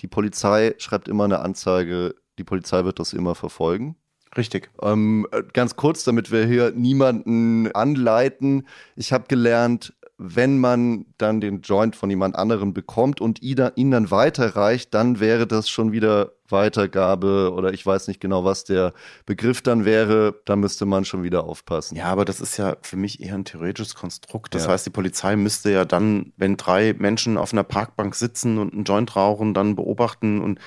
die 0.00 0.08
Polizei 0.08 0.74
schreibt 0.78 1.08
immer 1.08 1.24
eine 1.24 1.40
Anzeige, 1.40 2.14
die 2.38 2.44
Polizei 2.44 2.84
wird 2.84 2.98
das 2.98 3.12
immer 3.12 3.34
verfolgen. 3.34 3.96
Richtig. 4.36 4.70
Ähm, 4.80 5.26
ganz 5.52 5.76
kurz, 5.76 6.04
damit 6.04 6.30
wir 6.30 6.46
hier 6.46 6.70
niemanden 6.70 7.70
anleiten. 7.72 8.66
Ich 8.94 9.12
habe 9.12 9.24
gelernt, 9.26 9.92
wenn 10.22 10.58
man 10.58 11.06
dann 11.16 11.40
den 11.40 11.62
Joint 11.62 11.96
von 11.96 12.10
jemand 12.10 12.36
anderem 12.36 12.74
bekommt 12.74 13.22
und 13.22 13.40
ihn 13.40 13.90
dann 13.90 14.10
weiterreicht, 14.10 14.92
dann 14.92 15.18
wäre 15.18 15.46
das 15.46 15.70
schon 15.70 15.92
wieder 15.92 16.32
Weitergabe 16.50 17.52
oder 17.54 17.72
ich 17.72 17.86
weiß 17.86 18.06
nicht 18.06 18.20
genau, 18.20 18.44
was 18.44 18.64
der 18.64 18.92
Begriff 19.24 19.62
dann 19.62 19.86
wäre, 19.86 20.34
da 20.44 20.56
müsste 20.56 20.84
man 20.84 21.06
schon 21.06 21.22
wieder 21.22 21.44
aufpassen. 21.44 21.96
Ja, 21.96 22.06
aber 22.06 22.26
das 22.26 22.42
ist 22.42 22.58
ja 22.58 22.76
für 22.82 22.96
mich 22.96 23.22
eher 23.22 23.34
ein 23.34 23.46
theoretisches 23.46 23.94
Konstrukt. 23.94 24.54
Das 24.54 24.66
ja. 24.66 24.72
heißt, 24.72 24.84
die 24.84 24.90
Polizei 24.90 25.36
müsste 25.36 25.70
ja 25.70 25.86
dann, 25.86 26.34
wenn 26.36 26.58
drei 26.58 26.94
Menschen 26.98 27.38
auf 27.38 27.54
einer 27.54 27.64
Parkbank 27.64 28.14
sitzen 28.14 28.58
und 28.58 28.74
einen 28.74 28.84
Joint 28.84 29.16
rauchen, 29.16 29.54
dann 29.54 29.74
beobachten 29.74 30.42
und 30.42 30.60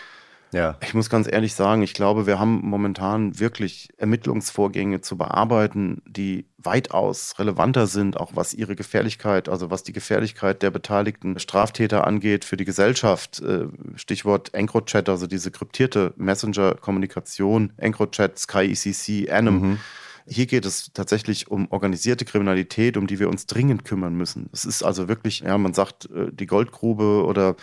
ja. 0.54 0.78
Ich 0.82 0.94
muss 0.94 1.10
ganz 1.10 1.30
ehrlich 1.30 1.54
sagen, 1.54 1.82
ich 1.82 1.94
glaube, 1.94 2.26
wir 2.28 2.40
haben 2.40 2.62
momentan 2.64 3.40
wirklich 3.40 3.90
Ermittlungsvorgänge 3.98 5.02
zu 5.02 5.18
bearbeiten, 5.18 6.02
die 6.06 6.46
weitaus 6.58 7.38
relevanter 7.40 7.88
sind, 7.88 8.18
auch 8.18 8.32
was 8.36 8.54
ihre 8.54 8.76
Gefährlichkeit, 8.76 9.50
also 9.50 9.70
was 9.70 9.84
die 9.84 9.92
Gefährlichkeit 9.92 10.62
der 10.62 10.72
beteiligten 10.72 11.38
Straftäter 11.40 12.08
angeht 12.08 12.46
für 12.46 12.56
die 12.56 12.66
Gesellschaft. 12.66 13.42
Äh, 13.42 13.68
Stichwort 13.96 14.54
EncroChat, 14.54 15.10
also 15.10 15.28
diese 15.28 15.52
kryptierte 15.52 16.14
Messenger-Kommunikation, 16.16 17.74
EncroChat, 17.78 18.40
SkyECC, 18.40 19.30
Anim. 19.30 19.60
Mhm 19.60 19.80
hier 20.28 20.46
geht 20.46 20.66
es 20.66 20.92
tatsächlich 20.94 21.50
um 21.50 21.68
organisierte 21.72 22.26
Kriminalität, 22.26 22.98
um 22.98 23.08
die 23.08 23.20
wir 23.20 23.30
uns 23.30 23.46
dringend 23.46 23.86
kümmern 23.86 24.16
müssen. 24.16 24.50
Es 24.54 24.66
ist 24.66 24.84
also 24.84 25.08
wirklich, 25.08 25.42
ja, 25.42 25.58
man 25.58 25.74
sagt, 25.74 26.10
äh, 26.12 26.32
die 26.32 26.46
Goldgrube 26.46 27.26
oder 27.26 27.56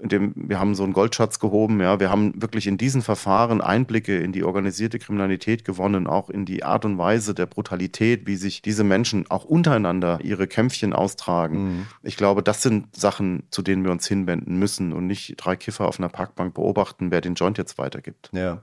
dem, 0.00 0.32
wir 0.36 0.60
haben 0.60 0.74
so 0.74 0.84
einen 0.84 0.92
Goldschatz 0.92 1.38
gehoben, 1.38 1.80
ja, 1.80 2.00
wir 2.00 2.10
haben 2.10 2.40
wirklich 2.40 2.66
in 2.66 2.78
diesen 2.78 3.02
Verfahren 3.02 3.60
Einblicke 3.60 4.18
in 4.18 4.32
die 4.32 4.44
organisierte 4.44 4.98
Kriminalität 4.98 5.64
gewonnen, 5.64 6.06
auch 6.06 6.30
in 6.30 6.44
die 6.44 6.64
Art 6.64 6.84
und 6.84 6.98
Weise 6.98 7.34
der 7.34 7.46
Brutalität, 7.46 8.26
wie 8.26 8.36
sich 8.36 8.62
diese 8.62 8.84
Menschen 8.84 9.30
auch 9.30 9.44
untereinander 9.44 10.18
ihre 10.22 10.46
Kämpfchen 10.46 10.92
austragen. 10.92 11.64
Mhm. 11.64 11.86
Ich 12.02 12.16
glaube, 12.16 12.42
das 12.42 12.62
sind 12.62 12.94
Sachen, 12.96 13.44
zu 13.50 13.62
denen 13.62 13.84
wir 13.84 13.90
uns 13.90 14.06
hinwenden 14.06 14.58
müssen 14.58 14.92
und 14.92 15.06
nicht 15.06 15.34
drei 15.38 15.56
Kiffer 15.56 15.86
auf 15.86 15.98
einer 15.98 16.08
Parkbank 16.08 16.54
beobachten, 16.54 17.10
wer 17.10 17.20
den 17.20 17.34
Joint 17.34 17.58
jetzt 17.58 17.78
weitergibt. 17.78 18.30
Ja. 18.32 18.62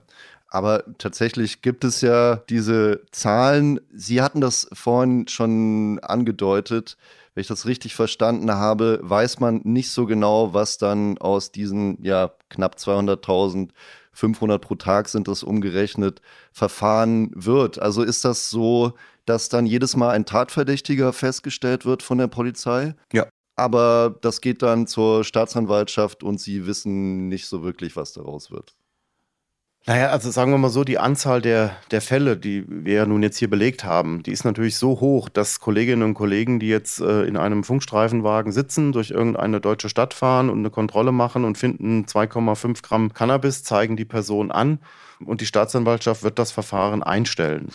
Aber 0.52 0.84
tatsächlich 0.98 1.62
gibt 1.62 1.82
es 1.82 2.02
ja 2.02 2.36
diese 2.50 3.00
Zahlen. 3.10 3.80
Sie 3.90 4.20
hatten 4.20 4.42
das 4.42 4.68
vorhin 4.74 5.26
schon 5.26 5.98
angedeutet. 6.00 6.98
Wenn 7.32 7.40
ich 7.40 7.46
das 7.46 7.64
richtig 7.64 7.94
verstanden 7.94 8.52
habe, 8.52 9.00
weiß 9.02 9.40
man 9.40 9.62
nicht 9.64 9.90
so 9.90 10.04
genau, 10.04 10.52
was 10.52 10.76
dann 10.76 11.16
aus 11.16 11.52
diesen 11.52 12.04
ja, 12.04 12.32
knapp 12.50 12.76
200.000 12.76 13.70
500 14.12 14.60
pro 14.60 14.74
Tag 14.74 15.08
sind 15.08 15.26
das 15.26 15.42
umgerechnet, 15.42 16.20
Verfahren 16.52 17.30
wird. 17.34 17.80
Also 17.80 18.02
ist 18.02 18.26
das 18.26 18.50
so, 18.50 18.92
dass 19.24 19.48
dann 19.48 19.64
jedes 19.64 19.96
Mal 19.96 20.10
ein 20.10 20.26
Tatverdächtiger 20.26 21.14
festgestellt 21.14 21.86
wird 21.86 22.02
von 22.02 22.18
der 22.18 22.26
Polizei. 22.26 22.94
Ja. 23.10 23.26
Aber 23.56 24.18
das 24.20 24.42
geht 24.42 24.60
dann 24.60 24.86
zur 24.86 25.24
Staatsanwaltschaft 25.24 26.22
und 26.22 26.38
sie 26.38 26.66
wissen 26.66 27.28
nicht 27.28 27.46
so 27.46 27.62
wirklich, 27.62 27.96
was 27.96 28.12
daraus 28.12 28.50
wird. 28.50 28.74
Naja, 29.84 30.10
also 30.10 30.30
sagen 30.30 30.52
wir 30.52 30.58
mal 30.58 30.70
so, 30.70 30.84
die 30.84 30.98
Anzahl 30.98 31.42
der, 31.42 31.76
der 31.90 32.00
Fälle, 32.00 32.36
die 32.36 32.64
wir 32.68 32.94
ja 32.94 33.06
nun 33.06 33.20
jetzt 33.24 33.38
hier 33.38 33.50
belegt 33.50 33.82
haben, 33.82 34.22
die 34.22 34.30
ist 34.30 34.44
natürlich 34.44 34.76
so 34.76 35.00
hoch, 35.00 35.28
dass 35.28 35.58
Kolleginnen 35.58 36.04
und 36.04 36.14
Kollegen, 36.14 36.60
die 36.60 36.68
jetzt 36.68 37.00
äh, 37.00 37.24
in 37.24 37.36
einem 37.36 37.64
Funkstreifenwagen 37.64 38.52
sitzen, 38.52 38.92
durch 38.92 39.10
irgendeine 39.10 39.60
deutsche 39.60 39.88
Stadt 39.88 40.14
fahren 40.14 40.50
und 40.50 40.60
eine 40.60 40.70
Kontrolle 40.70 41.10
machen 41.10 41.44
und 41.44 41.58
finden 41.58 42.04
2,5 42.04 42.80
Gramm 42.84 43.12
Cannabis, 43.12 43.64
zeigen 43.64 43.96
die 43.96 44.04
Person 44.04 44.52
an 44.52 44.78
und 45.24 45.40
die 45.40 45.46
Staatsanwaltschaft 45.46 46.22
wird 46.22 46.38
das 46.38 46.52
Verfahren 46.52 47.02
einstellen. 47.02 47.70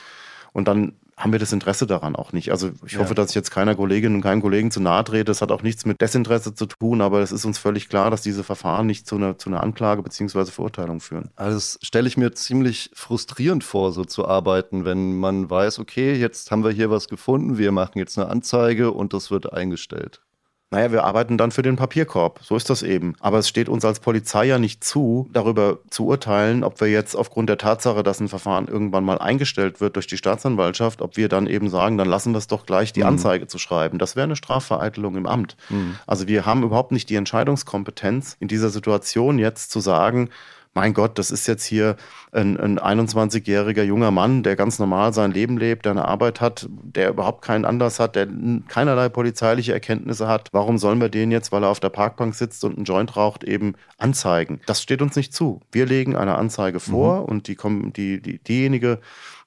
Und 0.54 0.70
dann 0.70 0.94
haben 1.18 1.32
wir 1.32 1.40
das 1.40 1.52
Interesse 1.52 1.88
daran 1.88 2.16
auch 2.16 2.32
nicht. 2.32 2.52
Also 2.52 2.70
ich 2.86 2.94
ja. 2.94 3.00
hoffe, 3.00 3.16
dass 3.16 3.30
ich 3.30 3.36
jetzt 3.36 3.50
keiner 3.50 3.76
Kollegin 3.76 4.14
und 4.14 4.22
keinem 4.22 4.42
Kollegen 4.42 4.70
zu 4.70 4.80
nahe 4.80 5.04
trete. 5.04 5.26
Das 5.26 5.42
hat 5.42 5.52
auch 5.52 5.64
nichts 5.64 5.84
mit 5.86 6.00
Desinteresse 6.00 6.54
zu 6.54 6.68
tun, 6.68 7.02
aber 7.02 7.22
es 7.22 7.32
ist 7.32 7.44
uns 7.44 7.58
völlig 7.58 7.90
klar, 7.90 8.12
dass 8.12 8.22
diese 8.22 8.44
Verfahren 8.44 8.86
nicht 8.86 9.08
zu 9.08 9.16
einer, 9.16 9.38
zu 9.38 9.50
einer 9.50 9.64
Anklage 9.64 10.04
bzw. 10.04 10.46
Verurteilung 10.46 11.00
führen. 11.02 11.32
Also 11.36 11.56
das 11.56 11.80
stelle 11.82 12.08
ich 12.08 12.18
mir 12.18 12.34
ziemlich 12.34 12.92
frustrierend 12.94 13.64
vor, 13.64 13.92
so 13.94 14.06
zu 14.06 14.28
arbeiten, 14.28 14.86
wenn 14.86 15.18
man 15.18 15.50
weiß, 15.50 15.80
okay, 15.80 16.14
jetzt 16.14 16.52
haben 16.52 16.64
wir 16.64 16.72
hier 16.72 16.92
was 16.92 17.08
gefunden, 17.08 17.58
wir 17.58 17.72
machen 17.72 17.98
jetzt 17.98 18.20
eine 18.20 18.30
Anzeige 18.30 18.92
und 18.92 19.14
das 19.14 19.32
wird 19.32 19.52
eingestellt. 19.52 20.22
Naja, 20.70 20.92
wir 20.92 21.06
arbeiten 21.06 21.38
dann 21.38 21.52
für 21.52 21.62
den 21.62 21.78
Papierkorb. 21.78 22.42
So 22.44 22.58
ist 22.58 22.70
das 22.70 22.84
eben. 22.84 23.16
Aber 23.22 23.40
es 23.40 23.48
steht 23.48 23.70
uns 23.70 23.86
als 23.86 24.02
Polizei 24.02 24.46
ja 24.46 24.60
nicht 24.60 24.84
zu, 24.84 25.30
darüber 25.32 25.80
zu 25.90 26.06
urteilen, 26.06 26.66
ob 26.66 26.82
wir 26.82 26.90
jetzt 26.90 27.16
aufgrund 27.16 27.48
der 27.48 27.58
Tatsache, 27.58 28.04
dass 28.04 28.20
ein 28.20 28.28
Verfahren 28.28 28.68
irgendwann 28.68 29.06
mal 29.06 29.18
eingestellt 29.18 29.80
wird 29.80 29.96
durch 29.96 30.08
die 30.08 30.18
Staatsanwaltschaft, 30.18 31.02
ob 31.02 31.16
wir 31.16 31.30
dann 31.30 31.48
eben 31.48 31.70
sagen, 31.70 31.98
dann 31.98 32.10
lassen 32.10 32.34
wir 32.34 32.40
es 32.40 32.48
doch 32.48 32.66
gleich, 32.66 32.92
die 32.92 33.00
mhm. 33.00 33.08
Anzeige 33.08 33.48
zu 33.48 33.60
schreiben. 33.60 33.98
Das 33.98 34.18
wäre 34.18 34.26
eine 34.26 34.36
Strafvereitelung 34.36 35.16
im 35.16 35.26
Amt. 35.26 35.56
Mhm. 35.70 35.96
Also 36.06 36.28
wir 36.28 36.46
haben 36.46 36.64
überhaupt 36.64 36.92
nicht 36.92 37.10
die 37.10 37.16
Entscheidungskompetenz 37.16 38.36
in 38.42 38.50
dieser 38.50 38.70
Situation 38.70 39.40
jetzt 39.40 39.72
zu 39.72 39.80
sagen, 39.80 40.30
mein 40.78 40.94
Gott, 40.94 41.18
das 41.18 41.32
ist 41.32 41.48
jetzt 41.48 41.66
hier 41.66 41.96
ein, 42.32 42.56
ein 42.56 42.78
21-jähriger 42.78 43.82
junger 43.82 44.12
Mann, 44.12 44.44
der 44.44 44.56
ganz 44.56 44.78
normal 44.78 45.12
sein 45.12 45.32
Leben 45.32 45.58
lebt, 45.58 45.86
der 45.86 45.94
eine 45.94 46.06
Arbeit 46.06 46.40
hat, 46.40 46.68
der 46.70 47.10
überhaupt 47.10 47.44
keinen 47.44 47.66
Anlass 47.66 48.00
hat, 48.00 48.16
der 48.16 48.28
keinerlei 48.68 49.10
polizeiliche 49.10 49.74
Erkenntnisse 49.74 50.28
hat. 50.28 50.50
Warum 50.52 50.78
sollen 50.78 51.02
wir 51.02 51.10
den 51.10 51.32
jetzt, 51.32 51.52
weil 51.52 51.64
er 51.64 51.70
auf 51.70 51.80
der 51.80 51.90
Parkbank 51.90 52.36
sitzt 52.36 52.64
und 52.64 52.76
einen 52.76 52.86
Joint 52.86 53.18
raucht, 53.18 53.44
eben 53.44 53.74
anzeigen? 53.98 54.62
Das 54.68 54.84
steht 54.84 55.02
uns 55.02 55.16
nicht 55.16 55.34
zu. 55.34 55.62
Wir 55.72 55.88
legen 55.88 56.16
eine 56.16 56.36
Anzeige 56.36 56.80
vor 56.80 57.22
mhm. 57.22 57.26
und 57.26 57.48
die, 57.48 57.58
die, 57.96 58.22
die, 58.22 58.38
diejenige, 58.38 59.00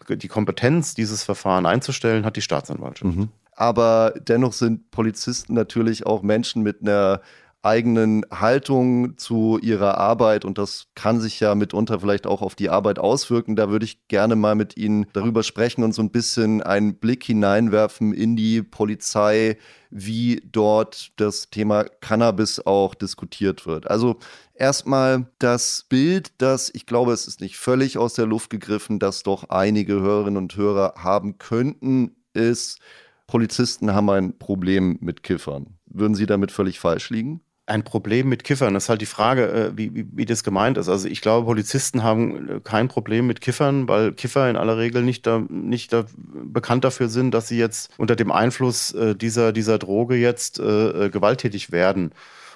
die 0.08 0.28
Kompetenz, 0.28 0.96
dieses 0.96 1.22
Verfahren 1.22 1.64
einzustellen, 1.64 2.24
hat 2.24 2.34
die 2.34 2.42
Staatsanwaltschaft. 2.42 3.16
Mhm. 3.16 3.28
Aber 3.54 4.14
dennoch 4.26 4.52
sind 4.52 4.90
Polizisten 4.90 5.54
natürlich 5.54 6.06
auch 6.06 6.22
Menschen 6.22 6.64
mit 6.64 6.80
einer 6.80 7.20
eigenen 7.62 8.24
Haltung 8.30 9.18
zu 9.18 9.58
ihrer 9.60 9.98
Arbeit 9.98 10.44
und 10.44 10.56
das 10.56 10.86
kann 10.94 11.20
sich 11.20 11.40
ja 11.40 11.54
mitunter 11.54 12.00
vielleicht 12.00 12.26
auch 12.26 12.40
auf 12.40 12.54
die 12.54 12.70
Arbeit 12.70 12.98
auswirken. 12.98 13.54
Da 13.54 13.68
würde 13.68 13.84
ich 13.84 14.08
gerne 14.08 14.34
mal 14.34 14.54
mit 14.54 14.76
Ihnen 14.78 15.06
darüber 15.12 15.42
sprechen 15.42 15.84
und 15.84 15.92
so 15.92 16.02
ein 16.02 16.10
bisschen 16.10 16.62
einen 16.62 16.94
Blick 16.94 17.24
hineinwerfen 17.24 18.14
in 18.14 18.34
die 18.34 18.62
Polizei, 18.62 19.58
wie 19.90 20.42
dort 20.50 21.12
das 21.16 21.50
Thema 21.50 21.84
Cannabis 21.84 22.64
auch 22.64 22.94
diskutiert 22.94 23.66
wird. 23.66 23.90
Also 23.90 24.18
erstmal 24.54 25.26
das 25.38 25.84
Bild, 25.88 26.32
das 26.38 26.70
ich 26.72 26.86
glaube, 26.86 27.12
es 27.12 27.26
ist 27.26 27.42
nicht 27.42 27.58
völlig 27.58 27.98
aus 27.98 28.14
der 28.14 28.26
Luft 28.26 28.48
gegriffen, 28.48 28.98
das 28.98 29.22
doch 29.22 29.50
einige 29.50 30.00
Hörerinnen 30.00 30.38
und 30.38 30.56
Hörer 30.56 30.94
haben 30.96 31.36
könnten, 31.36 32.16
ist, 32.32 32.80
Polizisten 33.26 33.92
haben 33.92 34.10
ein 34.10 34.38
Problem 34.38 34.98
mit 35.00 35.22
Kiffern. 35.22 35.78
Würden 35.86 36.14
Sie 36.14 36.26
damit 36.26 36.52
völlig 36.52 36.80
falsch 36.80 37.10
liegen? 37.10 37.42
Ein 37.70 37.84
Problem 37.84 38.28
mit 38.28 38.44
Kiffern. 38.44 38.74
Das 38.74 38.84
ist 38.84 38.88
halt 38.88 39.00
die 39.00 39.06
Frage, 39.06 39.48
äh, 39.48 39.76
wie, 39.76 39.94
wie, 39.94 40.06
wie, 40.12 40.26
das 40.26 40.42
gemeint 40.42 40.76
ist. 40.76 40.88
Also 40.88 41.08
ich 41.08 41.20
glaube, 41.20 41.46
Polizisten 41.46 42.02
haben 42.02 42.48
äh, 42.48 42.60
kein 42.62 42.88
Problem 42.88 43.26
mit 43.26 43.40
Kiffern, 43.40 43.88
weil 43.88 44.12
Kiffer 44.12 44.50
in 44.50 44.56
aller 44.56 44.76
Regel 44.76 45.02
nicht, 45.02 45.26
da, 45.26 45.42
nicht 45.48 45.92
da 45.92 46.04
bekannt 46.44 46.84
dafür 46.84 47.08
sind, 47.08 47.32
dass 47.32 47.48
sie 47.48 47.58
jetzt 47.58 47.90
unter 47.96 48.16
dem 48.16 48.32
Einfluss 48.32 48.92
äh, 48.92 49.14
dieser, 49.14 49.52
dieser 49.52 49.78
Droge 49.78 50.16
jetzt 50.16 50.58
äh, 50.58 51.10
gewalttätig 51.10 51.70
werden 51.70 52.10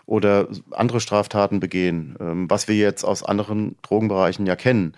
oder 0.04 0.48
andere 0.72 1.00
Straftaten 1.00 1.60
begehen, 1.60 2.16
ähm, 2.20 2.50
was 2.50 2.68
wir 2.68 2.76
jetzt 2.76 3.04
aus 3.04 3.22
anderen 3.22 3.76
Drogenbereichen 3.82 4.46
ja 4.46 4.56
kennen 4.56 4.94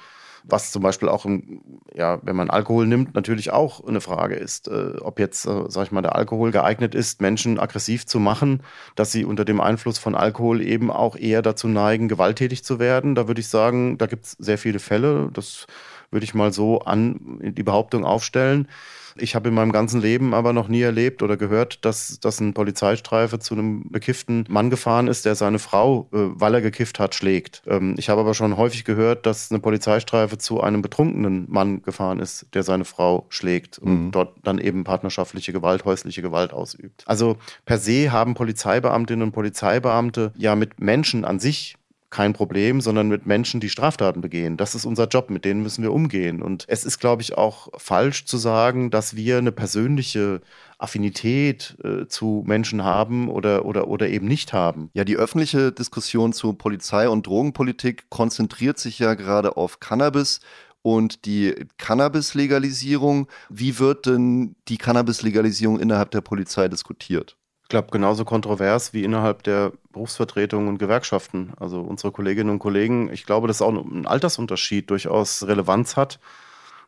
was 0.49 0.71
zum 0.71 0.83
Beispiel 0.83 1.09
auch, 1.09 1.25
im, 1.25 1.61
ja, 1.95 2.21
wenn 2.23 2.37
man 2.37 2.51
Alkohol 2.51 2.87
nimmt, 2.87 3.15
natürlich 3.15 3.53
auch 3.53 3.87
eine 3.87 4.01
Frage 4.01 4.37
ist, 4.37 4.69
äh, 4.69 4.95
ob 5.01 5.19
jetzt, 5.19 5.47
äh, 5.47 5.65
sag 5.69 5.87
ich 5.87 5.93
mal, 5.93 6.03
der 6.03 6.15
Alkohol 6.15 6.53
geeignet 6.53 6.95
ist, 6.95 7.21
Menschen 7.21 7.59
aggressiv 7.59 8.07
zu 8.07 8.21
machen, 8.21 8.63
dass 8.95 9.13
sie 9.13 9.25
unter 9.25 9.45
dem 9.45 9.61
Einfluss 9.61 9.99
von 9.99 10.15
Alkohol 10.15 10.61
eben 10.63 10.91
auch 10.91 11.17
eher 11.17 11.43
dazu 11.43 11.69
neigen, 11.69 12.09
gewalttätig 12.09 12.65
zu 12.65 12.79
werden. 12.79 13.15
Da 13.15 13.29
würde 13.29 13.41
ich 13.41 13.49
sagen, 13.49 13.99
da 13.99 14.07
gibt 14.07 14.27
es 14.27 14.33
sehr 14.33 14.59
viele 14.59 14.79
Fälle. 14.79 15.31
Das 15.33 15.67
würde 16.11 16.25
ich 16.25 16.35
mal 16.35 16.53
so 16.53 16.81
an 16.81 17.41
die 17.43 17.63
Behauptung 17.65 18.05
aufstellen. 18.05 18.69
Ich 19.19 19.35
habe 19.35 19.49
in 19.49 19.55
meinem 19.55 19.73
ganzen 19.73 20.01
Leben 20.01 20.35
aber 20.35 20.53
noch 20.53 20.69
nie 20.69 20.83
erlebt 20.83 21.23
oder 21.23 21.37
gehört, 21.37 21.85
dass, 21.85 22.21
dass 22.21 22.41
ein 22.41 22.55
Polizeistreife 22.55 23.39
zu 23.39 23.55
einem 23.55 23.91
bekifften 23.91 24.45
Mann 24.49 24.71
gefahren 24.71 25.09
ist, 25.09 25.25
der 25.25 25.35
seine 25.35 25.59
Frau, 25.59 26.09
äh, 26.13 26.17
weil 26.35 26.55
er 26.55 26.61
gekifft 26.61 26.99
hat, 26.99 27.15
schlägt. 27.15 27.63
Ähm, 27.67 27.95
ich 27.99 28.09
habe 28.09 28.21
aber 28.21 28.35
schon 28.35 28.57
häufig 28.57 28.85
gehört, 28.85 29.27
dass 29.27 29.51
eine 29.51 29.61
Polizeistreife 29.61 30.39
zu 30.39 30.61
einem 30.61 30.83
betrunkenen 30.83 31.47
Mann 31.49 31.83
gefahren 31.83 32.19
ist, 32.19 32.47
der 32.55 32.63
seine 32.63 32.85
Frau 32.85 33.27
schlägt 33.29 33.79
und 33.79 34.07
mhm. 34.07 34.11
dort 34.11 34.37
dann 34.43 34.59
eben 34.59 34.85
partnerschaftliche 34.85 35.53
Gewalt, 35.53 35.85
häusliche 35.85 36.23
Gewalt 36.23 36.53
ausübt. 36.53 37.05
Also 37.07 37.37
per 37.65 37.79
se 37.79 38.13
haben 38.13 38.35
Polizeibeamtinnen 38.35 39.23
und 39.23 39.33
Polizeibeamte 39.33 40.33
ja 40.37 40.55
mit 40.55 40.81
Menschen 40.81 41.25
an 41.25 41.39
sich 41.39 41.77
kein 42.11 42.33
Problem, 42.33 42.81
sondern 42.81 43.09
mit 43.09 43.27
Menschen, 43.27 43.61
die 43.61 43.69
Straftaten 43.69 44.21
begehen. 44.21 44.57
Das 44.57 44.75
ist 44.75 44.85
unser 44.85 45.07
Job, 45.09 45.31
mit 45.31 45.45
denen 45.45 45.63
müssen 45.63 45.83
wir 45.83 45.93
umgehen. 45.93 46.43
Und 46.43 46.65
es 46.69 46.85
ist, 46.85 46.99
glaube 46.99 47.23
ich, 47.23 47.37
auch 47.37 47.69
falsch 47.77 48.27
zu 48.27 48.37
sagen, 48.39 48.91
dass 48.91 49.17
wir 49.17 49.39
eine 49.39 49.53
persönliche 49.53 50.41
Affinität 50.79 51.77
äh, 51.83 52.07
zu 52.07 52.45
Menschen 52.47 52.85
haben 52.85 53.29
oder, 53.29 53.65
oder, 53.65 53.89
oder 53.89 54.09
eben 54.09 54.27
nicht 54.27 54.53
haben. 54.53 54.91
Ja, 54.95 55.05
die 55.05 55.17
öffentliche 55.17 55.73
Diskussion 55.73 56.33
zu 56.33 56.53
Polizei 56.53 57.09
und 57.09 57.27
Drogenpolitik 57.27 58.09
konzentriert 58.11 58.79
sich 58.79 58.99
ja 58.99 59.15
gerade 59.15 59.57
auf 59.57 59.81
Cannabis 59.81 60.41
und 60.83 61.25
die 61.25 61.67
Cannabis-Legalisierung. 61.79 63.27
Wie 63.49 63.79
wird 63.79 64.07
denn 64.07 64.55
die 64.69 64.79
Cannabis-Legalisierung 64.79 65.81
innerhalb 65.81 66.13
der 66.13 66.21
Polizei 66.21 66.69
diskutiert? 66.69 67.37
Ich 67.67 67.69
glaube, 67.69 67.89
genauso 67.91 68.25
kontrovers 68.25 68.93
wie 68.93 69.03
innerhalb 69.03 69.43
der 69.43 69.73
Berufsvertretungen 69.93 70.69
und 70.69 70.79
Gewerkschaften. 70.79 71.53
Also 71.59 71.81
unsere 71.81 72.13
Kolleginnen 72.13 72.51
und 72.51 72.61
Kollegen, 72.61 73.13
ich 73.13 73.27
glaube, 73.27 73.49
dass 73.49 73.61
auch 73.61 73.73
ein 73.73 74.07
Altersunterschied 74.07 74.89
durchaus 74.89 75.45
Relevanz 75.45 75.97
hat. 75.97 76.21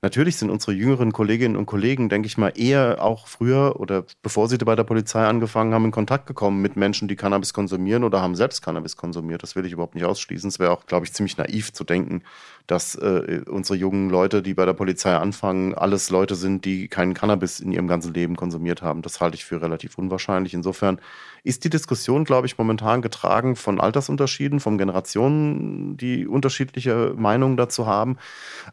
Natürlich 0.01 0.37
sind 0.37 0.51
unsere 0.51 0.73
jüngeren 0.73 1.13
Kolleginnen 1.13 1.57
und 1.57 1.67
Kollegen, 1.67 2.09
denke 2.09 2.27
ich 2.27 2.39
mal, 2.39 2.53
eher 2.55 3.03
auch 3.03 3.27
früher 3.27 3.81
oder 3.81 4.05
bevor 4.23 4.49
sie 4.49 4.57
bei 4.59 4.77
der 4.77 4.85
Polizei 4.85 5.27
angefangen 5.27 5.75
haben, 5.75 5.87
in 5.87 5.91
Kontakt 5.91 6.27
gekommen 6.27 6.63
mit 6.63 6.77
Menschen, 6.77 7.09
die 7.09 7.17
Cannabis 7.17 7.53
konsumieren 7.53 8.05
oder 8.05 8.23
haben 8.23 8.37
selbst 8.37 8.63
Cannabis 8.63 8.97
konsumiert. 8.97 9.43
Das 9.43 9.57
will 9.57 9.67
ich 9.67 9.73
überhaupt 9.73 9.97
nicht 9.97 10.05
ausschließen. 10.05 10.49
Es 10.49 10.61
wäre 10.61 10.71
auch, 10.71 10.87
glaube 10.87 11.05
ich, 11.05 11.13
ziemlich 11.13 11.37
naiv 11.37 11.73
zu 11.73 11.83
denken, 11.83 12.23
dass 12.69 12.95
äh, 12.95 13.43
unsere 13.49 13.77
jungen 13.77 14.11
Leute, 14.11 14.43
die 14.43 14.55
bei 14.55 14.67
der 14.67 14.75
Polizei 14.75 15.17
anfangen, 15.17 15.75
alles 15.75 16.11
Leute 16.11 16.37
sind, 16.37 16.65
die 16.65 16.87
keinen 16.87 17.15
Cannabis 17.15 17.61
in 17.61 17.73
ihrem 17.73 17.89
ganzen 17.89 18.15
Leben 18.15 18.37
konsumiert 18.37 18.83
haben. 18.83 19.03
Das 19.03 19.21
halte 19.21 19.37
ich 19.37 19.45
für 19.45 19.63
relativ 19.63 19.99
unwahrscheinlich. 19.99 20.55
Insofern 20.55 21.01
ist 21.45 21.65
die 21.65 21.71
Diskussion, 21.71 22.25
glaube 22.25 22.47
ich, 22.47 22.59
momentan 22.59 23.01
getragen 23.01 23.57
von 23.57 23.81
Altersunterschieden, 23.81 24.61
von 24.61 24.77
Generationen, 24.77 25.97
die 25.97 26.27
unterschiedliche 26.27 27.15
Meinungen 27.17 27.57
dazu 27.57 27.87
haben. 27.87 28.19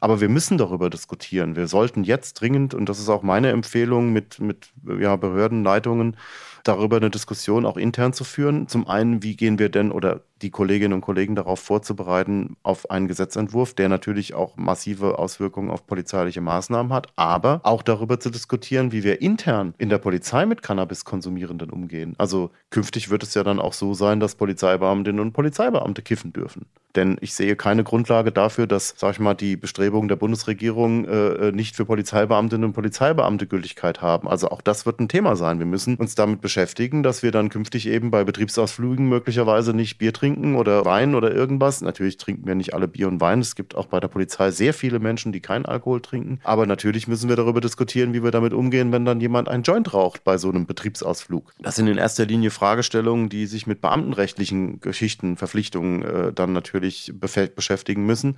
Aber 0.02 0.20
wir 0.20 0.30
müssen 0.30 0.58
darüber 0.58 0.90
diskutieren. 0.90 1.15
Wir 1.56 1.68
sollten 1.68 2.04
jetzt 2.04 2.42
dringend, 2.42 2.74
und 2.74 2.88
das 2.90 3.00
ist 3.00 3.10
auch 3.10 3.24
meine 3.24 3.50
Empfehlung 3.50 4.14
mit, 4.14 4.40
mit 4.40 4.70
ja, 5.00 5.16
Behördenleitungen, 5.16 6.18
darüber 6.64 6.98
eine 6.98 7.10
Diskussion 7.10 7.66
auch 7.66 7.78
intern 7.78 8.14
zu 8.14 8.24
führen. 8.24 8.68
Zum 8.68 8.88
einen, 8.88 9.24
wie 9.24 9.36
gehen 9.36 9.60
wir 9.60 9.70
denn 9.70 9.92
oder 9.92 10.22
die 10.42 10.52
Kolleginnen 10.52 10.94
und 10.94 11.02
Kollegen 11.02 11.36
darauf 11.36 11.60
vorzubereiten, 11.60 12.58
auf 12.64 12.90
einen 12.90 13.08
Gesetzentwurf, 13.08 13.74
der 13.74 13.90
natürlich 13.90 14.34
auch 14.34 14.58
massive 14.58 15.18
Auswirkungen 15.18 15.70
auf 15.70 15.88
polizeiliche 15.88 16.42
Maßnahmen 16.42 16.92
hat, 16.92 17.08
aber 17.16 17.62
auch 17.64 17.84
darüber 17.84 18.20
zu 18.20 18.30
diskutieren, 18.30 18.92
wie 18.92 19.04
wir 19.04 19.22
intern 19.22 19.74
in 19.78 19.90
der 19.90 19.98
Polizei 19.98 20.46
mit 20.46 20.62
Cannabiskonsumierenden 20.62 21.70
umgehen. 21.70 22.16
Also 22.18 22.52
künftig 22.70 23.10
wird 23.10 23.24
es 23.24 23.34
ja 23.34 23.44
dann 23.44 23.60
auch 23.60 23.74
so 23.74 23.94
sein, 23.94 24.20
dass 24.20 24.36
Polizeibeamtinnen 24.36 25.20
und 25.20 25.34
Polizeibeamte 25.34 26.02
kiffen 26.02 26.34
dürfen. 26.34 26.66
Denn 26.96 27.18
ich 27.20 27.34
sehe 27.34 27.58
keine 27.58 27.84
Grundlage 27.84 28.32
dafür, 28.32 28.68
dass, 28.68 28.94
sag 28.98 29.12
ich 29.12 29.20
mal, 29.20 29.34
die 29.34 29.58
Bestrebungen 29.58 30.08
der 30.08 30.16
Bundesregierung 30.16 31.04
äh, 31.06 31.52
nicht 31.52 31.76
für 31.76 31.84
Polizeibeamtinnen 31.84 32.64
und 32.64 32.74
Polizeibeamte 32.74 33.48
Gültigkeit 33.48 34.02
haben. 34.02 34.30
Also 34.30 34.48
auch 34.48 34.62
das 34.62 34.86
wird 34.86 35.02
ein 35.02 35.10
Thema 35.10 35.36
sein. 35.36 35.60
Wir 35.60 35.66
müssen 35.66 35.98
uns 35.98 36.16
damit 36.16 36.40
beschäftigen 36.40 36.66
beschäftigen, 36.66 37.04
dass 37.04 37.22
wir 37.22 37.32
dann 37.32 37.50
künftig 37.50 37.88
eben 37.88 38.12
bei 38.12 38.24
Betriebsausflügen 38.24 39.08
möglicherweise 39.08 39.74
nicht 39.74 39.98
Bier 39.98 40.14
trinken 40.14 40.25
oder 40.56 40.86
Wein 40.86 41.16
oder 41.16 41.34
irgendwas. 41.34 41.82
Natürlich 41.82 42.18
trinken 42.18 42.48
wir 42.48 42.56
nicht 42.56 42.74
alle 42.74 42.88
Bier 42.88 43.08
und 43.08 43.22
Wein. 43.22 43.40
Es 43.40 43.56
gibt 43.56 43.76
auch 43.76 43.86
bei 43.86 44.00
der 44.00 44.08
Polizei 44.08 44.52
sehr 44.52 44.74
viele 44.74 45.00
Menschen, 45.00 45.32
die 45.32 45.42
keinen 45.42 45.66
Alkohol 45.66 46.02
trinken. 46.02 46.40
Aber 46.44 46.66
natürlich 46.66 47.08
müssen 47.08 47.30
wir 47.30 47.36
darüber 47.36 47.62
diskutieren, 47.62 48.14
wie 48.14 48.24
wir 48.24 48.32
damit 48.32 48.54
umgehen, 48.54 48.92
wenn 48.92 49.06
dann 49.06 49.22
jemand 49.22 49.48
einen 49.50 49.64
Joint 49.64 49.94
raucht 49.94 50.24
bei 50.24 50.38
so 50.38 50.50
einem 50.50 50.66
Betriebsausflug. 50.66 51.54
Das 51.60 51.76
sind 51.76 51.88
in 51.88 51.98
erster 51.98 52.26
Linie 52.26 52.52
Fragestellungen, 52.52 53.30
die 53.30 53.46
sich 53.46 53.68
mit 53.68 53.82
beamtenrechtlichen 53.82 54.80
Geschichten, 54.80 55.38
Verpflichtungen 55.38 56.02
äh, 56.04 56.34
dann 56.34 56.54
natürlich 56.54 57.14
beschäftigen 57.16 58.06
müssen. 58.06 58.38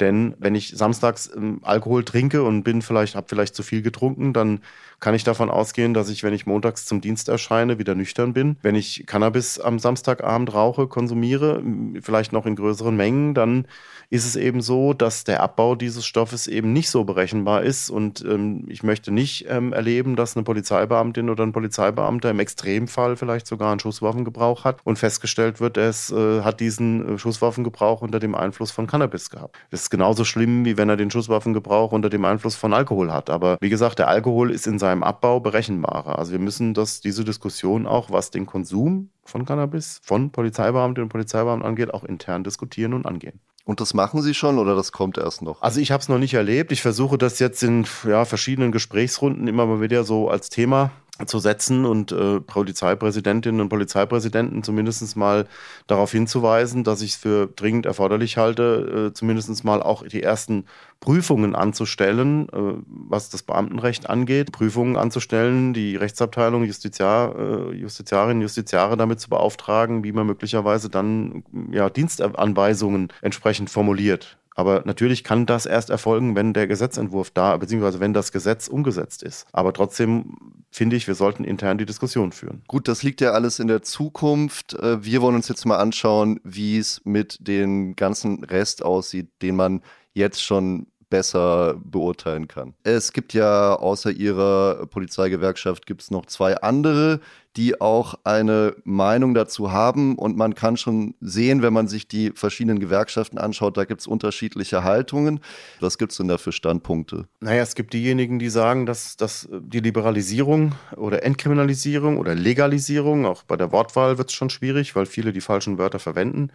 Denn 0.00 0.34
wenn 0.38 0.54
ich 0.54 0.72
samstags 0.76 1.30
ähm, 1.34 1.60
Alkohol 1.62 2.04
trinke 2.04 2.42
und 2.42 2.64
bin 2.64 2.82
vielleicht, 2.82 3.14
habe 3.14 3.28
vielleicht 3.28 3.54
zu 3.54 3.62
viel 3.62 3.82
getrunken, 3.82 4.32
dann 4.32 4.60
kann 5.00 5.14
ich 5.14 5.24
davon 5.24 5.50
ausgehen, 5.50 5.94
dass 5.94 6.08
ich, 6.08 6.22
wenn 6.22 6.32
ich 6.32 6.46
montags 6.46 6.86
zum 6.86 7.00
Dienst 7.00 7.28
erscheine, 7.28 7.78
wieder 7.78 7.94
nüchtern 7.94 8.32
bin. 8.32 8.56
Wenn 8.62 8.74
ich 8.74 9.04
Cannabis 9.06 9.58
am 9.58 9.78
Samstagabend 9.78 10.52
rauche, 10.54 10.86
konsumiere, 10.86 11.62
vielleicht 12.00 12.32
noch 12.32 12.46
in 12.46 12.56
größeren 12.56 12.96
Mengen, 12.96 13.34
dann 13.34 13.66
ist 14.08 14.24
es 14.24 14.36
eben 14.36 14.60
so, 14.60 14.92
dass 14.92 15.24
der 15.24 15.42
Abbau 15.42 15.74
dieses 15.74 16.06
Stoffes 16.06 16.46
eben 16.46 16.72
nicht 16.72 16.90
so 16.90 17.04
berechenbar 17.04 17.62
ist. 17.62 17.90
Und 17.90 18.24
ähm, 18.24 18.64
ich 18.68 18.82
möchte 18.82 19.10
nicht 19.10 19.46
ähm, 19.48 19.72
erleben, 19.72 20.16
dass 20.16 20.36
eine 20.36 20.44
Polizeibeamtin 20.44 21.28
oder 21.28 21.44
ein 21.44 21.52
Polizeibeamter 21.52 22.30
im 22.30 22.38
Extremfall 22.38 23.16
vielleicht 23.16 23.46
sogar 23.46 23.70
einen 23.70 23.80
Schusswaffengebrauch 23.80 24.64
hat 24.64 24.80
und 24.84 24.98
festgestellt 24.98 25.60
wird, 25.60 25.76
er 25.76 25.90
äh, 25.90 26.42
hat 26.42 26.60
diesen 26.60 27.16
äh, 27.16 27.18
Schusswaffengebrauch 27.18 28.00
unter 28.00 28.20
dem 28.20 28.34
Einfluss 28.34 28.70
von 28.70 28.86
Cannabis 28.86 29.30
gehabt. 29.30 29.56
Das 29.70 29.85
ist 29.86 29.90
genauso 29.90 30.24
schlimm, 30.24 30.64
wie 30.64 30.76
wenn 30.76 30.88
er 30.88 30.96
den 30.96 31.12
Schusswaffengebrauch 31.12 31.92
unter 31.92 32.10
dem 32.10 32.24
Einfluss 32.24 32.56
von 32.56 32.74
Alkohol 32.74 33.12
hat. 33.12 33.30
Aber 33.30 33.56
wie 33.60 33.68
gesagt, 33.68 34.00
der 34.00 34.08
Alkohol 34.08 34.50
ist 34.50 34.66
in 34.66 34.80
seinem 34.80 35.04
Abbau 35.04 35.38
berechenbarer. 35.38 36.18
Also 36.18 36.32
wir 36.32 36.40
müssen 36.40 36.74
das, 36.74 37.00
diese 37.00 37.24
Diskussion 37.24 37.86
auch, 37.86 38.10
was 38.10 38.32
den 38.32 38.46
Konsum 38.46 39.10
von 39.24 39.44
Cannabis 39.44 40.00
von 40.02 40.30
Polizeibeamten 40.30 41.04
und 41.04 41.08
Polizeibeamten 41.08 41.64
angeht, 41.64 41.94
auch 41.94 42.02
intern 42.02 42.42
diskutieren 42.42 42.94
und 42.94 43.06
angehen. 43.06 43.38
Und 43.64 43.80
das 43.80 43.94
machen 43.94 44.22
Sie 44.22 44.34
schon 44.34 44.58
oder 44.58 44.74
das 44.74 44.90
kommt 44.90 45.18
erst 45.18 45.42
noch? 45.42 45.62
Also 45.62 45.80
ich 45.80 45.92
habe 45.92 46.00
es 46.00 46.08
noch 46.08 46.18
nicht 46.18 46.34
erlebt. 46.34 46.72
Ich 46.72 46.82
versuche 46.82 47.16
das 47.16 47.38
jetzt 47.38 47.62
in 47.62 47.86
ja, 48.04 48.24
verschiedenen 48.24 48.72
Gesprächsrunden 48.72 49.46
immer 49.46 49.66
mal 49.66 49.80
wieder 49.80 50.02
so 50.02 50.28
als 50.28 50.48
Thema 50.48 50.90
zu 51.24 51.38
setzen 51.38 51.86
und 51.86 52.12
äh, 52.12 52.40
Polizeipräsidentinnen 52.40 53.60
und 53.60 53.68
Polizeipräsidenten 53.68 54.62
zumindest 54.62 55.16
mal 55.16 55.46
darauf 55.86 56.12
hinzuweisen, 56.12 56.84
dass 56.84 57.00
ich 57.00 57.12
es 57.12 57.16
für 57.16 57.46
dringend 57.46 57.86
erforderlich 57.86 58.36
halte, 58.36 59.08
äh, 59.10 59.12
zumindest 59.14 59.64
mal 59.64 59.82
auch 59.82 60.06
die 60.06 60.22
ersten 60.22 60.66
Prüfungen 61.00 61.54
anzustellen, 61.54 62.48
äh, 62.48 62.82
was 62.86 63.30
das 63.30 63.42
Beamtenrecht 63.42 64.10
angeht, 64.10 64.52
Prüfungen 64.52 64.96
anzustellen, 64.96 65.72
die 65.72 65.96
Rechtsabteilung, 65.96 66.64
Justiziar, 66.64 67.34
äh, 67.38 67.74
Justiziarinnen, 67.74 68.42
Justiziare 68.42 68.96
damit 68.96 69.20
zu 69.20 69.30
beauftragen, 69.30 70.04
wie 70.04 70.12
man 70.12 70.26
möglicherweise 70.26 70.90
dann 70.90 71.44
ja, 71.70 71.88
Dienstanweisungen 71.88 73.08
entsprechend 73.22 73.70
formuliert. 73.70 74.38
Aber 74.56 74.82
natürlich 74.86 75.22
kann 75.22 75.44
das 75.44 75.66
erst 75.66 75.90
erfolgen, 75.90 76.34
wenn 76.34 76.54
der 76.54 76.66
Gesetzentwurf 76.66 77.30
da, 77.30 77.58
beziehungsweise 77.58 78.00
wenn 78.00 78.14
das 78.14 78.32
Gesetz 78.32 78.68
umgesetzt 78.68 79.22
ist. 79.22 79.46
Aber 79.52 79.74
trotzdem 79.74 80.34
finde 80.70 80.96
ich, 80.96 81.06
wir 81.06 81.14
sollten 81.14 81.44
intern 81.44 81.76
die 81.76 81.84
Diskussion 81.84 82.32
führen. 82.32 82.62
Gut, 82.66 82.88
das 82.88 83.02
liegt 83.02 83.20
ja 83.20 83.32
alles 83.32 83.58
in 83.58 83.68
der 83.68 83.82
Zukunft. 83.82 84.72
Äh, 84.74 85.04
wir 85.04 85.20
wollen 85.20 85.36
uns 85.36 85.48
jetzt 85.48 85.66
mal 85.66 85.76
anschauen, 85.76 86.40
wie 86.42 86.78
es 86.78 87.02
mit 87.04 87.36
dem 87.46 87.96
ganzen 87.96 88.44
Rest 88.44 88.82
aussieht, 88.82 89.28
den 89.42 89.56
man 89.56 89.82
jetzt 90.14 90.42
schon 90.42 90.86
besser 91.10 91.74
beurteilen 91.84 92.48
kann. 92.48 92.74
Es 92.82 93.12
gibt 93.12 93.32
ja 93.32 93.74
außer 93.74 94.10
ihrer 94.10 94.86
Polizeigewerkschaft 94.86 95.86
gibt 95.86 96.02
es 96.02 96.10
noch 96.10 96.26
zwei 96.26 96.56
andere, 96.56 97.20
die 97.56 97.80
auch 97.80 98.14
eine 98.24 98.76
Meinung 98.84 99.34
dazu 99.34 99.72
haben 99.72 100.16
und 100.16 100.36
man 100.36 100.54
kann 100.54 100.76
schon 100.76 101.14
sehen, 101.20 101.62
wenn 101.62 101.72
man 101.72 101.88
sich 101.88 102.06
die 102.06 102.32
verschiedenen 102.34 102.78
Gewerkschaften 102.78 103.38
anschaut, 103.38 103.76
da 103.76 103.84
gibt 103.84 104.02
es 104.02 104.06
unterschiedliche 104.06 104.84
Haltungen. 104.84 105.40
Was 105.80 105.98
gibt 105.98 106.12
es 106.12 106.18
denn 106.18 106.28
da 106.28 106.38
für 106.38 106.52
Standpunkte? 106.52 107.26
Naja, 107.40 107.62
es 107.62 107.74
gibt 107.74 107.92
diejenigen, 107.92 108.38
die 108.38 108.50
sagen, 108.50 108.86
dass, 108.86 109.16
dass 109.16 109.48
die 109.50 109.80
Liberalisierung 109.80 110.72
oder 110.96 111.22
Entkriminalisierung 111.22 112.18
oder 112.18 112.34
Legalisierung, 112.34 113.26
auch 113.26 113.42
bei 113.42 113.56
der 113.56 113.72
Wortwahl 113.72 114.18
wird 114.18 114.28
es 114.28 114.34
schon 114.34 114.50
schwierig, 114.50 114.94
weil 114.94 115.06
viele 115.06 115.32
die 115.32 115.40
falschen 115.40 115.78
Wörter 115.78 115.98
verwenden 115.98 116.50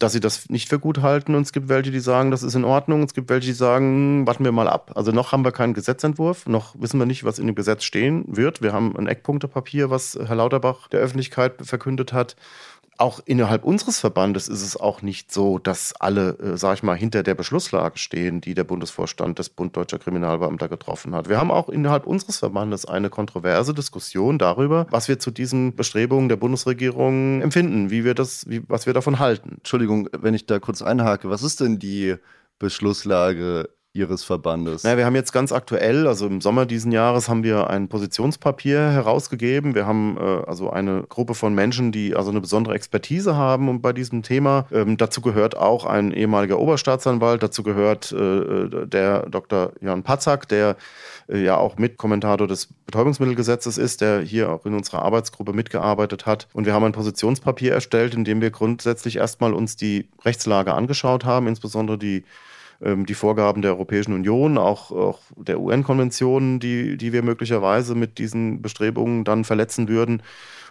dass 0.00 0.12
sie 0.12 0.20
das 0.20 0.48
nicht 0.48 0.68
für 0.68 0.78
gut 0.78 1.02
halten 1.02 1.34
und 1.34 1.42
es 1.42 1.52
gibt 1.52 1.68
welche, 1.68 1.90
die 1.90 2.00
sagen, 2.00 2.30
das 2.30 2.42
ist 2.42 2.54
in 2.54 2.64
Ordnung. 2.64 3.02
Es 3.02 3.14
gibt 3.14 3.28
welche, 3.28 3.46
die 3.48 3.52
sagen, 3.52 4.26
warten 4.26 4.44
wir 4.44 4.52
mal 4.52 4.68
ab. 4.68 4.92
Also 4.94 5.12
noch 5.12 5.32
haben 5.32 5.44
wir 5.44 5.52
keinen 5.52 5.74
Gesetzentwurf, 5.74 6.46
noch 6.46 6.74
wissen 6.78 6.98
wir 6.98 7.06
nicht, 7.06 7.24
was 7.24 7.38
in 7.38 7.46
dem 7.46 7.54
Gesetz 7.54 7.84
stehen 7.84 8.24
wird. 8.26 8.62
Wir 8.62 8.72
haben 8.72 8.96
ein 8.96 9.06
Eckpunktepapier, 9.06 9.90
was 9.90 10.18
Herr 10.20 10.36
Lauterbach 10.36 10.88
der 10.88 11.00
Öffentlichkeit 11.00 11.54
verkündet 11.62 12.12
hat 12.12 12.36
auch 13.00 13.20
innerhalb 13.24 13.64
unseres 13.64 13.98
Verbandes 13.98 14.48
ist 14.48 14.62
es 14.62 14.76
auch 14.76 15.02
nicht 15.02 15.32
so, 15.32 15.58
dass 15.58 15.94
alle, 15.98 16.38
äh, 16.38 16.56
sag 16.56 16.74
ich 16.74 16.82
mal, 16.82 16.96
hinter 16.96 17.22
der 17.22 17.34
Beschlusslage 17.34 17.98
stehen, 17.98 18.40
die 18.40 18.54
der 18.54 18.64
Bundesvorstand 18.64 19.38
des 19.38 19.48
Bund 19.48 19.76
Deutscher 19.76 19.98
Kriminalbeamter 19.98 20.68
getroffen 20.68 21.14
hat. 21.14 21.28
Wir 21.28 21.38
haben 21.38 21.50
auch 21.50 21.68
innerhalb 21.68 22.06
unseres 22.06 22.38
Verbandes 22.38 22.84
eine 22.84 23.08
kontroverse 23.08 23.74
Diskussion 23.74 24.38
darüber, 24.38 24.86
was 24.90 25.08
wir 25.08 25.18
zu 25.18 25.30
diesen 25.30 25.74
Bestrebungen 25.74 26.28
der 26.28 26.36
Bundesregierung 26.36 27.40
empfinden, 27.40 27.90
wie 27.90 28.04
wir 28.04 28.14
das, 28.14 28.48
wie, 28.48 28.62
was 28.68 28.86
wir 28.86 28.92
davon 28.92 29.18
halten. 29.18 29.56
Entschuldigung, 29.58 30.08
wenn 30.18 30.34
ich 30.34 30.46
da 30.46 30.58
kurz 30.58 30.82
einhake, 30.82 31.30
was 31.30 31.42
ist 31.42 31.60
denn 31.60 31.78
die 31.78 32.16
Beschlusslage 32.58 33.70
Ihres 33.92 34.22
Verbandes? 34.22 34.84
Naja, 34.84 34.98
wir 34.98 35.06
haben 35.06 35.16
jetzt 35.16 35.32
ganz 35.32 35.50
aktuell, 35.50 36.06
also 36.06 36.26
im 36.28 36.40
Sommer 36.40 36.64
diesen 36.64 36.92
Jahres, 36.92 37.28
haben 37.28 37.42
wir 37.42 37.70
ein 37.70 37.88
Positionspapier 37.88 38.78
herausgegeben. 38.78 39.74
Wir 39.74 39.84
haben 39.84 40.16
äh, 40.16 40.20
also 40.46 40.70
eine 40.70 41.02
Gruppe 41.08 41.34
von 41.34 41.54
Menschen, 41.56 41.90
die 41.90 42.14
also 42.14 42.30
eine 42.30 42.40
besondere 42.40 42.76
Expertise 42.76 43.34
haben 43.34 43.68
und 43.68 43.82
bei 43.82 43.92
diesem 43.92 44.22
Thema. 44.22 44.66
Ähm, 44.70 44.96
dazu 44.96 45.20
gehört 45.22 45.56
auch 45.56 45.86
ein 45.86 46.12
ehemaliger 46.12 46.60
Oberstaatsanwalt, 46.60 47.42
dazu 47.42 47.64
gehört 47.64 48.12
äh, 48.12 48.86
der 48.86 49.28
Dr. 49.28 49.72
Jan 49.80 50.04
Patzak, 50.04 50.46
der 50.46 50.76
äh, 51.28 51.42
ja 51.42 51.56
auch 51.56 51.76
Mitkommentator 51.76 52.46
des 52.46 52.68
Betäubungsmittelgesetzes 52.86 53.76
ist, 53.76 54.02
der 54.02 54.20
hier 54.20 54.52
auch 54.52 54.66
in 54.66 54.74
unserer 54.74 55.02
Arbeitsgruppe 55.02 55.52
mitgearbeitet 55.52 56.26
hat. 56.26 56.46
Und 56.52 56.64
wir 56.64 56.74
haben 56.74 56.84
ein 56.84 56.92
Positionspapier 56.92 57.72
erstellt, 57.72 58.14
in 58.14 58.22
dem 58.22 58.40
wir 58.40 58.52
grundsätzlich 58.52 59.16
erstmal 59.16 59.52
uns 59.52 59.74
die 59.74 60.08
Rechtslage 60.24 60.74
angeschaut 60.74 61.24
haben, 61.24 61.48
insbesondere 61.48 61.98
die 61.98 62.22
die 62.82 63.14
Vorgaben 63.14 63.60
der 63.60 63.72
Europäischen 63.72 64.14
Union, 64.14 64.56
auch, 64.56 64.90
auch 64.90 65.20
der 65.36 65.60
UN-Konventionen, 65.60 66.60
die, 66.60 66.96
die 66.96 67.12
wir 67.12 67.22
möglicherweise 67.22 67.94
mit 67.94 68.18
diesen 68.18 68.62
Bestrebungen 68.62 69.24
dann 69.24 69.44
verletzen 69.44 69.88
würden. 69.88 70.22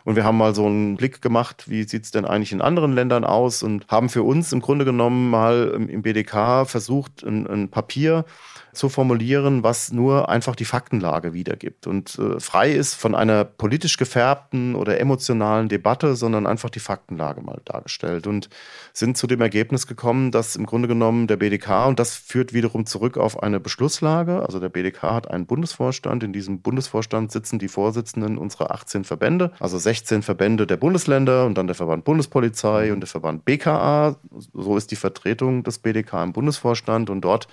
Und 0.05 0.15
wir 0.15 0.23
haben 0.23 0.37
mal 0.37 0.55
so 0.55 0.65
einen 0.65 0.95
Blick 0.95 1.21
gemacht, 1.21 1.69
wie 1.69 1.83
sieht 1.83 2.05
es 2.05 2.11
denn 2.11 2.25
eigentlich 2.25 2.51
in 2.51 2.61
anderen 2.61 2.93
Ländern 2.93 3.23
aus 3.23 3.63
und 3.63 3.87
haben 3.87 4.09
für 4.09 4.23
uns 4.23 4.51
im 4.53 4.61
Grunde 4.61 4.85
genommen 4.85 5.29
mal 5.29 5.85
im 5.89 6.01
BDK 6.01 6.65
versucht, 6.65 7.23
ein, 7.23 7.47
ein 7.47 7.69
Papier 7.69 8.25
zu 8.73 8.89
formulieren, 8.89 9.63
was 9.63 9.91
nur 9.91 10.29
einfach 10.29 10.55
die 10.55 10.65
Faktenlage 10.65 11.33
wiedergibt 11.33 11.87
und 11.87 12.17
äh, 12.19 12.39
frei 12.39 12.71
ist 12.71 12.93
von 12.93 13.15
einer 13.15 13.43
politisch 13.43 13.97
gefärbten 13.97 14.75
oder 14.75 14.99
emotionalen 14.99 15.69
Debatte, 15.69 16.15
sondern 16.15 16.47
einfach 16.47 16.69
die 16.69 16.79
Faktenlage 16.79 17.41
mal 17.41 17.61
dargestellt 17.65 18.27
und 18.27 18.49
sind 18.93 19.17
zu 19.17 19.27
dem 19.27 19.41
Ergebnis 19.41 19.87
gekommen, 19.87 20.31
dass 20.31 20.55
im 20.55 20.65
Grunde 20.65 20.87
genommen 20.87 21.27
der 21.27 21.37
BDK, 21.37 21.87
und 21.87 21.99
das 21.99 22.15
führt 22.15 22.53
wiederum 22.53 22.85
zurück 22.85 23.17
auf 23.17 23.41
eine 23.41 23.59
Beschlusslage, 23.59 24.43
also 24.45 24.59
der 24.59 24.69
BDK 24.69 25.03
hat 25.03 25.29
einen 25.29 25.45
Bundesvorstand, 25.45 26.23
in 26.23 26.33
diesem 26.33 26.61
Bundesvorstand 26.61 27.31
sitzen 27.31 27.59
die 27.59 27.67
Vorsitzenden 27.67 28.37
unserer 28.37 28.71
18 28.71 29.03
Verbände, 29.03 29.51
also 29.59 29.77
16 29.89 30.21
Verbände 30.21 30.67
der 30.67 30.77
Bundesländer 30.77 31.47
und 31.47 31.57
dann 31.57 31.65
der 31.65 31.75
Verband 31.75 32.03
Bundespolizei 32.03 32.93
und 32.93 32.99
der 32.99 33.07
Verband 33.07 33.43
BKA, 33.43 34.17
so 34.53 34.77
ist 34.77 34.91
die 34.91 34.95
Vertretung 34.95 35.63
des 35.63 35.79
BDK 35.79 36.21
im 36.21 36.31
Bundesvorstand 36.31 37.09
und 37.09 37.21
dort 37.21 37.47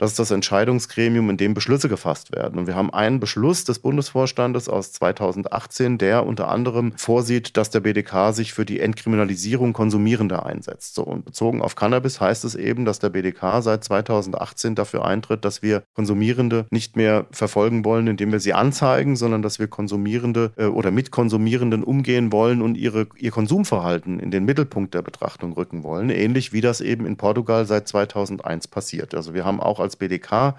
das 0.00 0.12
ist 0.12 0.18
das 0.18 0.30
Entscheidungsgremium, 0.30 1.28
in 1.28 1.36
dem 1.36 1.52
Beschlüsse 1.52 1.90
gefasst 1.90 2.34
werden. 2.34 2.58
Und 2.58 2.66
wir 2.66 2.74
haben 2.74 2.90
einen 2.90 3.20
Beschluss 3.20 3.64
des 3.64 3.80
Bundesvorstandes 3.80 4.66
aus 4.66 4.92
2018, 4.92 5.98
der 5.98 6.24
unter 6.24 6.48
anderem 6.48 6.94
vorsieht, 6.96 7.58
dass 7.58 7.68
der 7.68 7.80
BDK 7.80 8.32
sich 8.32 8.54
für 8.54 8.64
die 8.64 8.80
Entkriminalisierung 8.80 9.74
Konsumierender 9.74 10.46
einsetzt. 10.46 10.94
So, 10.94 11.02
und 11.02 11.26
bezogen 11.26 11.60
auf 11.60 11.76
Cannabis 11.76 12.18
heißt 12.18 12.46
es 12.46 12.54
eben, 12.54 12.86
dass 12.86 12.98
der 12.98 13.10
BDK 13.10 13.60
seit 13.60 13.84
2018 13.84 14.74
dafür 14.74 15.04
eintritt, 15.04 15.44
dass 15.44 15.60
wir 15.60 15.82
Konsumierende 15.92 16.64
nicht 16.70 16.96
mehr 16.96 17.26
verfolgen 17.30 17.84
wollen, 17.84 18.06
indem 18.06 18.32
wir 18.32 18.40
sie 18.40 18.54
anzeigen, 18.54 19.16
sondern 19.16 19.42
dass 19.42 19.58
wir 19.58 19.68
Konsumierende 19.68 20.52
äh, 20.56 20.64
oder 20.64 20.92
mit 20.92 21.10
Konsumierenden 21.10 21.84
umgehen 21.84 22.32
wollen 22.32 22.62
und 22.62 22.78
ihre, 22.78 23.06
ihr 23.18 23.32
Konsumverhalten 23.32 24.18
in 24.18 24.30
den 24.30 24.46
Mittelpunkt 24.46 24.94
der 24.94 25.02
Betrachtung 25.02 25.52
rücken 25.52 25.82
wollen. 25.82 26.08
Ähnlich 26.08 26.54
wie 26.54 26.62
das 26.62 26.80
eben 26.80 27.04
in 27.04 27.18
Portugal 27.18 27.66
seit 27.66 27.86
2001 27.86 28.66
passiert. 28.68 29.14
Also 29.14 29.34
wir 29.34 29.44
haben 29.44 29.60
auch 29.60 29.78
als 29.78 29.89
als 29.90 29.96
BDK 29.96 30.54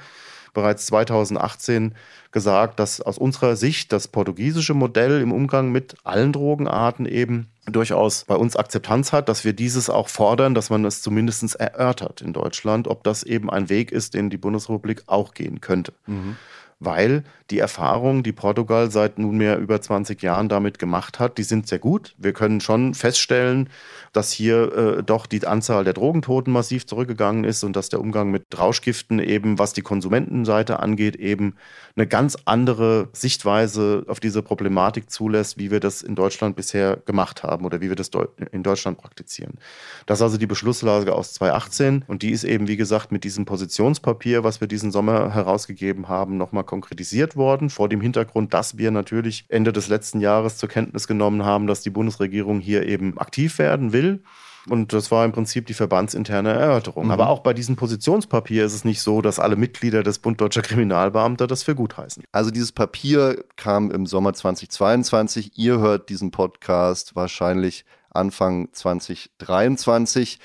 bereits 0.54 0.86
2018 0.88 1.96
gesagt, 2.32 2.80
dass 2.80 3.00
aus 3.00 3.18
unserer 3.18 3.56
Sicht 3.56 3.94
das 3.94 4.10
portugiesische 4.10 4.74
Modell 4.74 5.22
im 5.22 5.32
Umgang 5.32 5.72
mit 5.72 5.96
allen 6.04 6.34
Drogenarten 6.34 7.06
eben 7.06 7.48
durchaus 7.66 8.26
bei 8.26 8.36
uns 8.36 8.58
Akzeptanz 8.58 9.14
hat, 9.14 9.30
dass 9.30 9.46
wir 9.46 9.54
dieses 9.54 9.90
auch 9.90 10.10
fordern, 10.10 10.54
dass 10.54 10.70
man 10.70 10.84
es 10.84 11.02
zumindest 11.02 11.56
erörtert 11.56 12.22
in 12.22 12.34
Deutschland, 12.34 12.88
ob 12.90 13.04
das 13.04 13.24
eben 13.24 13.50
ein 13.50 13.70
Weg 13.70 13.92
ist, 13.94 14.14
den 14.14 14.30
die 14.30 14.38
Bundesrepublik 14.38 15.04
auch 15.08 15.34
gehen 15.34 15.62
könnte. 15.62 15.94
Mhm. 16.06 16.36
Weil 16.82 17.24
die 17.52 17.60
Erfahrungen, 17.60 18.24
die 18.24 18.32
Portugal 18.32 18.90
seit 18.92 19.20
nunmehr 19.20 19.60
über 19.60 19.80
20 19.80 20.22
Jahren 20.22 20.50
damit 20.50 20.80
gemacht 20.80 21.20
hat, 21.20 21.38
die 21.38 21.44
sind 21.44 21.68
sehr 21.68 21.80
gut. 21.80 22.16
Wir 22.18 22.34
können 22.34 22.60
schon 22.60 22.94
feststellen, 22.94 23.70
dass 24.14 24.32
hier 24.32 24.76
äh, 24.76 25.04
doch 25.04 25.26
die 25.26 25.46
Anzahl 25.46 25.84
der 25.84 25.94
Drogentoten 25.94 26.52
massiv 26.52 26.86
zurückgegangen 26.86 27.44
ist 27.44 27.64
und 27.64 27.76
dass 27.76 27.90
der 27.90 28.00
Umgang 28.00 28.32
mit 28.32 28.46
Rauschgiften 28.58 29.20
eben, 29.20 29.60
was 29.60 29.74
die 29.74 29.82
Konsumentenseite 29.82 30.80
angeht, 30.80 31.16
eben 31.16 31.56
eine 31.96 32.08
ganz 32.08 32.38
andere 32.46 33.10
Sichtweise 33.14 34.06
auf 34.08 34.20
diese 34.20 34.42
Problematik 34.42 35.10
zulässt, 35.10 35.58
wie 35.58 35.72
wir 35.72 35.80
das 35.80 36.02
in 36.02 36.16
Deutschland 36.16 36.56
bisher 36.56 36.98
gemacht 37.06 37.44
haben 37.44 37.66
oder 37.66 37.82
wie 37.82 37.90
wir 37.90 37.96
das 37.96 38.10
in 38.52 38.64
Deutschland 38.64 38.98
praktizieren. 38.98 39.60
Das 40.06 40.20
ist 40.20 40.24
also 40.24 40.38
die 40.38 40.48
Beschlusslage 40.48 41.14
aus 41.14 41.34
2018 41.34 42.06
und 42.08 42.24
die 42.24 42.32
ist 42.32 42.44
eben, 42.44 42.68
wie 42.68 42.78
gesagt, 42.78 43.12
mit 43.12 43.24
diesem 43.24 43.46
Positionspapier, 43.46 44.44
was 44.44 44.62
wir 44.62 44.68
diesen 44.68 44.92
Sommer 44.92 45.34
herausgegeben 45.34 46.08
haben, 46.08 46.38
nochmal 46.38 46.64
konkretisiert 46.72 47.36
worden, 47.36 47.70
vor 47.70 47.90
dem 47.90 48.00
Hintergrund, 48.00 48.54
dass 48.54 48.78
wir 48.78 48.92
natürlich 48.92 49.44
Ende 49.50 49.74
des 49.74 49.90
letzten 49.90 50.22
Jahres 50.22 50.56
zur 50.56 50.70
Kenntnis 50.70 51.06
genommen 51.06 51.44
haben, 51.44 51.68
dass 51.68 51.82
die 51.82 51.90
Bundesregierung 51.90 52.62
hier 52.62 52.88
eben 52.88 53.18
aktiv 53.18 53.60
werden 53.60 53.92
will. 53.92 54.24
Und 54.70 54.94
das 54.94 55.12
war 55.12 55.26
im 55.26 55.34
Prinzip 55.34 55.66
die 55.66 55.74
verbandsinterne 55.74 56.52
Erörterung. 56.52 57.06
Mhm. 57.06 57.12
Aber 57.12 57.30
auch 57.30 57.40
bei 57.40 57.54
diesem 57.54 57.76
Positionspapier 57.76 58.64
ist 58.64 58.74
es 58.74 58.86
nicht 58.86 59.02
so, 59.02 59.22
dass 59.22 59.38
alle 59.38 59.58
Mitglieder 59.58 60.02
des 60.02 60.20
Bund 60.20 60.40
Deutscher 60.40 60.62
Kriminalbeamter 60.62 61.46
das 61.46 61.64
für 61.64 61.76
gut 61.76 61.98
heißen. 61.98 62.24
Also 62.32 62.52
dieses 62.52 62.72
Papier 62.72 63.44
kam 63.58 63.92
im 63.92 64.06
Sommer 64.06 64.34
2022. 64.34 65.58
Ihr 65.58 65.80
hört 65.80 66.08
diesen 66.08 66.32
Podcast 66.32 67.18
wahrscheinlich 67.18 67.84
Anfang 68.12 68.70
2023. 68.72 70.40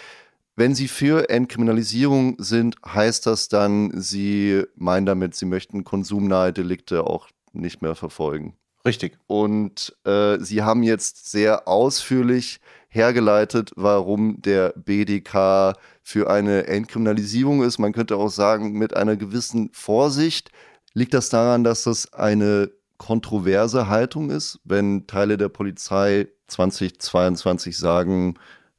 Wenn 0.58 0.74
Sie 0.74 0.88
für 0.88 1.28
Entkriminalisierung 1.28 2.36
sind, 2.38 2.76
heißt 2.86 3.26
das 3.26 3.48
dann, 3.48 3.92
Sie 4.00 4.62
meinen 4.74 5.04
damit, 5.04 5.34
Sie 5.34 5.44
möchten 5.44 5.84
konsumnahe 5.84 6.54
Delikte 6.54 7.04
auch 7.04 7.28
nicht 7.52 7.82
mehr 7.82 7.94
verfolgen. 7.94 8.56
Richtig. 8.86 9.18
Und 9.26 9.94
äh, 10.04 10.38
Sie 10.40 10.62
haben 10.62 10.82
jetzt 10.82 11.30
sehr 11.30 11.68
ausführlich 11.68 12.60
hergeleitet, 12.88 13.72
warum 13.76 14.40
der 14.40 14.72
BDK 14.76 15.74
für 16.02 16.30
eine 16.30 16.66
Entkriminalisierung 16.68 17.62
ist. 17.62 17.78
Man 17.78 17.92
könnte 17.92 18.16
auch 18.16 18.30
sagen, 18.30 18.72
mit 18.72 18.96
einer 18.96 19.16
gewissen 19.16 19.68
Vorsicht. 19.74 20.50
Liegt 20.94 21.12
das 21.12 21.28
daran, 21.28 21.64
dass 21.64 21.82
das 21.82 22.14
eine 22.14 22.70
kontroverse 22.96 23.88
Haltung 23.88 24.30
ist, 24.30 24.58
wenn 24.64 25.06
Teile 25.06 25.36
der 25.36 25.50
Polizei 25.50 26.28
2022 26.46 27.76
sagen, 27.76 28.36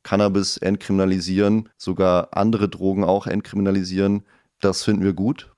Cannabis 0.07 0.55
entkriminalisieren, 0.55 1.67
sogar 1.75 2.29
andere 2.31 2.69
Drogen 2.69 3.03
auch 3.03 3.27
entkriminalisieren. 3.27 4.23
Das 4.61 4.85
finden 4.85 5.03
wir 5.03 5.11
gut. 5.11 5.51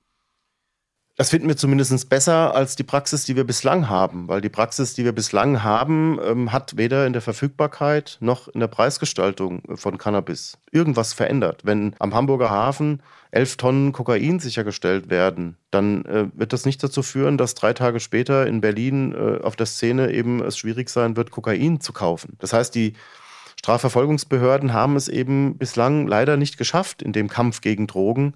Das 1.16 1.30
finden 1.30 1.46
wir 1.46 1.56
zumindest 1.56 2.08
besser 2.08 2.52
als 2.52 2.74
die 2.74 2.82
Praxis, 2.82 3.24
die 3.24 3.36
wir 3.36 3.44
bislang 3.44 3.88
haben, 3.88 4.26
weil 4.26 4.40
die 4.40 4.48
Praxis, 4.48 4.94
die 4.94 5.04
wir 5.04 5.12
bislang 5.12 5.62
haben, 5.62 6.18
ähm, 6.24 6.50
hat 6.50 6.76
weder 6.76 7.06
in 7.06 7.12
der 7.12 7.22
Verfügbarkeit 7.22 8.16
noch 8.20 8.48
in 8.48 8.58
der 8.58 8.66
Preisgestaltung 8.66 9.62
von 9.76 9.98
Cannabis 9.98 10.58
irgendwas 10.72 11.12
verändert. 11.12 11.60
Wenn 11.64 11.94
am 12.00 12.14
Hamburger 12.14 12.50
Hafen 12.50 13.02
elf 13.30 13.56
Tonnen 13.56 13.92
Kokain 13.92 14.40
sichergestellt 14.40 15.10
werden, 15.10 15.58
dann 15.70 16.04
äh, 16.06 16.26
wird 16.34 16.52
das 16.52 16.66
nicht 16.66 16.82
dazu 16.82 17.04
führen, 17.04 17.38
dass 17.38 17.54
drei 17.54 17.72
Tage 17.72 18.00
später 18.00 18.48
in 18.48 18.60
Berlin 18.60 19.12
äh, 19.12 19.44
auf 19.44 19.54
der 19.54 19.66
Szene 19.66 20.10
eben 20.10 20.42
es 20.42 20.58
schwierig 20.58 20.88
sein 20.88 21.16
wird, 21.16 21.30
Kokain 21.30 21.80
zu 21.80 21.92
kaufen. 21.92 22.36
Das 22.40 22.52
heißt, 22.52 22.74
die 22.74 22.94
Strafverfolgungsbehörden 23.60 24.72
haben 24.72 24.96
es 24.96 25.08
eben 25.08 25.58
bislang 25.58 26.06
leider 26.06 26.38
nicht 26.38 26.56
geschafft, 26.56 27.02
in 27.02 27.12
dem 27.12 27.28
Kampf 27.28 27.60
gegen 27.60 27.86
Drogen 27.86 28.32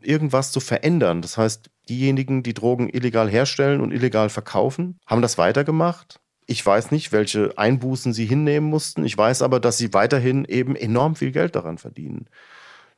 irgendwas 0.00 0.50
zu 0.50 0.58
verändern. 0.58 1.22
Das 1.22 1.38
heißt, 1.38 1.70
diejenigen, 1.88 2.42
die 2.42 2.54
Drogen 2.54 2.88
illegal 2.88 3.30
herstellen 3.30 3.80
und 3.80 3.92
illegal 3.92 4.30
verkaufen, 4.30 4.98
haben 5.06 5.22
das 5.22 5.38
weitergemacht. 5.38 6.18
Ich 6.46 6.66
weiß 6.66 6.90
nicht, 6.90 7.12
welche 7.12 7.56
Einbußen 7.56 8.12
sie 8.12 8.26
hinnehmen 8.26 8.68
mussten. 8.68 9.04
Ich 9.04 9.16
weiß 9.16 9.42
aber, 9.42 9.60
dass 9.60 9.78
sie 9.78 9.94
weiterhin 9.94 10.44
eben 10.44 10.74
enorm 10.74 11.14
viel 11.14 11.30
Geld 11.30 11.54
daran 11.54 11.78
verdienen. 11.78 12.26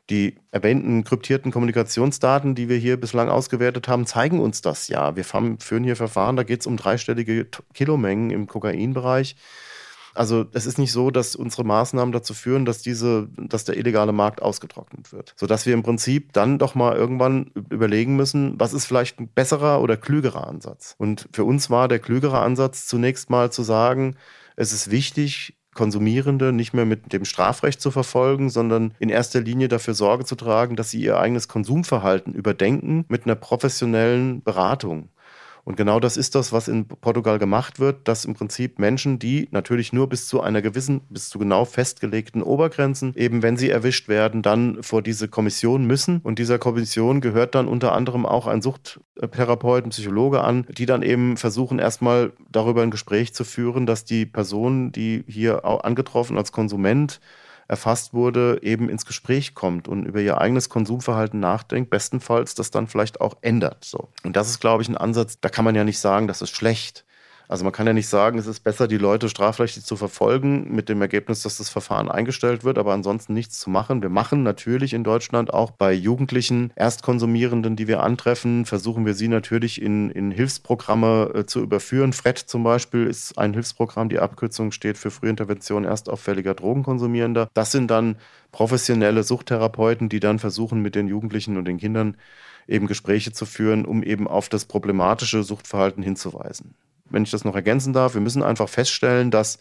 Die 0.08 0.36
erwähnten 0.52 1.04
kryptierten 1.04 1.52
Kommunikationsdaten, 1.52 2.54
die 2.54 2.70
wir 2.70 2.78
hier 2.78 2.98
bislang 2.98 3.28
ausgewertet 3.28 3.86
haben, 3.86 4.06
zeigen 4.06 4.40
uns 4.40 4.62
das 4.62 4.88
ja. 4.88 5.14
Wir 5.14 5.24
führen 5.24 5.84
hier 5.84 5.96
Verfahren, 5.96 6.36
da 6.36 6.42
geht 6.42 6.60
es 6.60 6.66
um 6.66 6.78
dreistellige 6.78 7.46
Kilomengen 7.74 8.30
im 8.30 8.46
Kokainbereich. 8.46 9.36
Also 10.16 10.46
es 10.52 10.66
ist 10.66 10.78
nicht 10.78 10.92
so, 10.92 11.10
dass 11.10 11.36
unsere 11.36 11.64
Maßnahmen 11.64 12.12
dazu 12.12 12.34
führen, 12.34 12.64
dass 12.64 12.82
diese, 12.82 13.28
dass 13.36 13.64
der 13.64 13.76
illegale 13.76 14.12
Markt 14.12 14.42
ausgetrocknet 14.42 15.12
wird. 15.12 15.34
Sodass 15.36 15.66
wir 15.66 15.74
im 15.74 15.82
Prinzip 15.82 16.32
dann 16.32 16.58
doch 16.58 16.74
mal 16.74 16.96
irgendwann 16.96 17.50
überlegen 17.70 18.16
müssen, 18.16 18.58
was 18.58 18.72
ist 18.72 18.86
vielleicht 18.86 19.20
ein 19.20 19.28
besserer 19.28 19.80
oder 19.80 19.96
klügerer 19.96 20.46
Ansatz. 20.46 20.94
Und 20.98 21.28
für 21.32 21.44
uns 21.44 21.70
war 21.70 21.88
der 21.88 21.98
klügere 21.98 22.40
Ansatz 22.40 22.86
zunächst 22.86 23.30
mal 23.30 23.50
zu 23.52 23.62
sagen, 23.62 24.16
es 24.56 24.72
ist 24.72 24.90
wichtig, 24.90 25.56
Konsumierende 25.76 26.52
nicht 26.52 26.72
mehr 26.72 26.86
mit 26.86 27.12
dem 27.12 27.24
Strafrecht 27.24 27.80
zu 27.80 27.92
verfolgen, 27.92 28.50
sondern 28.50 28.94
in 28.98 29.10
erster 29.10 29.40
Linie 29.40 29.68
dafür 29.68 29.94
Sorge 29.94 30.24
zu 30.24 30.34
tragen, 30.34 30.74
dass 30.74 30.90
sie 30.90 31.00
ihr 31.00 31.18
eigenes 31.18 31.46
Konsumverhalten 31.46 32.32
überdenken 32.32 33.04
mit 33.08 33.26
einer 33.26 33.36
professionellen 33.36 34.42
Beratung. 34.42 35.10
Und 35.66 35.76
genau 35.76 35.98
das 35.98 36.16
ist 36.16 36.36
das, 36.36 36.52
was 36.52 36.68
in 36.68 36.86
Portugal 36.86 37.40
gemacht 37.40 37.80
wird, 37.80 38.06
dass 38.06 38.24
im 38.24 38.34
Prinzip 38.34 38.78
Menschen, 38.78 39.18
die 39.18 39.48
natürlich 39.50 39.92
nur 39.92 40.08
bis 40.08 40.28
zu 40.28 40.40
einer 40.40 40.62
gewissen, 40.62 41.00
bis 41.10 41.28
zu 41.28 41.40
genau 41.40 41.64
festgelegten 41.64 42.40
Obergrenzen, 42.40 43.12
eben 43.16 43.42
wenn 43.42 43.56
sie 43.56 43.68
erwischt 43.68 44.06
werden, 44.06 44.42
dann 44.42 44.84
vor 44.84 45.02
diese 45.02 45.26
Kommission 45.26 45.84
müssen. 45.84 46.20
Und 46.22 46.38
dieser 46.38 46.60
Kommission 46.60 47.20
gehört 47.20 47.56
dann 47.56 47.66
unter 47.66 47.94
anderem 47.94 48.26
auch 48.26 48.46
ein 48.46 48.62
Suchttherapeut, 48.62 49.84
ein 49.84 49.90
Psychologe 49.90 50.42
an, 50.42 50.66
die 50.68 50.86
dann 50.86 51.02
eben 51.02 51.36
versuchen, 51.36 51.80
erstmal 51.80 52.32
darüber 52.48 52.82
ein 52.82 52.92
Gespräch 52.92 53.34
zu 53.34 53.42
führen, 53.42 53.86
dass 53.86 54.04
die 54.04 54.24
Person, 54.24 54.92
die 54.92 55.24
hier 55.26 55.64
angetroffen 55.64 56.38
als 56.38 56.52
Konsument 56.52 57.20
erfasst 57.68 58.14
wurde, 58.14 58.60
eben 58.62 58.88
ins 58.88 59.06
Gespräch 59.06 59.54
kommt 59.54 59.88
und 59.88 60.04
über 60.04 60.20
ihr 60.20 60.40
eigenes 60.40 60.68
Konsumverhalten 60.68 61.40
nachdenkt, 61.40 61.90
bestenfalls 61.90 62.54
das 62.54 62.70
dann 62.70 62.86
vielleicht 62.86 63.20
auch 63.20 63.36
ändert. 63.40 63.84
So. 63.84 64.08
Und 64.22 64.36
das 64.36 64.50
ist, 64.50 64.60
glaube 64.60 64.82
ich, 64.82 64.88
ein 64.88 64.96
Ansatz, 64.96 65.40
da 65.40 65.48
kann 65.48 65.64
man 65.64 65.74
ja 65.74 65.84
nicht 65.84 65.98
sagen, 65.98 66.28
das 66.28 66.42
ist 66.42 66.54
schlecht. 66.54 67.05
Also 67.48 67.64
man 67.64 67.72
kann 67.72 67.86
ja 67.86 67.92
nicht 67.92 68.08
sagen, 68.08 68.38
es 68.38 68.46
ist 68.46 68.60
besser, 68.60 68.88
die 68.88 68.98
Leute 68.98 69.28
strafrechtlich 69.28 69.84
zu 69.84 69.96
verfolgen, 69.96 70.74
mit 70.74 70.88
dem 70.88 71.00
Ergebnis, 71.00 71.42
dass 71.42 71.58
das 71.58 71.68
Verfahren 71.68 72.10
eingestellt 72.10 72.64
wird, 72.64 72.78
aber 72.78 72.92
ansonsten 72.92 73.34
nichts 73.34 73.60
zu 73.60 73.70
machen. 73.70 74.02
Wir 74.02 74.08
machen 74.08 74.42
natürlich 74.42 74.94
in 74.94 75.04
Deutschland 75.04 75.52
auch 75.52 75.70
bei 75.70 75.92
Jugendlichen 75.92 76.72
Erstkonsumierenden, 76.74 77.76
die 77.76 77.88
wir 77.88 78.02
antreffen, 78.02 78.64
versuchen 78.64 79.06
wir 79.06 79.14
sie 79.14 79.28
natürlich 79.28 79.80
in, 79.80 80.10
in 80.10 80.30
Hilfsprogramme 80.30 81.32
äh, 81.34 81.46
zu 81.46 81.60
überführen. 81.60 82.12
FRED 82.12 82.38
zum 82.38 82.64
Beispiel 82.64 83.06
ist 83.06 83.38
ein 83.38 83.54
Hilfsprogramm, 83.54 84.08
die 84.08 84.18
Abkürzung 84.18 84.72
steht 84.72 84.98
für 84.98 85.10
Frühintervention 85.10 85.84
erstauffälliger 85.84 86.54
Drogenkonsumierender. 86.54 87.48
Das 87.54 87.72
sind 87.72 87.90
dann 87.90 88.16
professionelle 88.52 89.22
Suchttherapeuten, 89.22 90.08
die 90.08 90.20
dann 90.20 90.38
versuchen, 90.38 90.80
mit 90.80 90.94
den 90.94 91.08
Jugendlichen 91.08 91.56
und 91.56 91.66
den 91.66 91.78
Kindern 91.78 92.16
eben 92.68 92.86
Gespräche 92.86 93.32
zu 93.32 93.46
führen, 93.46 93.84
um 93.84 94.02
eben 94.02 94.26
auf 94.28 94.48
das 94.48 94.64
problematische 94.64 95.42
Suchtverhalten 95.42 96.02
hinzuweisen 96.02 96.74
wenn 97.10 97.22
ich 97.22 97.30
das 97.30 97.44
noch 97.44 97.54
ergänzen 97.54 97.92
darf, 97.92 98.14
wir 98.14 98.20
müssen 98.20 98.42
einfach 98.42 98.68
feststellen, 98.68 99.30
dass, 99.30 99.58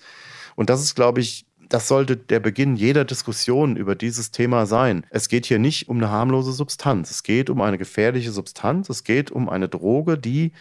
und 0.56 0.70
das 0.70 0.82
ist, 0.82 0.96
glaube 0.96 1.22
ich, 1.22 1.46
das 1.70 1.88
sollte 1.88 2.16
der 2.16 2.40
Beginn 2.40 2.76
jeder 2.76 3.06
Diskussion 3.06 3.76
über 3.76 3.96
dieses 3.96 4.30
Thema 4.30 4.68
sein. 4.68 5.06
Es 5.10 5.30
geht 5.30 5.48
hier 5.48 5.58
nicht 5.58 5.90
um 5.90 5.98
eine 5.98 6.12
harmlose 6.12 6.52
Substanz. 6.52 7.10
Es 7.10 7.24
geht 7.24 7.50
um 7.50 7.60
eine 7.62 7.80
gefährliche 7.80 8.32
Substanz. 8.32 8.88
Es 8.90 9.04
geht 9.04 9.32
um 9.32 9.50
eine 9.50 9.68
Droge, 9.68 10.18
die 10.18 10.52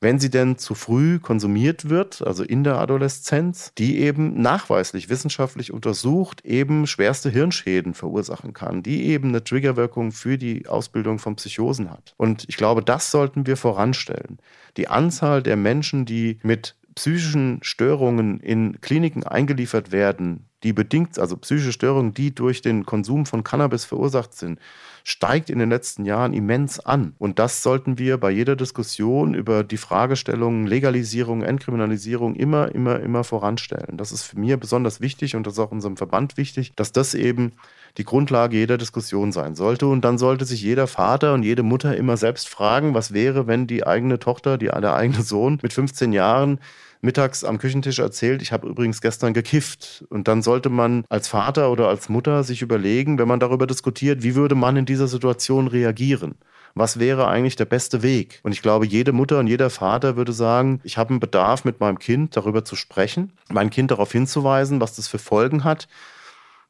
wenn 0.00 0.18
sie 0.18 0.30
denn 0.30 0.58
zu 0.58 0.74
früh 0.74 1.18
konsumiert 1.18 1.88
wird, 1.88 2.22
also 2.22 2.44
in 2.44 2.64
der 2.64 2.78
Adoleszenz, 2.78 3.72
die 3.78 3.98
eben 3.98 4.40
nachweislich 4.40 5.08
wissenschaftlich 5.08 5.72
untersucht 5.72 6.44
eben 6.44 6.86
schwerste 6.86 7.30
Hirnschäden 7.30 7.94
verursachen 7.94 8.52
kann, 8.52 8.82
die 8.82 9.06
eben 9.06 9.28
eine 9.28 9.42
Triggerwirkung 9.42 10.12
für 10.12 10.36
die 10.36 10.66
Ausbildung 10.68 11.18
von 11.18 11.36
Psychosen 11.36 11.90
hat. 11.90 12.14
Und 12.16 12.44
ich 12.48 12.56
glaube, 12.56 12.82
das 12.82 13.10
sollten 13.10 13.46
wir 13.46 13.56
voranstellen. 13.56 14.38
Die 14.76 14.88
Anzahl 14.88 15.42
der 15.42 15.56
Menschen, 15.56 16.04
die 16.04 16.38
mit 16.42 16.76
psychischen 16.94 17.60
Störungen 17.62 18.40
in 18.40 18.80
Kliniken 18.80 19.22
eingeliefert 19.22 19.92
werden, 19.92 20.48
die 20.62 20.72
bedingt, 20.72 21.18
also 21.18 21.36
psychische 21.36 21.72
Störungen, 21.72 22.14
die 22.14 22.34
durch 22.34 22.62
den 22.62 22.84
Konsum 22.84 23.26
von 23.26 23.44
Cannabis 23.44 23.84
verursacht 23.84 24.34
sind, 24.34 24.58
steigt 25.08 25.50
in 25.50 25.60
den 25.60 25.70
letzten 25.70 26.04
Jahren 26.04 26.32
immens 26.32 26.80
an. 26.80 27.14
Und 27.18 27.38
das 27.38 27.62
sollten 27.62 27.96
wir 27.96 28.18
bei 28.18 28.32
jeder 28.32 28.56
Diskussion 28.56 29.34
über 29.34 29.62
die 29.62 29.76
Fragestellungen 29.76 30.66
Legalisierung, 30.66 31.42
Entkriminalisierung 31.42 32.34
immer, 32.34 32.74
immer, 32.74 32.98
immer 32.98 33.22
voranstellen. 33.22 33.98
Das 33.98 34.10
ist 34.10 34.24
für 34.24 34.36
mich 34.36 34.58
besonders 34.58 35.00
wichtig 35.00 35.36
und 35.36 35.46
das 35.46 35.52
ist 35.54 35.60
auch 35.60 35.70
unserem 35.70 35.96
Verband 35.96 36.36
wichtig, 36.36 36.72
dass 36.74 36.90
das 36.90 37.14
eben 37.14 37.52
die 37.98 38.04
Grundlage 38.04 38.56
jeder 38.56 38.78
Diskussion 38.78 39.30
sein 39.30 39.54
sollte. 39.54 39.86
Und 39.86 40.04
dann 40.04 40.18
sollte 40.18 40.44
sich 40.44 40.60
jeder 40.60 40.88
Vater 40.88 41.34
und 41.34 41.44
jede 41.44 41.62
Mutter 41.62 41.96
immer 41.96 42.16
selbst 42.16 42.48
fragen, 42.48 42.92
was 42.94 43.12
wäre, 43.12 43.46
wenn 43.46 43.68
die 43.68 43.86
eigene 43.86 44.18
Tochter, 44.18 44.58
die, 44.58 44.66
der 44.66 44.94
eigene 44.96 45.22
Sohn 45.22 45.60
mit 45.62 45.72
15 45.72 46.12
Jahren 46.12 46.58
mittags 47.00 47.44
am 47.44 47.58
Küchentisch 47.58 47.98
erzählt, 47.98 48.42
ich 48.42 48.52
habe 48.52 48.68
übrigens 48.68 49.00
gestern 49.00 49.34
gekifft. 49.34 50.04
Und 50.10 50.28
dann 50.28 50.42
sollte 50.42 50.68
man 50.68 51.04
als 51.08 51.28
Vater 51.28 51.70
oder 51.70 51.88
als 51.88 52.08
Mutter 52.08 52.44
sich 52.44 52.62
überlegen, 52.62 53.18
wenn 53.18 53.28
man 53.28 53.40
darüber 53.40 53.66
diskutiert, 53.66 54.22
wie 54.22 54.34
würde 54.34 54.54
man 54.54 54.76
in 54.76 54.86
dieser 54.86 55.08
Situation 55.08 55.68
reagieren? 55.68 56.36
was 56.76 56.98
wäre 56.98 57.26
eigentlich 57.26 57.56
der 57.56 57.64
beste 57.64 58.02
Weg? 58.02 58.40
Und 58.42 58.52
ich 58.52 58.60
glaube, 58.60 58.86
jede 58.86 59.12
Mutter 59.12 59.38
und 59.38 59.46
jeder 59.46 59.70
Vater 59.70 60.16
würde 60.16 60.34
sagen, 60.34 60.80
ich 60.84 60.98
habe 60.98 61.08
einen 61.10 61.20
Bedarf 61.20 61.64
mit 61.64 61.80
meinem 61.80 61.98
Kind 61.98 62.36
darüber 62.36 62.66
zu 62.66 62.76
sprechen, 62.76 63.32
mein 63.48 63.70
Kind 63.70 63.90
darauf 63.90 64.12
hinzuweisen, 64.12 64.78
was 64.78 64.94
das 64.94 65.08
für 65.08 65.18
Folgen 65.18 65.64
hat 65.64 65.88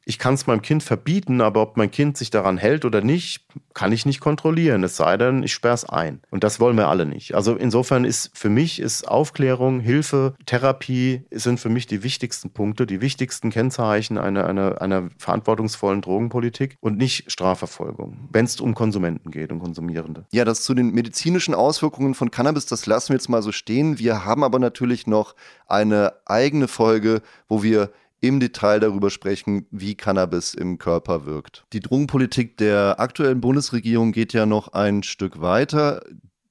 ich 0.09 0.21
kann 0.21 0.35
es 0.35 0.47
meinem 0.47 0.63
Kind 0.63 0.85
verbieten, 0.85 1.41
aber 1.41 1.61
ob 1.61 1.77
mein 1.77 1.91
Kind 1.91 2.17
sich 2.17 2.31
daran 2.31 2.59
hält 2.59 2.85
oder 2.85 3.01
nicht, 3.01 3.45
kann 3.75 3.91
ich 3.91 4.07
nicht 4.07 4.21
kontrollieren. 4.21 4.85
Es 4.85 4.97
sei 4.97 5.17
denn, 5.17 5.43
ich 5.43 5.53
sperre 5.53 5.75
es 5.75 5.85
ein. 5.85 6.21
Und 6.31 6.45
das 6.45 6.61
wollen 6.61 6.77
wir 6.77 6.87
alle 6.87 7.07
nicht. 7.07 7.35
Also 7.35 7.57
insofern 7.57 8.05
ist 8.05 8.31
für 8.33 8.49
mich 8.49 8.79
ist 8.79 9.09
Aufklärung, 9.09 9.81
Hilfe, 9.81 10.35
Therapie 10.47 11.25
sind 11.33 11.59
für 11.59 11.71
mich 11.71 11.89
die 11.89 12.05
wichtigsten 12.05 12.51
Punkte, 12.51 12.87
die 12.87 13.01
wichtigsten 13.01 13.51
Kennzeichen 13.51 14.17
einer, 14.17 14.47
einer, 14.47 14.81
einer 14.81 15.09
verantwortungsvollen 15.19 16.03
Drogenpolitik 16.03 16.77
und 16.81 16.97
nicht 16.97 17.31
Strafverfolgung, 17.31 18.29
wenn 18.31 18.45
es 18.45 18.61
um 18.61 18.77
Konsumenten 18.77 19.33
geht 19.33 19.51
und 19.51 19.59
Konsumierende. 19.59 20.25
Ja, 20.31 20.45
das 20.45 20.63
zu 20.63 20.75
den 20.75 20.93
medizinischen 20.93 21.53
Auswirkungen 21.53 22.15
von 22.15 22.31
Cannabis, 22.31 22.67
das 22.67 22.87
lassen 22.87 23.09
wir 23.09 23.17
jetzt 23.17 23.29
mal 23.29 23.43
so 23.43 23.51
stehen. 23.51 23.99
Wir 23.99 24.25
haben 24.25 24.45
aber 24.45 24.61
natürlich 24.61 25.09
noch 25.09 25.35
eine 25.67 26.13
eigene 26.27 26.69
Folge, 26.69 27.23
wo 27.49 27.65
wir 27.65 27.91
im 28.21 28.41
Detail 28.41 28.81
darüber 28.81 29.11
sprechen, 29.11 29.67
wie 29.71 29.95
Cannabis 29.95 30.55
im 30.55 30.79
Körper 30.79 31.27
wirkt. 31.27 31.67
Die 31.73 31.81
Drogenpolitik 31.81 32.57
der 32.57 32.99
aktuellen 32.99 33.41
Bundesregierung 33.41 34.13
geht 34.13 34.33
ja 34.33 34.47
noch 34.47 34.69
ein 34.69 35.03
Stück 35.03 35.41
weiter. 35.41 36.03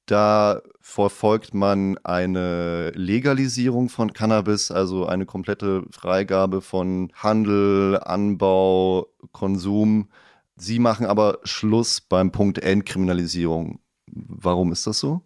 Da 0.06 0.62
verfolgt 0.80 1.56
man 1.56 1.98
eine 2.04 2.92
Legalisierung 2.92 3.90
von 3.90 4.14
Cannabis, 4.14 4.70
also 4.70 5.08
eine 5.08 5.26
komplette 5.26 5.84
Freigabe 5.90 6.62
von 6.62 7.12
Handel, 7.16 8.00
Anbau, 8.00 9.08
Konsum. 9.32 10.10
Sie 10.56 10.78
machen 10.78 11.08
aber 11.08 11.40
Schluss 11.44 12.02
beim 12.02 12.32
Punkt 12.32 12.60
Entkriminalisierung. 12.60 13.80
Warum 14.08 14.72
ist 14.72 14.86
das 14.86 15.00
so? 15.00 15.22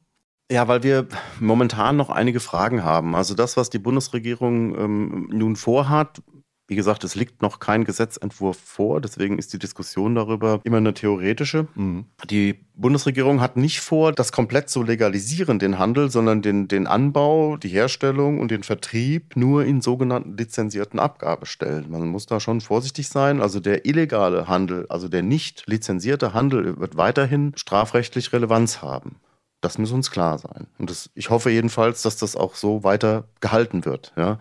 Ja, 0.52 0.68
weil 0.68 0.82
wir 0.82 1.08
momentan 1.39 1.95
noch 1.95 2.10
einige 2.10 2.39
Fragen 2.39 2.84
haben. 2.84 3.16
Also 3.16 3.36
das, 3.36 3.56
was 3.56 3.70
die 3.70 3.78
Bundesregierung 3.78 4.76
ähm, 4.76 5.30
nun 5.32 5.56
vorhat, 5.56 6.24
wie 6.70 6.76
gesagt, 6.76 7.04
es 7.04 7.16
liegt 7.16 7.41
noch 7.41 7.60
kein 7.60 7.84
Gesetzentwurf 7.84 8.58
vor, 8.58 9.02
deswegen 9.02 9.39
ist 9.39 9.54
die 9.54 9.60
Diskussion 9.60 10.14
darüber 10.14 10.62
immer 10.64 10.78
eine 10.78 10.93
theoretische. 10.93 11.68
Mhm. 11.74 12.06
Die 12.30 12.60
Bundesregierung 12.76 13.41
hat 13.41 13.58
nicht 13.58 13.82
vor, 13.82 14.12
das 14.12 14.32
komplett 14.32 14.70
zu 14.70 14.84
legalisieren, 14.84 15.58
den 15.58 15.80
Handel, 15.80 16.12
sondern 16.12 16.43
den, 16.43 16.68
den 16.68 16.86
Anbau, 16.86 17.58
die 17.58 17.70
Herstellung 17.70 18.39
und 18.39 18.52
den 18.52 18.62
Vertrieb 18.62 19.36
nur 19.36 19.66
in 19.66 19.82
sogenannten 19.82 20.38
lizenzierten 20.38 21.00
Abgabestellen. 21.00 21.89
Man 21.89 22.08
muss 22.08 22.28
da 22.28 22.39
schon 22.39 22.62
vorsichtig 22.62 23.10
sein. 23.10 23.41
Also 23.41 23.60
der 23.60 23.86
illegale 23.86 24.47
Handel, 24.47 24.86
also 24.89 25.08
der 25.10 25.24
nicht 25.24 25.64
lizenzierte 25.66 26.34
Handel 26.34 26.80
wird 26.80 26.97
weiterhin 26.97 27.54
strafrechtlich 27.56 28.32
Relevanz 28.32 28.84
haben. 28.84 29.16
Das 29.62 29.78
muss 29.78 29.91
uns 29.91 30.12
klar 30.12 30.38
sein. 30.38 30.68
Und 30.78 30.89
das, 30.89 31.10
ich 31.16 31.30
hoffe 31.30 31.49
jedenfalls, 31.49 32.01
dass 32.01 32.18
das 32.18 32.36
auch 32.36 32.55
so 32.55 32.84
weiter 32.84 33.26
gehalten 33.41 33.86
wird. 33.86 34.14
Ja. 34.16 34.39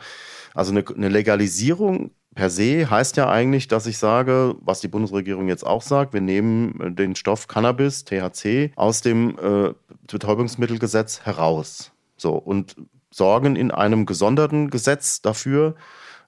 Also 0.54 0.72
eine, 0.72 0.84
eine 0.86 1.08
Legalisierung 1.08 2.10
per 2.34 2.50
se 2.50 2.88
heißt 2.88 3.16
ja 3.16 3.28
eigentlich, 3.28 3.66
dass 3.66 3.86
ich 3.86 3.98
sage, 3.98 4.54
was 4.60 4.80
die 4.80 4.86
Bundesregierung 4.86 5.48
jetzt 5.48 5.66
auch 5.66 5.82
sagt, 5.82 6.12
wir 6.14 6.20
nehmen 6.20 6.94
den 6.94 7.16
Stoff 7.16 7.48
Cannabis, 7.48 8.04
THC, 8.04 8.70
aus 8.76 9.00
dem 9.00 9.36
äh, 9.38 9.74
Betäubungsmittelgesetz 10.06 11.22
heraus. 11.22 11.90
So, 12.16 12.34
und 12.34 12.76
sorgen 13.10 13.56
in 13.56 13.72
einem 13.72 14.06
gesonderten 14.06 14.70
Gesetz 14.70 15.20
dafür, 15.20 15.74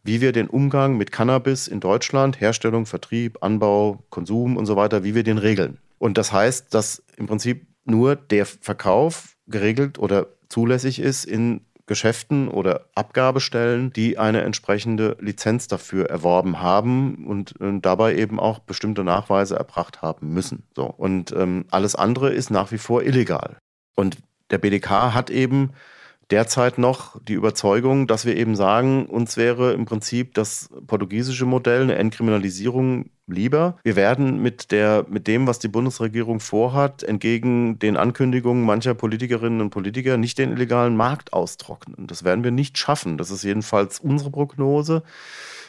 wie 0.02 0.20
wir 0.20 0.32
den 0.32 0.48
Umgang 0.48 0.96
mit 0.96 1.12
Cannabis 1.12 1.68
in 1.68 1.78
Deutschland, 1.78 2.40
Herstellung, 2.40 2.86
Vertrieb, 2.86 3.38
Anbau, 3.42 4.02
Konsum 4.10 4.56
und 4.56 4.66
so 4.66 4.74
weiter, 4.74 5.04
wie 5.04 5.14
wir 5.14 5.22
den 5.22 5.38
regeln. 5.38 5.78
Und 5.98 6.18
das 6.18 6.32
heißt, 6.32 6.74
dass 6.74 7.04
im 7.16 7.28
Prinzip 7.28 7.66
nur 7.90 8.16
der 8.16 8.46
Verkauf 8.46 9.36
geregelt 9.46 9.98
oder 9.98 10.28
zulässig 10.48 11.00
ist 11.00 11.24
in 11.24 11.62
Geschäften 11.90 12.46
oder 12.46 12.86
Abgabestellen, 12.94 13.92
die 13.92 14.16
eine 14.16 14.42
entsprechende 14.42 15.16
Lizenz 15.18 15.66
dafür 15.66 16.08
erworben 16.08 16.60
haben 16.60 17.26
und 17.26 17.60
äh, 17.60 17.80
dabei 17.80 18.14
eben 18.14 18.38
auch 18.38 18.60
bestimmte 18.60 19.02
Nachweise 19.02 19.56
erbracht 19.56 20.00
haben 20.00 20.32
müssen. 20.32 20.68
So. 20.76 20.84
Und 20.84 21.32
ähm, 21.32 21.64
alles 21.72 21.96
andere 21.96 22.30
ist 22.30 22.50
nach 22.50 22.70
wie 22.70 22.78
vor 22.78 23.02
illegal. 23.02 23.56
Und 23.96 24.18
der 24.50 24.58
BDK 24.58 25.14
hat 25.14 25.30
eben 25.30 25.72
derzeit 26.30 26.78
noch 26.78 27.20
die 27.22 27.34
Überzeugung, 27.34 28.06
dass 28.06 28.24
wir 28.24 28.36
eben 28.36 28.56
sagen, 28.56 29.06
uns 29.06 29.36
wäre 29.36 29.72
im 29.72 29.84
Prinzip 29.84 30.34
das 30.34 30.68
portugiesische 30.86 31.46
Modell, 31.46 31.82
eine 31.82 31.96
Entkriminalisierung 31.96 33.10
lieber. 33.26 33.78
Wir 33.82 33.96
werden 33.96 34.40
mit, 34.42 34.70
der, 34.72 35.06
mit 35.08 35.26
dem, 35.26 35.46
was 35.46 35.58
die 35.58 35.68
Bundesregierung 35.68 36.40
vorhat, 36.40 37.02
entgegen 37.02 37.78
den 37.78 37.96
Ankündigungen 37.96 38.64
mancher 38.64 38.94
Politikerinnen 38.94 39.60
und 39.60 39.70
Politiker 39.70 40.16
nicht 40.16 40.38
den 40.38 40.52
illegalen 40.52 40.96
Markt 40.96 41.32
austrocknen. 41.32 42.06
Das 42.06 42.24
werden 42.24 42.44
wir 42.44 42.50
nicht 42.50 42.78
schaffen. 42.78 43.18
Das 43.18 43.30
ist 43.30 43.44
jedenfalls 43.44 44.00
unsere 44.00 44.30
Prognose. 44.30 45.02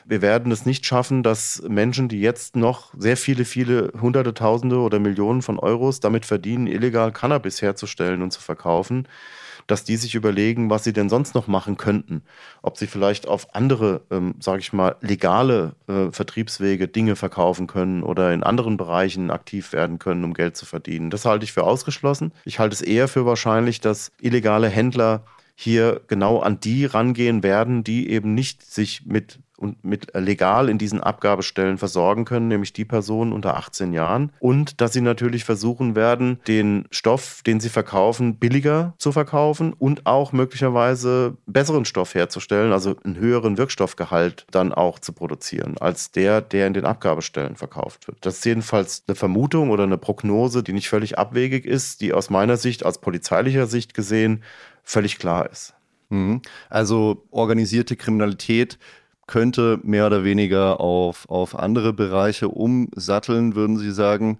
Wir 0.05 0.21
werden 0.21 0.51
es 0.51 0.65
nicht 0.65 0.85
schaffen, 0.85 1.21
dass 1.21 1.61
Menschen, 1.67 2.09
die 2.09 2.21
jetzt 2.21 2.55
noch 2.55 2.93
sehr 2.97 3.17
viele, 3.17 3.45
viele 3.45 3.93
Hunderte, 4.01 4.33
Tausende 4.33 4.79
oder 4.79 4.99
Millionen 4.99 5.41
von 5.41 5.59
Euros 5.59 5.99
damit 5.99 6.25
verdienen, 6.25 6.67
illegal 6.67 7.11
Cannabis 7.11 7.61
herzustellen 7.61 8.21
und 8.23 8.31
zu 8.31 8.41
verkaufen, 8.41 9.07
dass 9.67 9.83
die 9.83 9.97
sich 9.97 10.15
überlegen, 10.15 10.69
was 10.69 10.83
sie 10.83 10.93
denn 10.93 11.09
sonst 11.09 11.35
noch 11.35 11.47
machen 11.47 11.77
könnten. 11.77 12.23
Ob 12.61 12.77
sie 12.77 12.87
vielleicht 12.87 13.27
auf 13.27 13.53
andere, 13.55 14.01
ähm, 14.11 14.35
sage 14.39 14.59
ich 14.59 14.73
mal, 14.73 14.95
legale 15.01 15.75
äh, 15.87 16.11
Vertriebswege 16.11 16.87
Dinge 16.87 17.15
verkaufen 17.15 17.67
können 17.67 18.03
oder 18.03 18.33
in 18.33 18.43
anderen 18.43 18.77
Bereichen 18.77 19.31
aktiv 19.31 19.73
werden 19.73 19.99
können, 19.99 20.23
um 20.23 20.33
Geld 20.33 20.57
zu 20.57 20.65
verdienen. 20.65 21.09
Das 21.09 21.25
halte 21.25 21.43
ich 21.43 21.53
für 21.53 21.63
ausgeschlossen. 21.63 22.31
Ich 22.45 22.59
halte 22.59 22.73
es 22.73 22.81
eher 22.81 23.07
für 23.07 23.25
wahrscheinlich, 23.25 23.81
dass 23.81 24.11
illegale 24.19 24.69
Händler 24.69 25.23
hier 25.55 26.01
genau 26.07 26.39
an 26.39 26.59
die 26.59 26.85
rangehen 26.85 27.43
werden, 27.43 27.83
die 27.83 28.09
eben 28.09 28.33
nicht 28.33 28.63
sich 28.63 29.05
mit 29.05 29.39
und 29.61 29.83
mit 29.83 30.07
legal 30.15 30.69
in 30.69 30.77
diesen 30.77 31.01
Abgabestellen 31.01 31.77
versorgen 31.77 32.25
können, 32.25 32.47
nämlich 32.47 32.73
die 32.73 32.85
Personen 32.85 33.31
unter 33.31 33.57
18 33.57 33.93
Jahren. 33.93 34.31
Und 34.39 34.81
dass 34.81 34.93
sie 34.93 35.01
natürlich 35.01 35.43
versuchen 35.43 35.95
werden, 35.95 36.39
den 36.47 36.85
Stoff, 36.89 37.41
den 37.45 37.59
sie 37.59 37.69
verkaufen, 37.69 38.37
billiger 38.37 38.93
zu 38.97 39.11
verkaufen 39.11 39.73
und 39.73 40.05
auch 40.05 40.31
möglicherweise 40.31 41.37
besseren 41.45 41.85
Stoff 41.85 42.15
herzustellen, 42.15 42.73
also 42.73 42.95
einen 43.03 43.17
höheren 43.17 43.57
Wirkstoffgehalt 43.57 44.45
dann 44.51 44.73
auch 44.73 44.99
zu 44.99 45.13
produzieren, 45.13 45.75
als 45.79 46.11
der, 46.11 46.41
der 46.41 46.67
in 46.67 46.73
den 46.73 46.85
Abgabestellen 46.85 47.55
verkauft 47.55 48.07
wird. 48.07 48.17
Das 48.21 48.37
ist 48.37 48.45
jedenfalls 48.45 49.03
eine 49.07 49.15
Vermutung 49.15 49.69
oder 49.69 49.83
eine 49.83 49.97
Prognose, 49.97 50.63
die 50.63 50.73
nicht 50.73 50.89
völlig 50.89 51.17
abwegig 51.19 51.65
ist, 51.65 52.01
die 52.01 52.13
aus 52.13 52.29
meiner 52.29 52.57
Sicht, 52.57 52.85
aus 52.85 52.99
polizeilicher 52.99 53.67
Sicht 53.67 53.93
gesehen, 53.93 54.43
völlig 54.83 55.19
klar 55.19 55.49
ist. 55.49 55.75
Mhm. 56.11 56.41
Also 56.69 57.25
organisierte 57.31 57.95
Kriminalität 57.95 58.77
könnte 59.31 59.79
mehr 59.83 60.07
oder 60.07 60.25
weniger 60.25 60.81
auf, 60.81 61.29
auf 61.29 61.57
andere 61.57 61.93
Bereiche 61.93 62.49
umsatteln, 62.49 63.55
würden 63.55 63.77
Sie 63.77 63.91
sagen. 63.91 64.39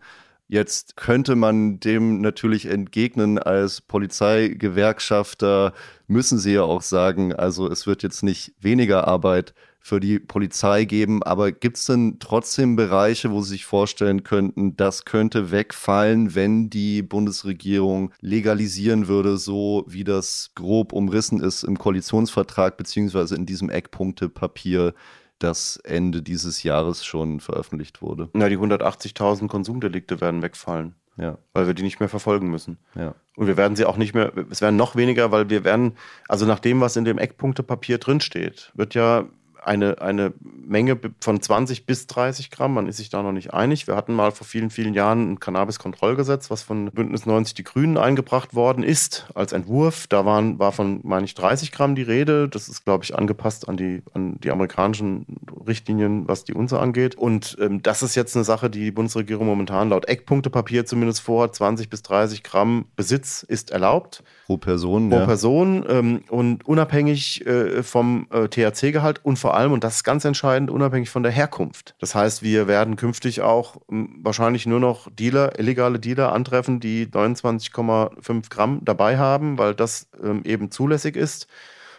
Jetzt 0.49 0.97
könnte 0.97 1.37
man 1.37 1.79
dem 1.79 2.19
natürlich 2.19 2.65
entgegnen 2.65 3.39
als 3.39 3.79
Polizeigewerkschafter, 3.79 5.71
müssen 6.07 6.39
Sie 6.39 6.51
ja 6.55 6.63
auch 6.63 6.81
sagen, 6.81 7.33
also 7.33 7.71
es 7.71 7.87
wird 7.87 8.03
jetzt 8.03 8.21
nicht 8.21 8.53
weniger 8.59 9.07
Arbeit 9.07 9.53
für 9.81 9.99
die 9.99 10.19
Polizei 10.19 10.85
geben. 10.85 11.23
Aber 11.23 11.51
gibt 11.51 11.77
es 11.77 11.85
denn 11.85 12.17
trotzdem 12.19 12.75
Bereiche, 12.75 13.31
wo 13.31 13.41
Sie 13.41 13.49
sich 13.49 13.65
vorstellen 13.65 14.23
könnten, 14.23 14.77
das 14.77 15.05
könnte 15.05 15.51
wegfallen, 15.51 16.35
wenn 16.35 16.69
die 16.69 17.01
Bundesregierung 17.01 18.13
legalisieren 18.21 19.07
würde, 19.07 19.37
so 19.37 19.83
wie 19.87 20.03
das 20.03 20.51
grob 20.55 20.93
umrissen 20.93 21.41
ist 21.41 21.63
im 21.63 21.77
Koalitionsvertrag 21.77 22.77
beziehungsweise 22.77 23.35
in 23.35 23.45
diesem 23.45 23.69
Eckpunktepapier, 23.69 24.93
das 25.39 25.77
Ende 25.77 26.21
dieses 26.21 26.61
Jahres 26.61 27.03
schon 27.03 27.39
veröffentlicht 27.39 28.03
wurde? 28.03 28.29
Na, 28.33 28.47
die 28.47 28.59
180.000 28.59 29.47
Konsumdelikte 29.47 30.21
werden 30.21 30.43
wegfallen. 30.43 30.93
Ja. 31.17 31.37
Weil 31.53 31.67
wir 31.67 31.73
die 31.73 31.83
nicht 31.83 31.99
mehr 31.99 32.09
verfolgen 32.09 32.49
müssen. 32.49 32.77
Ja. 32.95 33.15
Und 33.35 33.47
wir 33.47 33.57
werden 33.57 33.75
sie 33.75 33.85
auch 33.85 33.97
nicht 33.97 34.13
mehr, 34.13 34.31
es 34.49 34.61
werden 34.61 34.75
noch 34.75 34.95
weniger, 34.95 35.31
weil 35.31 35.49
wir 35.49 35.63
werden, 35.63 35.93
also 36.27 36.45
nach 36.45 36.59
dem, 36.59 36.79
was 36.79 36.95
in 36.95 37.05
dem 37.05 37.17
Eckpunktepapier 37.17 37.97
drinsteht, 37.97 38.71
wird 38.75 38.93
ja 38.93 39.25
eine, 39.61 40.01
eine 40.01 40.33
Menge 40.39 40.99
von 41.19 41.41
20 41.41 41.85
bis 41.85 42.07
30 42.07 42.49
Gramm. 42.49 42.73
Man 42.73 42.87
ist 42.87 42.97
sich 42.97 43.09
da 43.09 43.21
noch 43.21 43.31
nicht 43.31 43.53
einig. 43.53 43.87
Wir 43.87 43.95
hatten 43.95 44.13
mal 44.13 44.31
vor 44.31 44.45
vielen, 44.45 44.69
vielen 44.69 44.93
Jahren 44.93 45.31
ein 45.31 45.39
Cannabis-Kontrollgesetz, 45.39 46.49
was 46.49 46.63
von 46.63 46.91
Bündnis 46.91 47.25
90 47.25 47.53
Die 47.53 47.63
Grünen 47.63 47.97
eingebracht 47.97 48.55
worden 48.55 48.83
ist 48.83 49.27
als 49.35 49.53
Entwurf. 49.53 50.07
Da 50.07 50.25
waren, 50.25 50.59
war 50.59 50.71
von, 50.71 50.99
meine 51.03 51.25
ich, 51.25 51.35
30 51.35 51.71
Gramm 51.71 51.95
die 51.95 52.01
Rede. 52.01 52.49
Das 52.49 52.69
ist, 52.69 52.85
glaube 52.85 53.03
ich, 53.03 53.15
angepasst 53.15 53.69
an 53.69 53.77
die, 53.77 54.01
an 54.13 54.39
die 54.39 54.51
amerikanischen 54.51 55.25
Richtlinien, 55.67 56.27
was 56.27 56.43
die 56.43 56.53
UNSA 56.53 56.79
angeht. 56.79 57.15
Und 57.15 57.57
ähm, 57.59 57.81
das 57.83 58.03
ist 58.03 58.15
jetzt 58.15 58.35
eine 58.35 58.45
Sache, 58.45 58.69
die 58.69 58.81
die 58.81 58.91
Bundesregierung 58.91 59.45
momentan 59.45 59.89
laut 59.89 60.07
Eckpunktepapier 60.07 60.85
zumindest 60.85 61.21
vorhat. 61.21 61.55
20 61.55 61.89
bis 61.89 62.01
30 62.01 62.43
Gramm 62.43 62.85
Besitz 62.95 63.43
ist 63.43 63.71
erlaubt. 63.71 64.23
Pro 64.51 64.57
Person. 64.57 65.09
Pro 65.09 65.19
ja. 65.19 65.25
Person 65.25 65.85
ähm, 65.87 66.21
und 66.29 66.67
unabhängig 66.67 67.45
äh, 67.45 67.83
vom 67.83 68.27
äh, 68.31 68.49
THC-Gehalt 68.49 69.23
und 69.23 69.37
vor 69.37 69.55
allem, 69.55 69.71
und 69.71 69.83
das 69.83 69.97
ist 69.97 70.03
ganz 70.03 70.25
entscheidend, 70.25 70.69
unabhängig 70.69 71.09
von 71.09 71.23
der 71.23 71.31
Herkunft. 71.31 71.95
Das 71.99 72.15
heißt, 72.15 72.43
wir 72.43 72.67
werden 72.67 72.97
künftig 72.97 73.41
auch 73.41 73.77
hm, 73.87 74.19
wahrscheinlich 74.21 74.65
nur 74.65 74.81
noch 74.81 75.09
Dealer, 75.09 75.57
illegale 75.57 75.99
Dealer 75.99 76.33
antreffen, 76.33 76.81
die 76.81 77.05
29,5 77.05 78.49
Gramm 78.49 78.81
dabei 78.83 79.17
haben, 79.17 79.57
weil 79.57 79.73
das 79.73 80.09
ähm, 80.21 80.41
eben 80.43 80.69
zulässig 80.69 81.15
ist. 81.15 81.47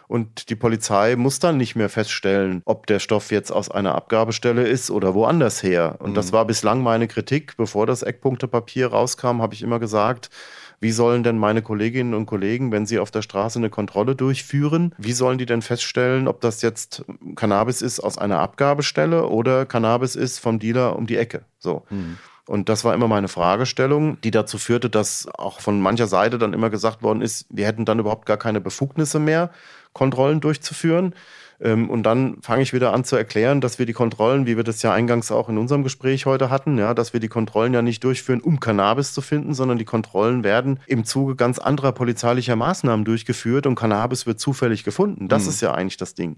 Und 0.07 0.49
die 0.49 0.55
Polizei 0.55 1.15
muss 1.15 1.39
dann 1.39 1.57
nicht 1.57 1.75
mehr 1.75 1.89
feststellen, 1.89 2.61
ob 2.65 2.85
der 2.85 2.99
Stoff 2.99 3.31
jetzt 3.31 3.51
aus 3.51 3.71
einer 3.71 3.95
Abgabestelle 3.95 4.67
ist 4.67 4.91
oder 4.91 5.15
woanders 5.15 5.63
her. 5.63 5.95
Und 5.99 6.11
mhm. 6.11 6.15
das 6.15 6.31
war 6.31 6.45
bislang 6.45 6.83
meine 6.83 7.07
Kritik. 7.07 7.57
Bevor 7.57 7.87
das 7.87 8.03
Eckpunktepapier 8.03 8.87
rauskam, 8.87 9.41
habe 9.41 9.55
ich 9.55 9.63
immer 9.63 9.79
gesagt, 9.79 10.29
wie 10.83 10.91
sollen 10.91 11.23
denn 11.23 11.37
meine 11.37 11.61
Kolleginnen 11.61 12.13
und 12.13 12.25
Kollegen, 12.25 12.73
wenn 12.73 12.85
sie 12.85 12.99
auf 12.99 13.09
der 13.09 13.21
Straße 13.21 13.57
eine 13.57 13.69
Kontrolle 13.69 14.15
durchführen, 14.15 14.93
wie 14.97 15.13
sollen 15.13 15.37
die 15.37 15.45
denn 15.45 15.61
feststellen, 15.61 16.27
ob 16.27 16.41
das 16.41 16.61
jetzt 16.61 17.05
Cannabis 17.37 17.81
ist 17.81 18.01
aus 18.01 18.17
einer 18.17 18.39
Abgabestelle 18.39 19.27
oder 19.27 19.65
Cannabis 19.65 20.15
ist 20.15 20.39
vom 20.39 20.59
Dealer 20.59 20.97
um 20.97 21.07
die 21.07 21.15
Ecke? 21.15 21.45
So. 21.57 21.83
Mhm. 21.89 22.17
Und 22.45 22.67
das 22.67 22.83
war 22.83 22.93
immer 22.93 23.07
meine 23.07 23.29
Fragestellung, 23.29 24.19
die 24.21 24.31
dazu 24.31 24.57
führte, 24.57 24.89
dass 24.89 25.29
auch 25.33 25.61
von 25.61 25.79
mancher 25.79 26.07
Seite 26.07 26.37
dann 26.37 26.51
immer 26.51 26.69
gesagt 26.69 27.01
worden 27.01 27.21
ist, 27.21 27.45
wir 27.49 27.65
hätten 27.65 27.85
dann 27.85 27.99
überhaupt 27.99 28.25
gar 28.25 28.35
keine 28.35 28.59
Befugnisse 28.59 29.19
mehr, 29.19 29.51
Kontrollen 29.93 30.41
durchzuführen. 30.41 31.15
Ähm, 31.63 31.89
und 31.89 32.03
dann 32.03 32.37
fange 32.41 32.61
ich 32.61 32.73
wieder 32.73 32.93
an 32.93 33.05
zu 33.05 33.15
erklären, 33.15 33.61
dass 33.61 33.79
wir 33.79 33.85
die 33.85 33.93
Kontrollen, 33.93 34.45
wie 34.45 34.57
wir 34.57 34.65
das 34.65 34.81
ja 34.81 34.93
eingangs 34.93 35.31
auch 35.31 35.47
in 35.47 35.57
unserem 35.57 35.83
Gespräch 35.83 36.25
heute 36.25 36.49
hatten, 36.49 36.77
ja, 36.77 36.93
dass 36.93 37.13
wir 37.13 37.21
die 37.21 37.29
Kontrollen 37.29 37.73
ja 37.73 37.81
nicht 37.81 38.03
durchführen, 38.03 38.41
um 38.41 38.59
Cannabis 38.59 39.13
zu 39.13 39.21
finden, 39.21 39.53
sondern 39.53 39.77
die 39.77 39.85
Kontrollen 39.85 40.43
werden 40.43 40.79
im 40.87 41.05
Zuge 41.05 41.35
ganz 41.35 41.59
anderer 41.59 41.93
polizeilicher 41.93 42.57
Maßnahmen 42.57 43.05
durchgeführt 43.05 43.65
und 43.65 43.75
Cannabis 43.75 44.27
wird 44.27 44.41
zufällig 44.41 44.83
gefunden. 44.83 45.29
Das 45.29 45.43
mhm. 45.43 45.49
ist 45.49 45.61
ja 45.61 45.73
eigentlich 45.73 45.97
das 45.97 46.15
Ding. 46.15 46.35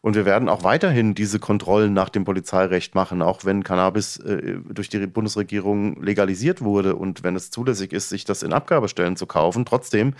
Und 0.00 0.16
wir 0.16 0.24
werden 0.24 0.48
auch 0.48 0.64
weiterhin 0.64 1.14
diese 1.14 1.38
Kontrollen 1.38 1.92
nach 1.92 2.08
dem 2.08 2.24
Polizeirecht 2.24 2.94
machen, 2.94 3.22
auch 3.22 3.44
wenn 3.44 3.62
Cannabis 3.62 4.16
äh, 4.16 4.56
durch 4.68 4.88
die 4.88 5.06
Bundesregierung 5.06 6.02
legalisiert 6.02 6.62
wurde 6.62 6.96
und 6.96 7.22
wenn 7.22 7.36
es 7.36 7.50
zulässig 7.50 7.92
ist, 7.92 8.08
sich 8.08 8.24
das 8.24 8.42
in 8.42 8.52
Abgabestellen 8.52 9.16
zu 9.16 9.26
kaufen. 9.26 9.64
Trotzdem 9.64 10.14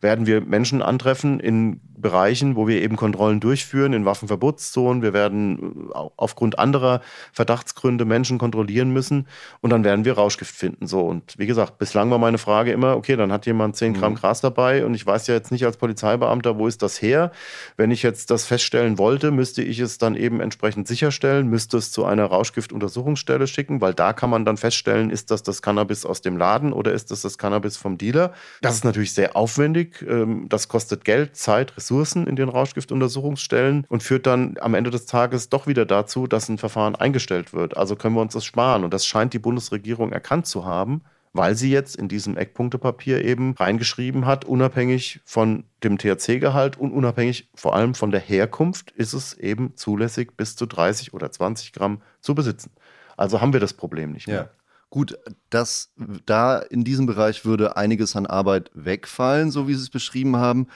werden 0.00 0.26
wir 0.26 0.40
Menschen 0.40 0.82
antreffen 0.82 1.40
in 1.40 1.80
Bereichen, 1.96 2.54
wo 2.54 2.68
wir 2.68 2.82
eben 2.82 2.96
Kontrollen 2.96 3.40
durchführen, 3.40 3.92
in 3.92 4.04
Waffenverbotszonen. 4.04 5.02
Wir 5.02 5.12
werden 5.12 5.88
äh, 5.90 5.98
aufgrund 6.16 6.58
anderer 6.58 7.00
Verdachtsgründe 7.32 8.04
Menschen 8.04 8.38
kontrollieren 8.38 8.90
müssen 8.90 9.26
und 9.60 9.70
dann 9.70 9.84
werden 9.84 10.04
wir 10.04 10.12
Rauschgift 10.12 10.54
finden. 10.54 10.86
So 10.86 11.00
und 11.00 11.34
wie 11.38 11.46
gesagt, 11.46 11.78
bislang 11.78 12.10
war 12.10 12.18
meine 12.18 12.38
Frage 12.38 12.72
immer, 12.72 12.96
okay, 12.96 13.16
dann 13.16 13.32
hat 13.32 13.46
jemand 13.46 13.76
10 13.76 13.94
Gramm 13.94 14.12
mhm. 14.12 14.16
Gras 14.16 14.40
dabei 14.40 14.84
und 14.84 14.94
ich 14.94 15.06
weiß 15.06 15.26
ja 15.28 15.34
jetzt 15.34 15.50
nicht 15.50 15.64
als 15.64 15.76
Polizeibeamter, 15.76 16.58
wo 16.58 16.66
ist 16.66 16.82
das 16.82 17.00
her? 17.00 17.32
Wenn 17.76 17.90
ich 17.90 18.02
jetzt 18.02 18.30
das 18.30 18.44
feststellen 18.44 18.98
wollte, 18.98 19.30
müsste 19.30 19.62
ich 19.62 19.78
es 19.78 19.98
dann 19.98 20.14
eben 20.14 20.40
entsprechend 20.40 20.86
sicherstellen, 20.86 21.48
müsste 21.48 21.78
es 21.78 21.90
zu 21.90 22.04
einer 22.04 22.26
Rauschgiftuntersuchungsstelle 22.26 23.46
schicken, 23.46 23.80
weil 23.80 23.94
da 23.94 24.12
kann 24.12 24.30
man 24.30 24.44
dann 24.44 24.56
feststellen, 24.58 25.10
ist 25.10 25.30
das 25.30 25.42
das 25.42 25.62
Cannabis 25.62 26.04
aus 26.04 26.20
dem 26.20 26.36
Laden 26.36 26.72
oder 26.72 26.92
ist 26.92 27.10
das 27.10 27.22
das 27.22 27.38
Cannabis 27.38 27.76
vom 27.76 27.96
Dealer? 27.96 28.32
Das 28.60 28.74
ist 28.74 28.84
natürlich 28.84 29.14
sehr 29.14 29.36
aufwendig. 29.36 29.83
Ähm, 30.06 30.48
das 30.48 30.68
kostet 30.68 31.04
Geld, 31.04 31.36
Zeit, 31.36 31.76
Ressourcen 31.76 32.26
in 32.26 32.36
den 32.36 32.48
Rauschgiftuntersuchungsstellen 32.48 33.86
und 33.88 34.02
führt 34.02 34.26
dann 34.26 34.56
am 34.60 34.74
Ende 34.74 34.90
des 34.90 35.06
Tages 35.06 35.48
doch 35.48 35.66
wieder 35.66 35.86
dazu, 35.86 36.26
dass 36.26 36.48
ein 36.48 36.58
Verfahren 36.58 36.96
eingestellt 36.96 37.52
wird. 37.52 37.76
Also 37.76 37.96
können 37.96 38.14
wir 38.14 38.22
uns 38.22 38.34
das 38.34 38.44
sparen. 38.44 38.84
Und 38.84 38.94
das 38.94 39.06
scheint 39.06 39.32
die 39.32 39.38
Bundesregierung 39.38 40.12
erkannt 40.12 40.46
zu 40.46 40.64
haben 40.64 41.02
weil 41.34 41.56
sie 41.56 41.70
jetzt 41.70 41.96
in 41.96 42.08
diesem 42.08 42.36
Eckpunktepapier 42.36 43.24
eben 43.24 43.54
reingeschrieben 43.54 44.24
hat, 44.24 44.44
unabhängig 44.44 45.20
von 45.24 45.64
dem 45.82 45.98
THC-Gehalt 45.98 46.78
und 46.78 46.92
unabhängig 46.92 47.50
vor 47.54 47.74
allem 47.74 47.94
von 47.94 48.12
der 48.12 48.20
Herkunft 48.20 48.92
ist 48.92 49.12
es 49.12 49.34
eben 49.34 49.76
zulässig, 49.76 50.36
bis 50.36 50.54
zu 50.54 50.64
30 50.64 51.12
oder 51.12 51.30
20 51.30 51.72
Gramm 51.72 52.00
zu 52.20 52.36
besitzen. 52.36 52.70
Also 53.16 53.40
haben 53.40 53.52
wir 53.52 53.60
das 53.60 53.74
Problem 53.74 54.12
nicht 54.12 54.28
mehr. 54.28 54.36
Ja. 54.36 54.50
Gut, 54.94 55.18
das, 55.50 55.92
da 56.24 56.58
in 56.60 56.84
diesem 56.84 57.06
Bereich 57.06 57.44
würde 57.44 57.76
einiges 57.76 58.14
an 58.14 58.26
Arbeit 58.26 58.70
wegfallen, 58.74 59.50
so 59.50 59.66
wie 59.66 59.74
Sie 59.74 59.82
es 59.82 59.90
beschrieben 59.90 60.36
haben. 60.36 60.68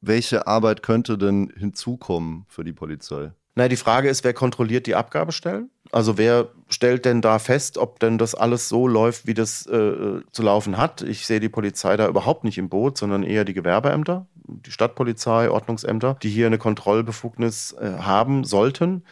Welche 0.00 0.46
Arbeit 0.46 0.82
könnte 0.82 1.18
denn 1.18 1.52
hinzukommen 1.54 2.46
für 2.48 2.64
die 2.64 2.72
Polizei? 2.72 3.32
Na, 3.54 3.68
die 3.68 3.76
Frage 3.76 4.08
ist, 4.08 4.24
wer 4.24 4.32
kontrolliert 4.32 4.86
die 4.86 4.94
Abgabestellen? 4.94 5.68
Also 5.92 6.16
wer 6.16 6.48
stellt 6.68 7.04
denn 7.04 7.20
da 7.20 7.38
fest, 7.38 7.76
ob 7.76 8.00
denn 8.00 8.16
das 8.16 8.34
alles 8.34 8.70
so 8.70 8.88
läuft, 8.88 9.26
wie 9.26 9.34
das 9.34 9.66
äh, 9.66 10.22
zu 10.32 10.42
laufen 10.42 10.78
hat? 10.78 11.02
Ich 11.02 11.26
sehe 11.26 11.40
die 11.40 11.50
Polizei 11.50 11.98
da 11.98 12.08
überhaupt 12.08 12.44
nicht 12.44 12.56
im 12.56 12.70
Boot, 12.70 12.96
sondern 12.96 13.24
eher 13.24 13.44
die 13.44 13.52
Gewerbeämter, 13.52 14.26
die 14.46 14.70
Stadtpolizei, 14.70 15.50
Ordnungsämter, 15.50 16.16
die 16.22 16.30
hier 16.30 16.46
eine 16.46 16.56
Kontrollbefugnis 16.56 17.72
äh, 17.74 17.98
haben 17.98 18.44
sollten. 18.44 19.04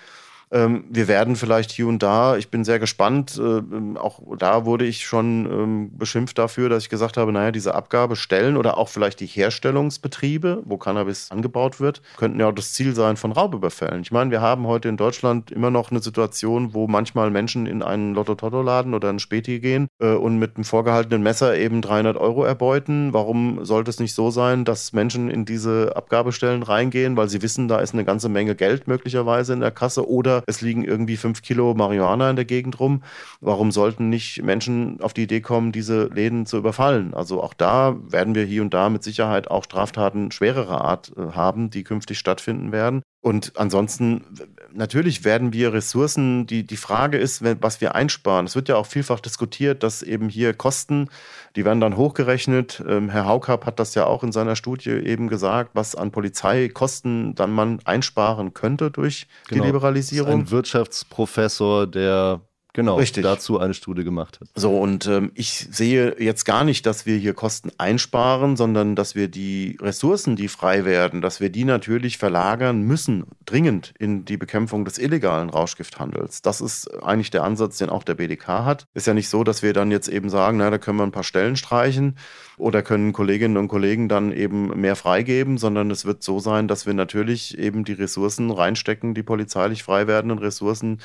Ähm, 0.51 0.85
wir 0.91 1.09
werden 1.09 1.37
vielleicht 1.37 1.71
hier 1.71 1.87
und 1.87 2.03
da, 2.03 2.37
ich 2.37 2.51
bin 2.51 2.65
sehr 2.65 2.79
gespannt, 2.79 3.41
äh, 3.43 3.99
auch 3.99 4.21
da 4.39 4.65
wurde 4.65 4.85
ich 4.85 5.05
schon 5.05 5.47
ähm, 5.47 5.99
beschimpft 5.99 6.39
dafür, 6.39 6.69
dass 6.69 6.85
ich 6.85 6.89
gesagt 6.89 7.17
habe, 7.17 7.33
naja, 7.33 7.51
diese 7.51 7.75
Abgabestellen 7.75 8.57
oder 8.57 8.79
auch 8.79 8.89
vielleicht 8.89 9.21
die 9.21 9.27
Herstellungsbetriebe, 9.27 10.63
wo 10.65 10.77
Cannabis 10.77 11.31
angebaut 11.31 11.81
wird, 11.81 12.03
könnten 12.17 12.41
ja 12.41 12.49
auch 12.49 12.55
das 12.55 12.73
Ziel 12.73 12.95
sein 12.95 13.17
von 13.17 13.33
Raubüberfällen. 13.33 14.03
Ich 14.03 14.13
meine, 14.13 14.31
wir 14.31 14.41
haben 14.41 14.67
heute 14.67 14.89
in 14.89 14.97
Deutschland 14.97 15.51
immer 15.51 15.71
noch 15.71 15.91
eine 15.91 16.01
Situation, 16.01 16.75
wo 16.75 16.87
manchmal 16.87 17.31
Menschen 17.31 17.67
in 17.67 17.83
einen 17.83 18.15
Lotto-Totto-Laden 18.15 18.95
oder 18.95 19.09
einen 19.09 19.19
Späti 19.19 19.61
gehen 19.61 19.89
äh, 20.01 20.15
und 20.15 20.39
mit 20.39 20.57
einem 20.57 20.65
vorgehaltenen 20.65 21.23
Messer 21.23 21.57
eben 21.57 21.83
300 21.83 22.17
Euro 22.17 22.45
erbeuten. 22.45 23.13
Warum 23.13 23.65
sollte 23.65 23.91
es 23.91 24.01
nicht 24.01 24.15
so 24.15 24.31
sein, 24.31 24.65
dass 24.65 24.93
Menschen 24.93 25.31
in 25.31 25.45
diese 25.45 25.97
Abgabestellen 25.97 26.63
reingehen, 26.63 27.17
weil 27.17 27.29
sie 27.29 27.43
wissen, 27.43 27.69
da 27.69 27.79
ist 27.79 27.95
eine 27.95 28.05
ganze 28.05 28.29
Menge 28.29 28.55
Geld 28.55 28.87
möglicherweise 28.89 29.53
in 29.53 29.61
der 29.61 29.71
Kasse 29.71 30.09
oder 30.09 30.34
es 30.47 30.61
liegen 30.61 30.85
irgendwie 30.85 31.17
fünf 31.17 31.43
Kilo 31.43 31.75
Marihuana 31.75 32.31
in 32.31 32.37
der 32.37 32.45
Gegend 32.45 32.81
rum. 32.81 33.03
Warum 33.41 33.71
sollten 33.71 34.09
nicht 34.09 34.43
Menschen 34.43 35.01
auf 35.01 35.13
die 35.13 35.25
Idee 35.25 35.41
kommen, 35.41 35.73
diese 35.73 36.07
Läden 36.07 36.47
zu 36.47 36.57
überfallen? 36.57 37.15
Also 37.15 37.43
auch 37.43 37.55
da 37.55 37.97
werden 38.09 38.35
wir 38.35 38.45
hier 38.45 38.63
und 38.63 38.75
da 38.75 38.89
mit 38.89 39.03
Sicherheit 39.03 39.51
auch 39.51 39.65
Straftaten 39.65 40.31
schwererer 40.31 40.81
Art 40.81 41.13
äh, 41.17 41.33
haben, 41.33 41.71
die 41.71 41.85
künftig 41.85 42.19
stattfinden 42.19 42.73
werden. 42.73 43.03
Und 43.25 43.53
ansonsten, 43.57 44.23
natürlich 44.75 45.25
werden 45.25 45.53
wir 45.53 45.73
Ressourcen, 45.73 46.47
die, 46.47 46.67
die 46.67 46.77
Frage 46.77 47.19
ist, 47.19 47.43
was 47.63 47.81
wir 47.81 47.95
einsparen. 47.95 48.47
Es 48.47 48.57
wird 48.57 48.69
ja 48.69 48.77
auch 48.77 48.87
vielfach 48.87 49.21
diskutiert, 49.21 49.83
dass 49.83 50.03
eben 50.03 50.29
hier 50.29 50.55
Kosten, 50.55 51.09
die 51.57 51.65
werden 51.65 51.81
dann 51.81 51.97
hochgerechnet. 51.97 52.83
Ähm, 52.87 53.09
Herr 53.09 53.27
Haukap 53.27 53.67
hat 53.67 53.79
das 53.79 53.95
ja 53.95 54.07
auch 54.07 54.23
in 54.23 54.33
seiner 54.33 54.57
Studie 54.57 54.91
eben 54.91 55.29
gesagt, 55.29 55.71
was 55.75 55.95
an 55.95 56.11
Polizeikosten 56.11 57.35
dann 57.35 57.53
man 57.53 57.81
einsparen 57.85 58.55
könnte 58.55 58.91
durch 58.91 59.27
genau. 59.49 59.63
die 59.63 59.67
Liberalisierung. 59.69 60.41
ein 60.41 60.51
Wirtschaftsprofessor, 60.51 61.87
der 61.87 62.41
Genau, 62.75 62.97
Richtig. 62.97 63.23
dazu 63.23 63.61
eine 63.61 63.73
Studie 63.73 64.03
gemacht 64.03 64.41
hat. 64.41 64.49
So, 64.57 64.77
und 64.77 65.07
ähm, 65.07 65.31
ich 65.35 65.69
sehe 65.71 66.17
jetzt 66.19 66.45
gar 66.45 66.65
nicht, 66.65 66.87
dass 66.87 67.07
wir 67.07 67.17
hier 67.17 67.33
Kosten 67.33 67.71
einsparen, 67.79 68.57
sondern 68.57 68.97
dass 68.97 69.15
wir 69.15 69.29
die 69.29 69.79
Ressourcen, 69.81 70.35
die 70.35 70.49
frei 70.49 70.85
werden, 70.85 71.21
dass 71.21 71.39
wir 71.39 71.51
die 71.51 71.65
natürlich 71.65 72.19
verlagern 72.19 72.83
müssen, 72.83 73.27
dringend 73.47 73.95
in 74.01 74.25
die 74.25 74.37
Bekämpfung 74.37 74.85
des 74.85 74.99
illegalen 74.99 75.51
Rauschgifthandels. 75.51 76.43
Das 76.43 76.61
ist 76.61 76.93
eigentlich 77.01 77.31
der 77.31 77.45
Ansatz, 77.45 77.79
den 77.79 77.91
auch 77.91 78.03
der 78.03 78.15
BDK 78.15 78.49
hat. 78.65 78.89
Ist 78.93 79.07
ja 79.07 79.15
nicht 79.15 79.29
so, 79.29 79.45
dass 79.45 79.63
wir 79.63 79.73
dann 79.73 79.93
jetzt 79.93 80.09
eben 80.09 80.29
sagen, 80.29 80.59
na, 80.59 80.69
da 80.69 80.79
können 80.79 80.99
wir 80.99 81.05
ein 81.05 81.13
paar 81.13 81.23
Stellen 81.23 81.55
streichen 81.55 82.17
oder 82.57 82.83
können 82.83 83.13
Kolleginnen 83.13 83.57
und 83.57 83.69
Kollegen 83.69 84.09
dann 84.09 84.33
eben 84.33 84.81
mehr 84.81 84.97
freigeben, 84.97 85.59
sondern 85.59 85.91
es 85.91 86.05
wird 86.05 86.23
so 86.23 86.39
sein, 86.39 86.69
dass 86.69 86.87
wir 86.87 86.95
natürlich 86.95 87.59
eben 87.59 87.85
die 87.85 87.93
Ressourcen 87.93 88.51
reinstecken, 88.51 89.15
die 89.15 89.23
polizeilich 89.23 89.83
frei 89.83 90.07
werdenden 90.07 90.39
Ressourcen 90.39 90.99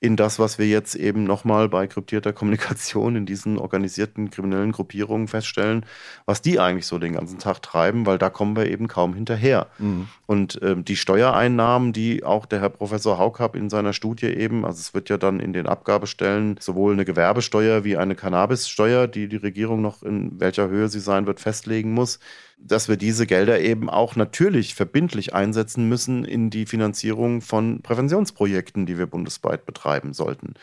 in 0.00 0.16
das, 0.16 0.38
was 0.38 0.58
wir 0.58 0.66
jetzt 0.66 0.94
eben 0.94 1.24
nochmal 1.24 1.68
bei 1.68 1.86
kryptierter 1.86 2.32
Kommunikation 2.44 3.16
in 3.16 3.26
diesen 3.26 3.58
organisierten 3.58 4.30
kriminellen 4.30 4.72
Gruppierungen 4.72 5.28
feststellen, 5.28 5.84
was 6.26 6.42
die 6.42 6.58
eigentlich 6.58 6.86
so 6.86 6.98
den 6.98 7.14
ganzen 7.14 7.38
Tag 7.38 7.62
treiben, 7.62 8.06
weil 8.06 8.18
da 8.18 8.30
kommen 8.30 8.56
wir 8.56 8.70
eben 8.70 8.88
kaum 8.88 9.14
hinterher. 9.14 9.68
Mhm. 9.78 10.08
Und 10.26 10.58
ähm, 10.62 10.84
die 10.84 10.96
Steuereinnahmen, 10.96 11.92
die 11.92 12.24
auch 12.24 12.46
der 12.46 12.60
Herr 12.60 12.70
Professor 12.70 13.18
Haukap 13.18 13.56
in 13.56 13.68
seiner 13.68 13.92
Studie 13.92 14.26
eben, 14.26 14.64
also 14.64 14.78
es 14.78 14.94
wird 14.94 15.10
ja 15.10 15.18
dann 15.18 15.40
in 15.40 15.52
den 15.52 15.66
Abgabestellen 15.66 16.56
sowohl 16.60 16.92
eine 16.92 17.04
Gewerbesteuer 17.04 17.84
wie 17.84 17.96
eine 17.96 18.14
Cannabissteuer, 18.14 19.06
die 19.06 19.28
die 19.28 19.36
Regierung 19.36 19.82
noch 19.82 20.02
in 20.02 20.40
welcher 20.40 20.68
Höhe 20.68 20.88
sie 20.94 21.00
sein 21.00 21.26
wird, 21.26 21.40
festlegen 21.40 21.92
muss, 21.92 22.18
dass 22.58 22.88
wir 22.88 22.96
diese 22.96 23.26
Gelder 23.26 23.60
eben 23.60 23.90
auch 23.90 24.16
natürlich 24.16 24.74
verbindlich 24.74 25.34
einsetzen 25.34 25.88
müssen 25.88 26.24
in 26.24 26.50
die 26.50 26.66
Finanzierung 26.66 27.40
von 27.40 27.82
Präventionsprojekten, 27.82 28.86
die 28.86 28.98
wir 28.98 29.06
bundesweit 29.06 29.66
betreiben 29.66 30.12
sollten. 30.12 30.54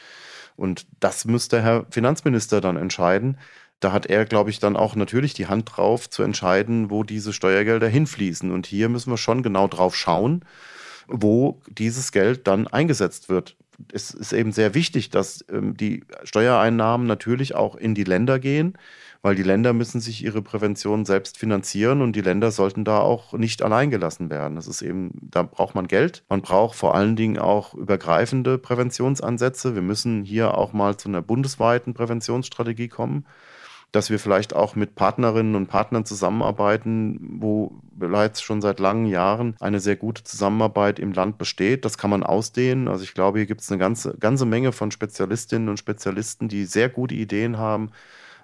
Und 0.56 0.88
das 1.00 1.26
müsste 1.26 1.62
Herr 1.62 1.86
Finanzminister 1.90 2.62
dann 2.62 2.78
entscheiden. 2.78 3.38
Da 3.80 3.92
hat 3.92 4.06
er, 4.06 4.26
glaube 4.26 4.50
ich, 4.50 4.60
dann 4.60 4.76
auch 4.76 4.96
natürlich 4.96 5.34
die 5.34 5.48
Hand 5.48 5.72
drauf 5.76 6.10
zu 6.10 6.24
entscheiden, 6.24 6.90
wo 6.90 7.04
diese 7.04 7.34
Steuergelder 7.34 7.88
hinfließen. 7.88 8.52
Und 8.52 8.68
hier 8.68 8.90
müssen 8.90 9.12
wir 9.12 9.18
schon 9.18 9.44
genau 9.44 9.68
drauf 9.68 9.96
schauen, 9.96 10.46
wo 11.08 11.60
dieses 11.68 12.12
Geld 12.12 12.48
dann 12.48 12.68
eingesetzt 12.68 13.30
wird 13.30 13.56
es 13.92 14.12
ist 14.14 14.34
eben 14.34 14.52
sehr 14.52 14.74
wichtig, 14.74 15.10
dass 15.10 15.46
ähm, 15.52 15.76
die 15.76 16.04
Steuereinnahmen 16.24 17.08
natürlich 17.08 17.56
auch 17.56 17.76
in 17.76 17.96
die 17.96 18.04
Länder 18.04 18.40
gehen, 18.40 18.78
weil 19.22 19.36
die 19.36 19.44
Länder 19.44 19.74
müssen 19.74 20.02
sich 20.02 20.24
ihre 20.24 20.42
Prävention 20.42 21.06
selbst 21.06 21.38
finanzieren 21.38 22.02
und 22.02 22.16
die 22.16 22.22
Länder 22.22 22.52
sollten 22.52 22.84
da 22.84 23.00
auch 23.00 23.34
nicht 23.34 23.62
alleingelassen 23.62 24.30
werden. 24.30 24.56
Das 24.56 24.68
ist 24.68 24.82
eben, 24.82 25.12
da 25.22 25.44
braucht 25.44 25.76
man 25.76 25.88
Geld. 25.88 26.24
Man 26.30 26.42
braucht 26.42 26.76
vor 26.76 26.96
allen 26.96 27.16
Dingen 27.16 27.38
auch 27.38 27.74
übergreifende 27.74 28.58
Präventionsansätze. 28.58 29.76
Wir 29.76 29.84
müssen 29.84 30.24
hier 30.24 30.58
auch 30.58 30.74
mal 30.74 30.98
zu 30.98 31.10
einer 31.10 31.22
bundesweiten 31.22 31.94
Präventionsstrategie 31.94 32.88
kommen 32.88 33.26
dass 33.92 34.10
wir 34.10 34.20
vielleicht 34.20 34.56
auch 34.56 34.76
mit 34.76 34.96
Partnerinnen 34.96 35.56
und 35.56 35.68
Partnern 35.68 36.06
zusammenarbeiten, 36.06 37.20
wo 37.42 37.82
bereits 37.94 38.42
schon 38.42 38.62
seit 38.62 38.80
langen 38.80 39.06
Jahren 39.06 39.56
eine 39.60 39.82
sehr 39.82 39.98
gute 39.98 40.24
Zusammenarbeit 40.24 40.98
im 40.98 41.12
Land 41.12 41.38
besteht. 41.38 41.84
Das 41.84 41.98
kann 41.98 42.10
man 42.10 42.24
ausdehnen. 42.24 42.88
Also 42.88 43.04
ich 43.04 43.14
glaube, 43.14 43.40
hier 43.40 43.48
gibt 43.48 43.62
es 43.62 43.70
eine 43.70 43.80
ganze, 43.80 44.18
ganze 44.18 44.46
Menge 44.46 44.72
von 44.72 44.92
Spezialistinnen 44.92 45.68
und 45.68 45.78
Spezialisten, 45.78 46.48
die 46.48 46.64
sehr 46.64 46.88
gute 46.88 47.16
Ideen 47.16 47.58
haben, 47.58 47.92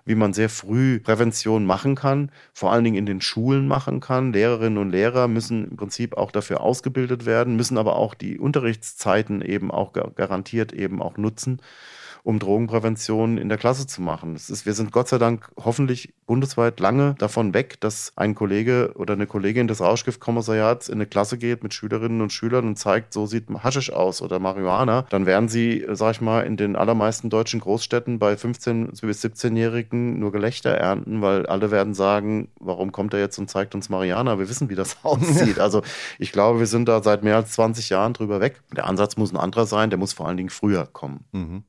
wie 0.07 0.15
man 0.15 0.33
sehr 0.33 0.49
früh 0.49 0.99
Prävention 0.99 1.65
machen 1.65 1.95
kann, 1.95 2.31
vor 2.53 2.71
allen 2.71 2.85
Dingen 2.85 2.95
in 2.95 3.05
den 3.05 3.21
Schulen 3.21 3.67
machen 3.67 3.99
kann. 3.99 4.33
Lehrerinnen 4.33 4.79
und 4.79 4.89
Lehrer 4.89 5.27
müssen 5.27 5.69
im 5.69 5.77
Prinzip 5.77 6.17
auch 6.17 6.31
dafür 6.31 6.61
ausgebildet 6.61 7.25
werden, 7.25 7.57
müssen 7.57 7.77
aber 7.77 7.97
auch 7.97 8.13
die 8.15 8.39
Unterrichtszeiten 8.39 9.41
eben 9.41 9.69
auch 9.69 9.93
garantiert 9.93 10.71
eben 10.71 11.01
auch 11.01 11.17
nutzen 11.17 11.61
um 12.23 12.39
Drogenprävention 12.39 13.37
in 13.37 13.49
der 13.49 13.57
Klasse 13.57 13.87
zu 13.87 14.01
machen. 14.01 14.33
Das 14.33 14.49
ist, 14.49 14.65
wir 14.65 14.73
sind 14.73 14.91
Gott 14.91 15.07
sei 15.07 15.17
Dank 15.17 15.49
hoffentlich 15.57 16.13
bundesweit 16.25 16.79
lange 16.79 17.15
davon 17.17 17.53
weg, 17.53 17.79
dass 17.79 18.11
ein 18.15 18.35
Kollege 18.35 18.91
oder 18.95 19.13
eine 19.13 19.27
Kollegin 19.27 19.67
des 19.67 19.81
Rauschgiftkommissariats 19.81 20.89
in 20.89 20.95
eine 20.95 21.05
Klasse 21.05 21.37
geht 21.37 21.63
mit 21.63 21.73
Schülerinnen 21.73 22.21
und 22.21 22.33
Schülern 22.33 22.67
und 22.67 22.77
zeigt, 22.77 23.13
so 23.13 23.25
sieht 23.25 23.45
Haschisch 23.49 23.91
aus 23.91 24.21
oder 24.21 24.39
Marihuana. 24.39 25.03
Dann 25.09 25.25
werden 25.25 25.47
sie, 25.49 25.85
sag 25.91 26.11
ich 26.11 26.21
mal, 26.21 26.41
in 26.41 26.57
den 26.57 26.75
allermeisten 26.75 27.29
deutschen 27.29 27.59
Großstädten 27.61 28.19
bei 28.19 28.33
15- 28.33 29.05
bis 29.05 29.23
17-Jährigen 29.23 30.19
nur 30.19 30.31
Gelächter 30.31 30.71
ernten, 30.71 31.21
weil 31.21 31.45
alle 31.45 31.71
werden 31.71 31.93
sagen, 31.93 32.49
warum 32.59 32.91
kommt 32.91 33.13
er 33.13 33.19
jetzt 33.19 33.37
und 33.37 33.49
zeigt 33.49 33.73
uns 33.73 33.89
Marihuana? 33.89 34.37
Wir 34.37 34.49
wissen, 34.49 34.69
wie 34.69 34.75
das 34.75 34.97
aussieht. 35.03 35.59
Also 35.59 35.81
ich 36.19 36.31
glaube, 36.31 36.59
wir 36.59 36.67
sind 36.67 36.87
da 36.87 37.01
seit 37.01 37.23
mehr 37.23 37.37
als 37.37 37.51
20 37.51 37.89
Jahren 37.89 38.13
drüber 38.13 38.41
weg. 38.41 38.61
Der 38.75 38.85
Ansatz 38.85 39.17
muss 39.17 39.31
ein 39.31 39.37
anderer 39.37 39.65
sein, 39.65 39.89
der 39.89 39.99
muss 39.99 40.13
vor 40.13 40.27
allen 40.27 40.37
Dingen 40.37 40.49
früher 40.49 40.85
kommen. 40.85 41.25
Mhm. 41.31 41.63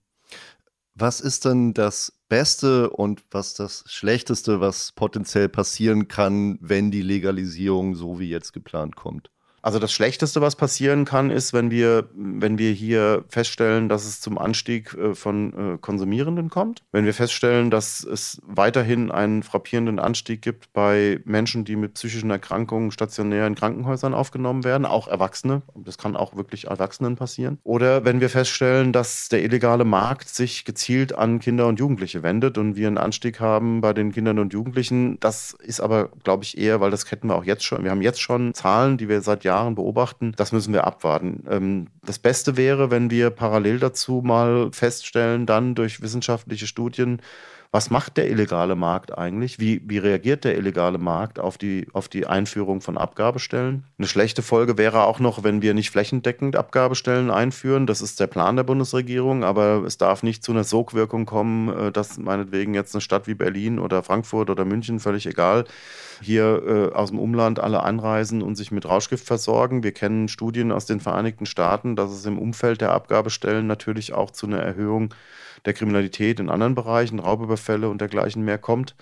Was 1.00 1.20
ist 1.20 1.44
denn 1.44 1.74
das 1.74 2.12
Beste 2.28 2.90
und 2.90 3.22
was 3.30 3.54
das 3.54 3.84
Schlechteste, 3.86 4.60
was 4.60 4.90
potenziell 4.90 5.48
passieren 5.48 6.08
kann, 6.08 6.58
wenn 6.60 6.90
die 6.90 7.02
Legalisierung 7.02 7.94
so 7.94 8.18
wie 8.18 8.28
jetzt 8.28 8.52
geplant 8.52 8.96
kommt? 8.96 9.30
Also 9.68 9.78
das 9.78 9.92
Schlechteste, 9.92 10.40
was 10.40 10.56
passieren 10.56 11.04
kann, 11.04 11.28
ist, 11.28 11.52
wenn 11.52 11.70
wir, 11.70 12.08
wenn 12.14 12.56
wir 12.56 12.72
hier 12.72 13.26
feststellen, 13.28 13.90
dass 13.90 14.06
es 14.06 14.18
zum 14.18 14.38
Anstieg 14.38 14.94
äh, 14.94 15.14
von 15.14 15.74
äh, 15.74 15.78
Konsumierenden 15.78 16.48
kommt. 16.48 16.84
Wenn 16.90 17.04
wir 17.04 17.12
feststellen, 17.12 17.70
dass 17.70 18.02
es 18.02 18.40
weiterhin 18.46 19.10
einen 19.10 19.42
frappierenden 19.42 19.98
Anstieg 19.98 20.40
gibt 20.40 20.72
bei 20.72 21.20
Menschen, 21.26 21.66
die 21.66 21.76
mit 21.76 21.92
psychischen 21.92 22.30
Erkrankungen 22.30 22.92
stationär 22.92 23.46
in 23.46 23.56
Krankenhäusern 23.56 24.14
aufgenommen 24.14 24.64
werden, 24.64 24.86
auch 24.86 25.06
Erwachsene. 25.06 25.60
Das 25.74 25.98
kann 25.98 26.16
auch 26.16 26.34
wirklich 26.34 26.68
Erwachsenen 26.68 27.16
passieren. 27.16 27.58
Oder 27.62 28.06
wenn 28.06 28.22
wir 28.22 28.30
feststellen, 28.30 28.94
dass 28.94 29.28
der 29.28 29.44
illegale 29.44 29.84
Markt 29.84 30.30
sich 30.30 30.64
gezielt 30.64 31.14
an 31.14 31.40
Kinder 31.40 31.66
und 31.66 31.78
Jugendliche 31.78 32.22
wendet 32.22 32.56
und 32.56 32.76
wir 32.76 32.86
einen 32.86 32.96
Anstieg 32.96 33.38
haben 33.38 33.82
bei 33.82 33.92
den 33.92 34.12
Kindern 34.12 34.38
und 34.38 34.54
Jugendlichen. 34.54 35.20
Das 35.20 35.52
ist 35.52 35.82
aber, 35.82 36.08
glaube 36.24 36.44
ich, 36.44 36.56
eher, 36.56 36.80
weil 36.80 36.90
das 36.90 37.04
kennen 37.04 37.24
wir 37.24 37.34
auch 37.34 37.44
jetzt 37.44 37.64
schon. 37.64 37.84
Wir 37.84 37.90
haben 37.90 38.00
jetzt 38.00 38.22
schon 38.22 38.54
Zahlen, 38.54 38.96
die 38.96 39.10
wir 39.10 39.20
seit 39.20 39.44
Jahren 39.44 39.57
beobachten. 39.64 40.32
Das 40.36 40.52
müssen 40.52 40.72
wir 40.72 40.86
abwarten. 40.86 41.44
Ähm, 41.48 41.86
das 42.04 42.18
Beste 42.18 42.56
wäre, 42.56 42.90
wenn 42.90 43.10
wir 43.10 43.30
parallel 43.30 43.78
dazu 43.78 44.22
mal 44.24 44.70
feststellen, 44.72 45.46
dann 45.46 45.74
durch 45.74 46.00
wissenschaftliche 46.00 46.66
Studien, 46.66 47.20
was 47.70 47.90
macht 47.90 48.16
der 48.16 48.30
illegale 48.30 48.76
Markt 48.76 49.16
eigentlich? 49.18 49.60
Wie, 49.60 49.82
wie 49.84 49.98
reagiert 49.98 50.44
der 50.44 50.56
illegale 50.56 50.96
Markt 50.96 51.38
auf 51.38 51.58
die, 51.58 51.86
auf 51.92 52.08
die 52.08 52.26
Einführung 52.26 52.80
von 52.80 52.96
Abgabestellen? 52.96 53.84
Eine 53.98 54.08
schlechte 54.08 54.40
Folge 54.40 54.78
wäre 54.78 55.04
auch 55.04 55.20
noch, 55.20 55.44
wenn 55.44 55.60
wir 55.60 55.74
nicht 55.74 55.90
flächendeckend 55.90 56.56
Abgabestellen 56.56 57.30
einführen. 57.30 57.86
Das 57.86 58.00
ist 58.00 58.20
der 58.20 58.26
Plan 58.26 58.56
der 58.56 58.62
Bundesregierung, 58.62 59.44
aber 59.44 59.84
es 59.86 59.98
darf 59.98 60.22
nicht 60.22 60.42
zu 60.42 60.52
einer 60.52 60.64
Sogwirkung 60.64 61.26
kommen, 61.26 61.68
äh, 61.68 61.92
dass 61.92 62.16
meinetwegen 62.16 62.72
jetzt 62.72 62.94
eine 62.94 63.02
Stadt 63.02 63.26
wie 63.26 63.34
Berlin 63.34 63.78
oder 63.78 64.02
Frankfurt 64.02 64.48
oder 64.48 64.64
München, 64.64 64.98
völlig 64.98 65.26
egal, 65.26 65.66
hier 66.22 66.62
äh, 66.66 66.94
aus 66.94 67.10
dem 67.10 67.18
Umland 67.18 67.60
alle 67.60 67.82
anreisen 67.82 68.40
und 68.40 68.56
sich 68.56 68.70
mit 68.70 68.86
Rauschgift 68.86 69.26
versorgen. 69.26 69.82
Wir 69.82 69.92
kennen 69.92 70.28
Studien 70.28 70.72
aus 70.72 70.86
den 70.86 71.00
Vereinigten 71.00 71.44
Staaten, 71.44 71.96
dass 71.96 72.12
es 72.12 72.24
im 72.24 72.38
Umfeld 72.38 72.80
der 72.80 72.92
Abgabestellen 72.92 73.66
natürlich 73.66 74.14
auch 74.14 74.30
zu 74.30 74.46
einer 74.46 74.60
Erhöhung 74.60 75.12
der 75.64 75.74
Kriminalität 75.74 76.40
in 76.40 76.50
anderen 76.50 76.74
Bereichen, 76.74 77.18
Raubüberfälle 77.18 77.88
und 77.88 78.00
dergleichen 78.00 78.44
mehr 78.44 78.58
kommt. 78.58 78.96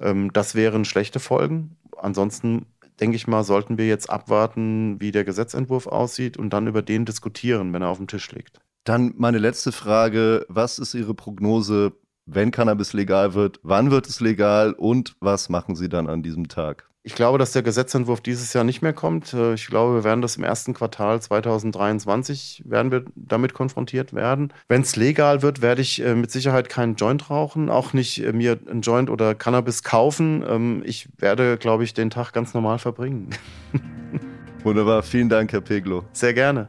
Ähm, 0.00 0.32
das 0.32 0.54
wären 0.54 0.84
schlechte 0.84 1.20
Folgen. 1.20 1.76
Ansonsten 1.96 2.66
denke 3.00 3.16
ich 3.16 3.26
mal, 3.26 3.44
sollten 3.44 3.78
wir 3.78 3.86
jetzt 3.86 4.10
abwarten, 4.10 5.00
wie 5.00 5.12
der 5.12 5.24
Gesetzentwurf 5.24 5.86
aussieht 5.86 6.36
und 6.36 6.50
dann 6.52 6.66
über 6.66 6.82
den 6.82 7.04
diskutieren, 7.04 7.72
wenn 7.72 7.82
er 7.82 7.88
auf 7.88 7.98
dem 7.98 8.08
Tisch 8.08 8.30
liegt. 8.32 8.60
Dann 8.84 9.14
meine 9.16 9.38
letzte 9.38 9.72
Frage. 9.72 10.46
Was 10.48 10.78
ist 10.78 10.94
Ihre 10.94 11.14
Prognose, 11.14 11.92
wenn 12.26 12.50
Cannabis 12.50 12.92
legal 12.92 13.34
wird? 13.34 13.60
Wann 13.62 13.90
wird 13.90 14.08
es 14.08 14.20
legal 14.20 14.72
und 14.72 15.16
was 15.20 15.48
machen 15.48 15.76
Sie 15.76 15.88
dann 15.88 16.08
an 16.08 16.22
diesem 16.22 16.48
Tag? 16.48 16.88
Ich 17.08 17.14
glaube, 17.14 17.38
dass 17.38 17.52
der 17.52 17.62
Gesetzentwurf 17.62 18.20
dieses 18.20 18.52
Jahr 18.52 18.64
nicht 18.64 18.82
mehr 18.82 18.92
kommt. 18.92 19.32
Äh, 19.32 19.54
ich 19.54 19.68
glaube, 19.68 19.94
wir 19.94 20.04
werden 20.04 20.20
das 20.20 20.36
im 20.36 20.44
ersten 20.44 20.74
Quartal 20.74 21.22
2023 21.22 22.64
werden 22.66 22.92
wir 22.92 23.02
damit 23.16 23.54
konfrontiert 23.54 24.12
werden. 24.12 24.52
Wenn 24.68 24.82
es 24.82 24.94
legal 24.94 25.40
wird, 25.40 25.62
werde 25.62 25.80
ich 25.80 26.04
äh, 26.04 26.14
mit 26.14 26.30
Sicherheit 26.30 26.68
keinen 26.68 26.96
Joint 26.96 27.30
rauchen, 27.30 27.70
auch 27.70 27.94
nicht 27.94 28.22
äh, 28.22 28.34
mir 28.34 28.58
einen 28.70 28.82
Joint 28.82 29.08
oder 29.08 29.34
Cannabis 29.34 29.82
kaufen. 29.82 30.44
Ähm, 30.46 30.82
ich 30.84 31.08
werde, 31.16 31.56
glaube 31.56 31.82
ich, 31.82 31.94
den 31.94 32.10
Tag 32.10 32.34
ganz 32.34 32.52
normal 32.52 32.78
verbringen. 32.78 33.30
Wunderbar, 34.62 35.02
vielen 35.02 35.30
Dank, 35.30 35.50
Herr 35.52 35.62
Peglo. 35.62 36.04
Sehr 36.12 36.34
gerne. 36.34 36.68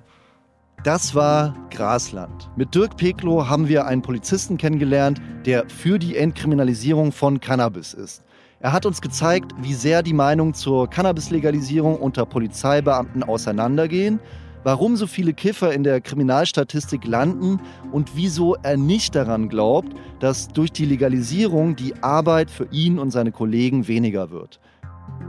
Das 0.85 1.13
war 1.13 1.53
Grasland. 1.69 2.49
Mit 2.55 2.73
Dirk 2.73 2.95
Peklo 2.95 3.49
haben 3.49 3.67
wir 3.67 3.87
einen 3.87 4.01
Polizisten 4.01 4.57
kennengelernt, 4.57 5.19
der 5.45 5.67
für 5.67 5.99
die 5.99 6.15
Entkriminalisierung 6.15 7.11
von 7.11 7.41
Cannabis 7.41 7.93
ist. 7.93 8.23
Er 8.61 8.73
hat 8.73 8.85
uns 8.85 8.99
gezeigt, 8.99 9.53
wie 9.61 9.73
sehr 9.73 10.03
die 10.03 10.11
Meinungen 10.11 10.53
zur 10.53 10.89
Cannabis-Legalisierung 10.89 11.95
unter 11.95 12.25
Polizeibeamten 12.25 13.23
auseinandergehen, 13.23 14.19
warum 14.65 14.97
so 14.97 15.07
viele 15.07 15.33
Kiffer 15.33 15.71
in 15.71 15.85
der 15.85 16.01
Kriminalstatistik 16.01 17.07
landen 17.07 17.61
und 17.93 18.17
wieso 18.17 18.55
er 18.55 18.75
nicht 18.75 19.15
daran 19.15 19.47
glaubt, 19.47 19.95
dass 20.19 20.49
durch 20.49 20.73
die 20.73 20.83
Legalisierung 20.83 21.77
die 21.77 22.03
Arbeit 22.03 22.51
für 22.51 22.67
ihn 22.69 22.99
und 22.99 23.11
seine 23.11 23.31
Kollegen 23.31 23.87
weniger 23.87 24.29
wird. 24.29 24.59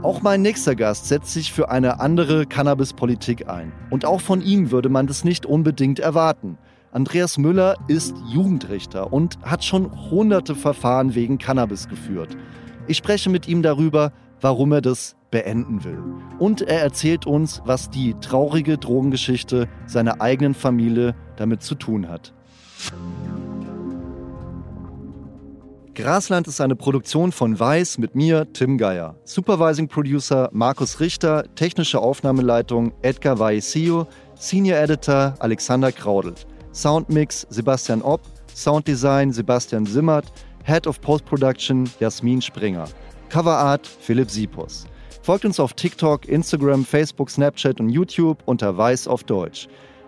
Auch 0.01 0.21
mein 0.21 0.41
nächster 0.41 0.75
Gast 0.75 1.07
setzt 1.07 1.31
sich 1.31 1.53
für 1.53 1.71
eine 1.71 2.01
andere 2.01 2.45
Cannabis-Politik 2.45 3.47
ein. 3.47 3.71
Und 3.89 4.03
auch 4.03 4.19
von 4.19 4.41
ihm 4.41 4.71
würde 4.71 4.89
man 4.89 5.07
das 5.07 5.23
nicht 5.23 5.45
unbedingt 5.45 5.99
erwarten. 5.99 6.57
Andreas 6.91 7.37
Müller 7.37 7.77
ist 7.87 8.13
Jugendrichter 8.27 9.13
und 9.13 9.39
hat 9.43 9.63
schon 9.63 9.89
hunderte 10.11 10.53
Verfahren 10.53 11.15
wegen 11.15 11.37
Cannabis 11.37 11.87
geführt. 11.87 12.35
Ich 12.91 12.97
spreche 12.97 13.29
mit 13.29 13.47
ihm 13.47 13.61
darüber, 13.61 14.11
warum 14.41 14.73
er 14.73 14.81
das 14.81 15.15
beenden 15.29 15.85
will. 15.85 16.03
Und 16.39 16.61
er 16.61 16.81
erzählt 16.81 17.25
uns, 17.25 17.61
was 17.63 17.89
die 17.89 18.15
traurige 18.19 18.77
Drogengeschichte 18.77 19.69
seiner 19.87 20.19
eigenen 20.19 20.53
Familie 20.53 21.15
damit 21.37 21.63
zu 21.63 21.75
tun 21.75 22.09
hat. 22.09 22.33
Grasland 25.95 26.49
ist 26.49 26.59
eine 26.59 26.75
Produktion 26.75 27.31
von 27.31 27.57
Weiß 27.57 27.97
mit 27.97 28.13
mir, 28.13 28.51
Tim 28.51 28.77
Geier. 28.77 29.15
Supervising 29.23 29.87
Producer 29.87 30.49
Markus 30.51 30.99
Richter, 30.99 31.45
technische 31.55 32.01
Aufnahmeleitung 32.01 32.91
Edgar 33.03 33.39
Vaisio, 33.39 34.05
Senior 34.35 34.79
Editor 34.79 35.35
Alexander 35.39 35.93
Kraudel, 35.93 36.33
Soundmix 36.73 37.47
Sebastian 37.49 38.01
Opp, 38.01 38.19
Sounddesign 38.53 39.31
Sebastian 39.31 39.85
Simmert, 39.85 40.25
Head 40.63 40.87
of 40.87 41.01
Post-Production 41.01 41.89
Jasmin 41.99 42.41
Springer. 42.41 42.87
Cover 43.29 43.55
Art 43.55 43.87
Philipp 43.87 44.29
Sipos. 44.29 44.85
Folgt 45.23 45.45
uns 45.45 45.59
auf 45.59 45.73
TikTok, 45.73 46.27
Instagram, 46.27 46.83
Facebook, 46.83 47.29
Snapchat 47.29 47.79
und 47.79 47.89
YouTube 47.89 48.39
unter 48.45 48.77
Weiß 48.77 49.07
auf 49.07 49.23
Deutsch. 49.23 49.67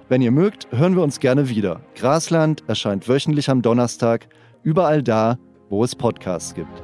Wenn 0.09 0.21
ihr 0.21 0.31
mögt, 0.31 0.67
hören 0.71 0.95
wir 0.95 1.03
uns 1.03 1.19
gerne 1.19 1.49
wieder. 1.49 1.81
Grasland 1.95 2.63
erscheint 2.67 3.07
wöchentlich 3.07 3.49
am 3.49 3.61
Donnerstag, 3.61 4.27
überall 4.63 5.01
da, 5.01 5.37
wo 5.69 5.83
es 5.83 5.95
Podcasts 5.95 6.53
gibt. 6.53 6.83